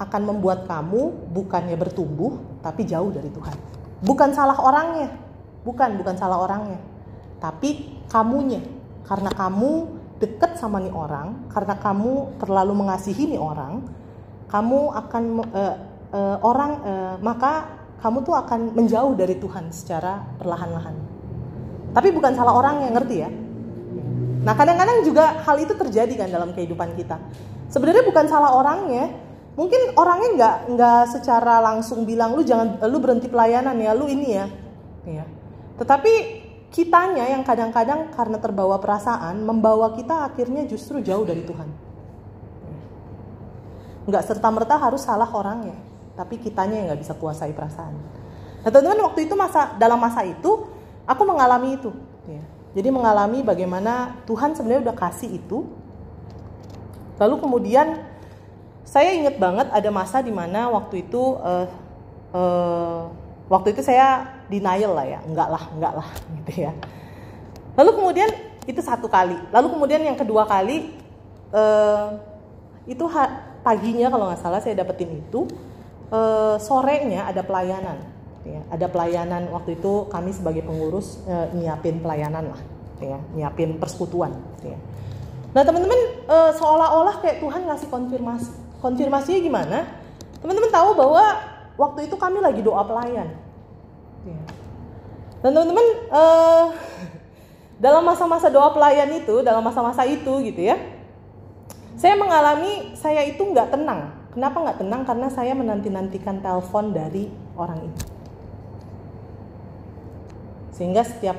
akan 0.00 0.22
membuat 0.24 0.64
kamu 0.64 1.28
bukannya 1.28 1.76
bertumbuh, 1.76 2.64
tapi 2.64 2.88
jauh 2.88 3.12
dari 3.12 3.28
Tuhan. 3.28 3.56
Bukan 4.00 4.32
salah 4.32 4.56
orangnya, 4.64 5.12
bukan, 5.68 6.00
bukan 6.00 6.16
salah 6.16 6.40
orangnya, 6.40 6.80
tapi 7.44 8.00
kamunya. 8.08 8.64
Karena 9.04 9.28
kamu 9.32 10.00
deket 10.16 10.56
sama 10.56 10.80
nih 10.80 10.92
orang, 10.92 11.48
karena 11.52 11.76
kamu 11.76 12.40
terlalu 12.40 12.72
mengasihi 12.76 13.36
nih 13.36 13.40
orang, 13.40 13.84
kamu 14.48 14.80
akan 14.96 15.24
uh, 15.52 15.76
uh, 16.12 16.36
orang, 16.44 16.72
uh, 16.84 17.14
maka 17.20 17.80
kamu 17.98 18.22
tuh 18.22 18.34
akan 18.38 18.60
menjauh 18.78 19.12
dari 19.18 19.36
Tuhan 19.36 19.74
secara 19.74 20.22
perlahan-lahan. 20.38 20.94
Tapi 21.92 22.08
bukan 22.14 22.32
salah 22.36 22.54
orang 22.54 22.86
yang 22.86 22.94
ngerti 22.94 23.16
ya. 23.18 23.30
Nah 24.44 24.54
kadang-kadang 24.54 25.02
juga 25.02 25.42
hal 25.42 25.56
itu 25.58 25.74
terjadi 25.74 26.14
kan 26.14 26.28
dalam 26.30 26.54
kehidupan 26.54 26.94
kita. 26.94 27.18
Sebenarnya 27.68 28.06
bukan 28.06 28.24
salah 28.30 28.54
orangnya. 28.54 29.10
Mungkin 29.58 29.98
orangnya 29.98 30.28
nggak 30.38 30.56
nggak 30.78 31.02
secara 31.18 31.58
langsung 31.58 32.06
bilang 32.06 32.38
lu 32.38 32.46
jangan 32.46 32.78
lu 32.86 33.02
berhenti 33.02 33.26
pelayanan 33.26 33.74
ya 33.74 33.90
lu 33.90 34.06
ini 34.06 34.28
ya. 34.30 34.46
Ya 35.02 35.26
tetapi 35.78 36.12
kitanya 36.74 37.30
yang 37.30 37.46
kadang-kadang 37.46 38.10
karena 38.12 38.36
terbawa 38.42 38.82
perasaan 38.82 39.46
membawa 39.46 39.94
kita 39.94 40.26
akhirnya 40.26 40.66
justru 40.66 40.98
jauh 41.00 41.22
dari 41.22 41.46
Tuhan. 41.46 41.68
Nggak 44.10 44.24
serta 44.26 44.48
merta 44.50 44.74
harus 44.78 45.06
salah 45.06 45.30
orangnya 45.30 45.87
tapi 46.18 46.42
kitanya 46.42 46.82
yang 46.82 46.86
nggak 46.90 47.06
bisa 47.06 47.14
kuasai 47.14 47.54
perasaan 47.54 47.94
nah 48.66 48.70
teman-teman 48.74 49.06
waktu 49.06 49.30
itu 49.30 49.38
masa 49.38 49.78
dalam 49.78 50.02
masa 50.02 50.26
itu 50.26 50.66
aku 51.06 51.22
mengalami 51.22 51.78
itu 51.78 51.94
ya. 52.26 52.42
jadi 52.74 52.90
mengalami 52.90 53.46
bagaimana 53.46 54.18
Tuhan 54.26 54.58
sebenarnya 54.58 54.90
udah 54.90 54.96
kasih 54.98 55.38
itu 55.38 55.62
Lalu 57.18 57.34
kemudian 57.42 57.98
saya 58.86 59.12
ingat 59.12 59.36
banget 59.36 59.66
ada 59.68 59.90
masa 59.92 60.22
di 60.22 60.32
mana 60.32 60.70
waktu 60.70 61.04
itu 61.04 61.36
uh, 61.42 61.66
uh, 62.32 63.10
waktu 63.50 63.74
itu 63.74 63.82
saya 63.84 64.38
denial 64.48 64.96
lah 64.96 65.04
ya, 65.04 65.20
enggak 65.26 65.48
lah, 65.50 65.62
enggak 65.74 65.92
lah 65.98 66.08
gitu 66.40 66.70
ya. 66.70 66.72
Lalu 67.74 67.90
kemudian 67.94 68.30
itu 68.64 68.80
satu 68.80 69.10
kali. 69.10 69.36
Lalu 69.50 69.66
kemudian 69.76 70.00
yang 70.00 70.16
kedua 70.16 70.46
kali 70.46 70.94
uh, 71.52 72.16
itu 72.88 73.04
paginya 73.60 74.08
kalau 74.08 74.30
nggak 74.30 74.40
salah 74.40 74.62
saya 74.62 74.78
dapetin 74.78 75.20
itu 75.20 75.44
uh, 76.12 76.56
sorenya 76.60 77.28
ada 77.28 77.40
pelayanan. 77.44 77.98
Ya, 78.46 78.64
ada 78.72 78.86
pelayanan 78.88 79.52
waktu 79.52 79.76
itu 79.76 80.08
kami 80.08 80.32
sebagai 80.32 80.64
pengurus 80.64 81.20
uh, 81.28 81.52
nyiapin 81.52 82.00
pelayanan 82.00 82.54
lah, 82.54 82.60
ya, 83.02 83.18
nyiapin 83.36 83.76
persekutuan. 83.76 84.32
Ya. 84.64 84.78
Nah 85.56 85.62
teman-teman 85.64 86.00
e, 86.28 86.36
seolah-olah 86.60 87.24
kayak 87.24 87.40
Tuhan 87.40 87.64
ngasih 87.64 87.88
konfirmasi. 87.88 88.50
Konfirmasinya 88.84 89.40
gimana? 89.40 89.78
Teman-teman 90.44 90.70
tahu 90.70 90.94
bahwa 90.94 91.24
waktu 91.80 92.06
itu 92.06 92.16
kami 92.20 92.38
lagi 92.44 92.60
doa 92.60 92.84
pelayan. 92.84 93.32
Ya. 94.28 94.40
Dan 95.40 95.50
teman-teman 95.56 95.86
e, 96.12 96.22
dalam 97.84 98.04
masa-masa 98.04 98.52
doa 98.52 98.70
pelayan 98.76 99.08
itu, 99.16 99.40
dalam 99.40 99.64
masa-masa 99.64 100.04
itu 100.04 100.30
gitu 100.44 100.60
ya, 100.68 100.76
saya 101.96 102.14
mengalami 102.14 102.92
saya 102.98 103.24
itu 103.24 103.40
nggak 103.40 103.72
tenang. 103.72 104.17
Kenapa 104.32 104.56
nggak 104.60 104.78
tenang? 104.84 105.02
Karena 105.08 105.28
saya 105.32 105.52
menanti-nantikan 105.56 106.44
telepon 106.44 106.92
dari 106.92 107.32
orang 107.56 107.88
itu. 107.88 108.04
Sehingga 110.76 111.02
setiap 111.02 111.38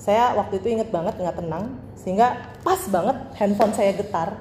saya 0.00 0.32
waktu 0.36 0.60
itu 0.60 0.68
inget 0.72 0.88
banget 0.92 1.16
nggak 1.16 1.38
tenang, 1.38 1.76
sehingga 1.96 2.56
pas 2.64 2.80
banget 2.88 3.16
handphone 3.36 3.72
saya 3.72 3.92
getar. 3.96 4.36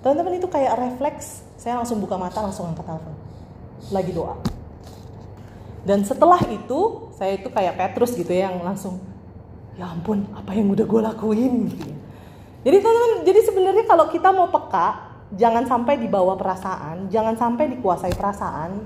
Teman-teman 0.00 0.38
itu 0.38 0.48
kayak 0.48 0.78
refleks, 0.78 1.42
saya 1.58 1.76
langsung 1.76 1.98
buka 1.98 2.14
mata 2.16 2.38
langsung 2.40 2.70
angkat 2.70 2.86
telepon. 2.86 3.14
Lagi 3.90 4.12
doa. 4.14 4.36
Dan 5.88 6.04
setelah 6.04 6.40
itu 6.52 7.10
saya 7.16 7.40
itu 7.40 7.48
kayak 7.48 7.80
Petrus 7.80 8.12
gitu 8.12 8.28
ya 8.28 8.52
yang 8.52 8.60
langsung 8.60 9.00
ya 9.78 9.88
ampun 9.88 10.26
apa 10.36 10.52
yang 10.52 10.68
udah 10.68 10.84
gue 10.84 11.00
lakuin 11.00 11.52
gitu 11.72 11.84
ya. 11.88 11.98
Jadi 12.68 12.76
teman-teman, 12.82 13.20
jadi 13.24 13.40
sebenarnya 13.46 13.84
kalau 13.86 14.06
kita 14.10 14.28
mau 14.34 14.50
peka, 14.50 15.07
jangan 15.36 15.68
sampai 15.68 16.00
dibawa 16.00 16.38
perasaan, 16.38 17.12
jangan 17.12 17.36
sampai 17.36 17.76
dikuasai 17.76 18.14
perasaan. 18.16 18.80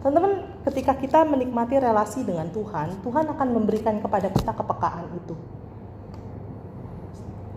Teman-teman, 0.00 0.62
ketika 0.70 0.96
kita 0.96 1.22
menikmati 1.28 1.78
relasi 1.78 2.24
dengan 2.24 2.48
Tuhan, 2.50 3.04
Tuhan 3.04 3.24
akan 3.28 3.48
memberikan 3.52 4.00
kepada 4.00 4.32
kita 4.32 4.56
kepekaan 4.56 5.06
itu. 5.14 5.34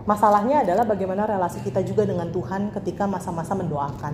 Masalahnya 0.05 0.61
adalah 0.61 0.85
bagaimana 0.85 1.25
relasi 1.25 1.65
kita 1.65 1.81
juga 1.81 2.05
dengan 2.05 2.29
Tuhan 2.29 2.69
ketika 2.69 3.09
masa-masa 3.09 3.57
mendoakan. 3.57 4.13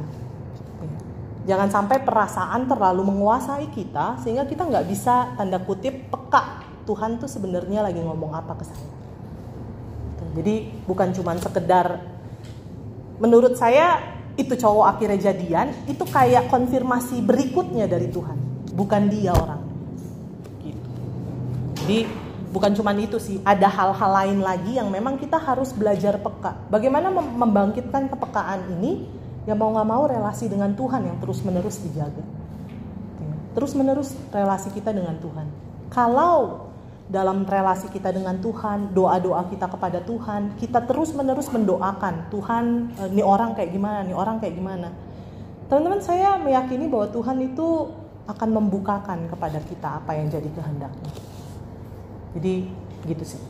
Jangan 1.43 1.68
sampai 1.68 1.99
perasaan 2.06 2.69
terlalu 2.69 3.11
menguasai 3.11 3.68
kita 3.73 4.22
sehingga 4.23 4.48
kita 4.48 4.69
nggak 4.69 4.88
bisa 4.88 5.35
tanda 5.35 5.60
kutip 5.60 6.07
peka 6.07 6.64
Tuhan 6.85 7.19
tuh 7.19 7.27
sebenarnya 7.27 7.84
lagi 7.84 7.99
ngomong 7.99 8.31
apa 8.31 8.56
ke 8.56 8.64
saya. 8.64 8.88
Jadi 10.31 10.85
bukan 10.88 11.11
cuma 11.11 11.35
sekedar 11.35 11.99
menurut 13.22 13.53
saya 13.53 14.02
itu 14.34 14.57
cowok 14.57 14.98
akhirnya 14.98 15.31
jadian 15.31 15.69
itu 15.85 16.02
kayak 16.10 16.49
konfirmasi 16.49 17.22
berikutnya 17.22 17.85
dari 17.85 18.10
Tuhan, 18.10 18.38
bukan 18.73 19.02
dia 19.14 19.38
orang. 19.38 19.61
Gitu. 20.65 20.89
Jadi 21.85 21.99
bukan 22.49 22.72
cuma 22.73 22.91
itu 22.98 23.22
sih, 23.22 23.38
ada 23.45 23.69
hal-hal 23.69 24.11
lain 24.11 24.39
lagi 24.41 24.81
yang 24.81 24.89
memang 24.89 25.22
kita 25.22 25.38
harus 25.38 25.69
belajar 25.76 26.18
peka. 26.18 26.57
Bagaimana 26.73 27.14
membangkitkan 27.14 28.10
kepekaan 28.10 28.73
ini? 28.81 29.22
Ya 29.45 29.57
mau 29.57 29.73
nggak 29.73 29.89
mau 29.89 30.06
relasi 30.06 30.49
dengan 30.49 30.73
Tuhan 30.77 31.02
yang 31.06 31.18
terus 31.18 31.41
menerus 31.41 31.81
dijaga. 31.81 32.22
Terus 33.52 33.73
menerus 33.73 34.14
relasi 34.31 34.69
kita 34.72 34.93
dengan 34.93 35.18
Tuhan. 35.18 35.48
Kalau 35.91 36.70
dalam 37.11 37.43
relasi 37.43 37.91
kita 37.91 38.15
dengan 38.15 38.39
Tuhan, 38.39 38.95
doa-doa 38.95 39.51
kita 39.51 39.67
kepada 39.67 39.99
Tuhan, 39.99 40.55
kita 40.55 40.88
terus-menerus 40.88 41.51
mendoakan 41.51 42.31
Tuhan, 42.31 42.95
ini 43.11 43.19
orang 43.19 43.51
kayak 43.51 43.75
gimana, 43.75 44.07
ini 44.07 44.15
orang 44.15 44.39
kayak 44.39 44.55
gimana. 44.55 44.95
Teman-teman, 45.67 45.99
saya 45.99 46.39
meyakini 46.39 46.88
bahwa 46.88 47.11
Tuhan 47.11 47.38
itu 47.43 47.91
akan 48.31 48.49
membukakan 48.63 49.27
kepada 49.27 49.59
kita 49.59 49.99
apa 49.99 50.15
yang 50.15 50.31
jadi 50.31 50.47
kehendaknya. 50.55 51.11
Jadi 52.31 52.53
gitu 53.11 53.23
sih. 53.27 53.41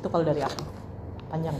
Itu 0.00 0.08
kalau 0.08 0.24
dari 0.24 0.40
aku. 0.40 0.64
Panjang. 1.28 1.56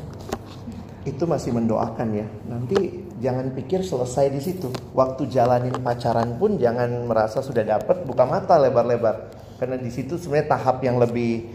Itu 1.05 1.29
masih 1.29 1.53
mendoakan 1.53 2.09
ya. 2.17 2.27
Nanti 2.49 3.09
jangan 3.21 3.53
pikir 3.53 3.85
selesai 3.85 4.33
di 4.33 4.41
situ. 4.41 4.73
Waktu 4.97 5.29
jalanin 5.29 5.77
pacaran 5.85 6.41
pun 6.41 6.57
jangan 6.57 7.05
merasa 7.05 7.45
sudah 7.45 7.61
dapat 7.67 8.09
buka 8.09 8.25
mata 8.25 8.57
lebar-lebar 8.57 9.42
karena 9.63 9.79
di 9.79 9.95
situ 9.95 10.19
sebenarnya 10.19 10.59
tahap 10.59 10.83
yang 10.83 10.99
lebih 10.99 11.47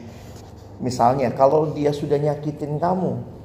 misalnya 0.80 1.28
kalau 1.36 1.76
dia 1.76 1.92
sudah 1.92 2.16
nyakitin 2.16 2.80
kamu. 2.80 3.36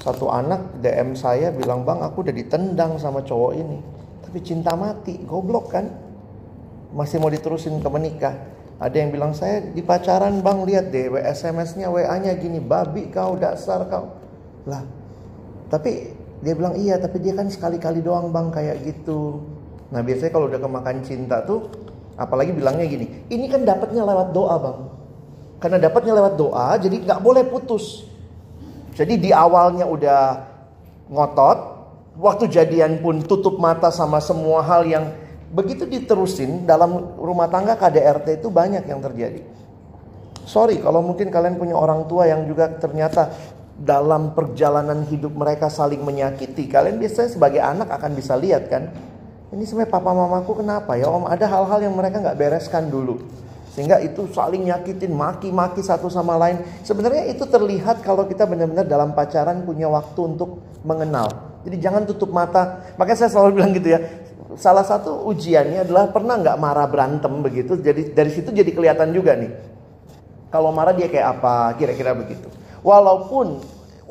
Satu 0.00 0.32
anak 0.32 0.80
DM 0.80 1.12
saya 1.12 1.52
bilang, 1.52 1.84
"Bang, 1.84 2.00
aku 2.00 2.24
udah 2.24 2.32
ditendang 2.32 2.96
sama 2.96 3.20
cowok 3.20 3.52
ini." 3.52 3.78
Tapi 4.24 4.40
cinta 4.40 4.72
mati, 4.72 5.20
goblok 5.28 5.76
kan? 5.76 5.92
Masih 6.96 7.20
mau 7.20 7.28
diterusin 7.28 7.76
ke 7.76 7.88
menikah. 7.92 8.34
Ada 8.80 8.96
yang 8.96 9.12
bilang 9.12 9.36
saya 9.36 9.60
di 9.60 9.84
pacaran 9.84 10.40
bang 10.40 10.64
lihat 10.64 10.90
deh 10.90 11.12
SMS-nya 11.12 11.92
WA-nya 11.92 12.32
gini 12.40 12.58
babi 12.58 13.12
kau 13.14 13.38
dasar 13.38 13.86
kau 13.86 14.10
lah 14.66 14.82
tapi 15.70 16.10
dia 16.42 16.54
bilang 16.58 16.74
iya 16.74 16.98
tapi 16.98 17.22
dia 17.22 17.30
kan 17.38 17.46
sekali-kali 17.46 18.02
doang 18.02 18.34
bang 18.34 18.50
kayak 18.50 18.82
gitu 18.82 19.38
nah 19.94 20.02
biasanya 20.02 20.34
kalau 20.34 20.50
udah 20.50 20.58
kemakan 20.58 20.98
cinta 21.06 21.46
tuh 21.46 21.70
Apalagi 22.16 22.52
bilangnya 22.52 22.84
gini, 22.84 23.06
ini 23.32 23.48
kan 23.48 23.64
dapatnya 23.64 24.04
lewat 24.04 24.36
doa 24.36 24.56
bang. 24.60 24.78
Karena 25.62 25.78
dapatnya 25.78 26.12
lewat 26.18 26.34
doa, 26.36 26.68
jadi 26.76 26.96
nggak 27.00 27.20
boleh 27.22 27.42
putus. 27.48 28.04
Jadi 28.92 29.16
di 29.16 29.30
awalnya 29.32 29.88
udah 29.88 30.22
ngotot, 31.08 31.58
waktu 32.20 32.50
jadian 32.52 33.00
pun 33.00 33.24
tutup 33.24 33.56
mata 33.56 33.88
sama 33.88 34.20
semua 34.20 34.60
hal 34.60 34.84
yang 34.84 35.04
begitu 35.52 35.84
diterusin 35.84 36.64
dalam 36.64 37.16
rumah 37.20 37.48
tangga 37.48 37.76
KDRT 37.76 38.40
itu 38.40 38.48
banyak 38.48 38.84
yang 38.88 39.00
terjadi. 39.00 39.40
Sorry 40.42 40.82
kalau 40.82 41.04
mungkin 41.04 41.30
kalian 41.30 41.56
punya 41.56 41.78
orang 41.78 42.08
tua 42.10 42.26
yang 42.26 42.48
juga 42.48 42.66
ternyata 42.76 43.30
dalam 43.78 44.36
perjalanan 44.36 45.06
hidup 45.06 45.32
mereka 45.32 45.70
saling 45.70 46.02
menyakiti. 46.02 46.66
Kalian 46.66 46.98
biasanya 46.98 47.30
sebagai 47.30 47.62
anak 47.62 47.88
akan 47.88 48.12
bisa 48.12 48.34
lihat 48.36 48.68
kan 48.68 48.90
ini 49.52 49.68
sebenarnya 49.68 49.92
papa 49.92 50.10
mamaku 50.16 50.64
kenapa 50.64 50.96
ya 50.96 51.12
om? 51.12 51.28
Ada 51.28 51.44
hal-hal 51.44 51.84
yang 51.84 51.94
mereka 51.94 52.24
nggak 52.24 52.38
bereskan 52.40 52.88
dulu. 52.88 53.20
Sehingga 53.72 54.00
itu 54.04 54.28
saling 54.32 54.68
nyakitin 54.68 55.12
maki-maki 55.12 55.80
satu 55.80 56.12
sama 56.12 56.36
lain. 56.36 56.60
Sebenarnya 56.84 57.28
itu 57.28 57.44
terlihat 57.48 58.04
kalau 58.04 58.28
kita 58.28 58.44
benar-benar 58.44 58.84
dalam 58.84 59.16
pacaran 59.16 59.64
punya 59.64 59.88
waktu 59.88 60.20
untuk 60.36 60.60
mengenal. 60.84 61.28
Jadi 61.64 61.76
jangan 61.80 62.04
tutup 62.04 62.32
mata. 62.32 62.84
Makanya 63.00 63.24
saya 63.24 63.30
selalu 63.32 63.60
bilang 63.60 63.72
gitu 63.72 63.92
ya 63.92 64.00
salah 64.56 64.84
satu 64.84 65.24
ujiannya 65.28 65.88
adalah 65.88 66.12
pernah 66.12 66.36
nggak 66.36 66.58
marah 66.60 66.88
berantem 66.88 67.32
begitu? 67.40 67.78
Jadi 67.80 68.12
dari 68.12 68.30
situ 68.32 68.52
jadi 68.52 68.68
kelihatan 68.68 69.12
juga 69.12 69.36
nih. 69.36 69.52
Kalau 70.52 70.68
marah 70.68 70.92
dia 70.92 71.08
kayak 71.08 71.40
apa 71.40 71.76
kira-kira 71.80 72.12
begitu. 72.12 72.48
Walaupun 72.84 73.62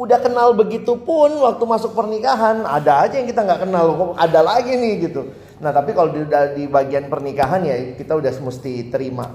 udah 0.01 0.17
kenal 0.17 0.57
begitu 0.57 0.97
pun 0.97 1.29
waktu 1.45 1.61
masuk 1.61 1.93
pernikahan 1.93 2.65
ada 2.65 3.05
aja 3.05 3.21
yang 3.21 3.29
kita 3.29 3.45
nggak 3.45 3.69
kenal 3.69 3.85
kok 3.93 4.11
ada 4.17 4.39
lagi 4.41 4.73
nih 4.73 4.93
gitu. 5.05 5.29
Nah 5.61 5.69
tapi 5.69 5.93
kalau 5.93 6.09
di, 6.09 6.25
di 6.57 6.65
bagian 6.65 7.05
pernikahan 7.05 7.61
ya 7.61 7.93
kita 7.93 8.17
udah 8.17 8.33
mesti 8.33 8.89
terima. 8.89 9.29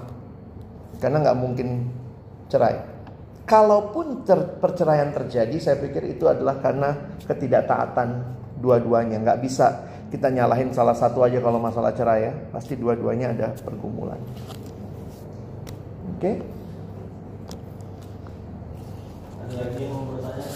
Karena 0.98 1.22
nggak 1.22 1.38
mungkin 1.38 1.86
cerai. 2.50 2.82
Kalaupun 3.46 4.26
ter, 4.26 4.58
perceraian 4.58 5.14
terjadi 5.14 5.54
saya 5.62 5.76
pikir 5.78 6.18
itu 6.18 6.26
adalah 6.26 6.58
karena 6.58 7.14
ketidaktaatan 7.30 8.08
dua-duanya. 8.58 9.22
Nggak 9.22 9.38
bisa 9.46 9.86
kita 10.10 10.34
nyalahin 10.34 10.74
salah 10.74 10.98
satu 10.98 11.22
aja 11.22 11.38
kalau 11.38 11.62
masalah 11.62 11.94
cerai 11.94 12.26
ya. 12.26 12.32
Pasti 12.50 12.74
dua-duanya 12.74 13.38
ada 13.38 13.54
pergumulan. 13.62 14.18
Oke? 16.10 16.18
okay? 16.18 16.34
Ada 19.46 19.62
lagi 19.62 19.78
yang 19.86 19.94
mau 19.94 20.04
bertanya 20.10 20.50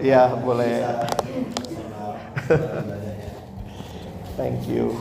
Iya, 0.00 0.36
boleh. 0.40 0.84
Thank 4.40 4.68
you. 4.72 4.96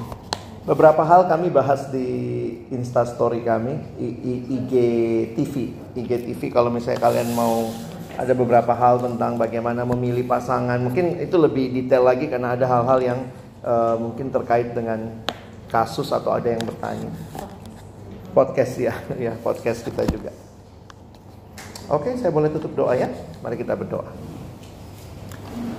Beberapa 0.63 1.03
hal 1.03 1.27
kami 1.27 1.47
bahas 1.51 1.91
di 1.91 2.07
Insta 2.71 3.07
Story 3.07 3.43
kami, 3.43 3.79
IG 3.99 4.73
TV. 5.35 5.75
IG 5.95 6.11
TV 6.27 6.41
kalau 6.51 6.71
misalnya 6.71 7.03
kalian 7.03 7.35
mau 7.35 7.71
ada 8.19 8.31
beberapa 8.35 8.71
hal 8.75 8.99
tentang 8.99 9.39
bagaimana 9.39 9.87
memilih 9.87 10.27
pasangan. 10.27 10.79
Mungkin 10.79 11.23
itu 11.23 11.35
lebih 11.39 11.71
detail 11.71 12.03
lagi 12.03 12.27
karena 12.27 12.55
ada 12.55 12.67
hal-hal 12.67 12.99
yang 12.99 13.19
uh, 13.63 13.95
mungkin 13.99 14.31
terkait 14.31 14.71
dengan 14.75 15.23
kasus 15.73 16.13
atau 16.13 16.29
ada 16.29 16.53
yang 16.53 16.61
bertanya. 16.61 17.09
Podcast 18.37 18.77
ya, 18.77 18.93
ya 19.25 19.33
podcast 19.41 19.81
kita 19.81 20.05
juga. 20.05 20.29
Oke, 21.89 22.13
saya 22.21 22.29
boleh 22.29 22.53
tutup 22.53 22.77
doa 22.77 22.93
ya? 22.93 23.09
Mari 23.41 23.57
kita 23.57 23.73
berdoa. 23.73 24.13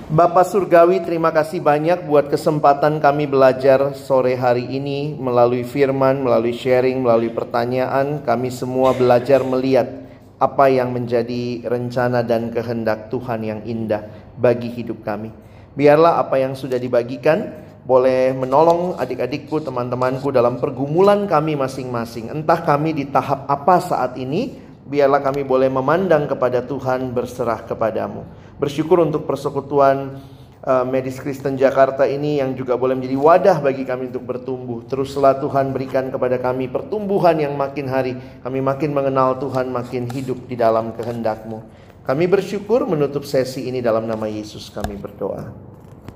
Bapak 0.05 0.45
Surgawi, 0.45 1.01
terima 1.01 1.33
kasih 1.33 1.65
banyak 1.65 2.05
buat 2.05 2.29
kesempatan 2.29 3.01
kami 3.01 3.25
belajar 3.25 3.97
sore 3.97 4.37
hari 4.37 4.69
ini 4.69 5.17
melalui 5.17 5.65
firman, 5.65 6.21
melalui 6.21 6.53
sharing, 6.53 7.01
melalui 7.01 7.33
pertanyaan. 7.33 8.21
Kami 8.21 8.53
semua 8.53 8.93
belajar 8.93 9.41
melihat 9.41 10.05
apa 10.37 10.69
yang 10.69 10.93
menjadi 10.93 11.65
rencana 11.65 12.21
dan 12.21 12.53
kehendak 12.53 13.09
Tuhan 13.09 13.41
yang 13.41 13.59
indah 13.65 14.05
bagi 14.37 14.69
hidup 14.69 15.01
kami. 15.01 15.33
Biarlah 15.73 16.21
apa 16.21 16.37
yang 16.37 16.53
sudah 16.53 16.77
dibagikan 16.77 17.64
boleh 17.85 18.33
menolong 18.33 18.97
adik-adikku, 18.97 19.61
teman-temanku 19.61 20.33
dalam 20.33 20.57
pergumulan 20.57 21.29
kami 21.29 21.53
masing-masing. 21.53 22.33
Entah 22.33 22.65
kami 22.65 22.97
di 22.97 23.05
tahap 23.13 23.45
apa 23.45 23.77
saat 23.77 24.17
ini, 24.17 24.57
biarlah 24.89 25.21
kami 25.21 25.45
boleh 25.45 25.69
memandang 25.69 26.25
kepada 26.25 26.65
Tuhan 26.65 27.13
berserah 27.13 27.61
kepadamu. 27.61 28.25
Bersyukur 28.57 29.05
untuk 29.05 29.29
persekutuan 29.29 30.17
uh, 30.65 30.81
Medis 30.81 31.21
Kristen 31.21 31.61
Jakarta 31.61 32.09
ini 32.09 32.41
yang 32.41 32.57
juga 32.57 32.73
boleh 32.73 32.97
menjadi 32.97 33.17
wadah 33.21 33.57
bagi 33.61 33.85
kami 33.85 34.09
untuk 34.09 34.25
bertumbuh. 34.33 34.81
Teruslah 34.89 35.37
Tuhan 35.37 35.69
berikan 35.69 36.09
kepada 36.09 36.41
kami 36.41 36.65
pertumbuhan 36.65 37.37
yang 37.37 37.53
makin 37.53 37.85
hari. 37.85 38.17
Kami 38.41 38.65
makin 38.65 38.97
mengenal 38.97 39.37
Tuhan, 39.37 39.69
makin 39.69 40.09
hidup 40.09 40.49
di 40.49 40.57
dalam 40.57 40.89
kehendak-Mu. 40.97 41.85
Kami 42.01 42.25
bersyukur 42.25 42.85
menutup 42.89 43.25
sesi 43.25 43.69
ini 43.69 43.81
dalam 43.81 44.09
nama 44.09 44.25
Yesus 44.25 44.73
kami 44.73 44.97
berdoa. 44.97 45.53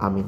Amin. 0.01 0.25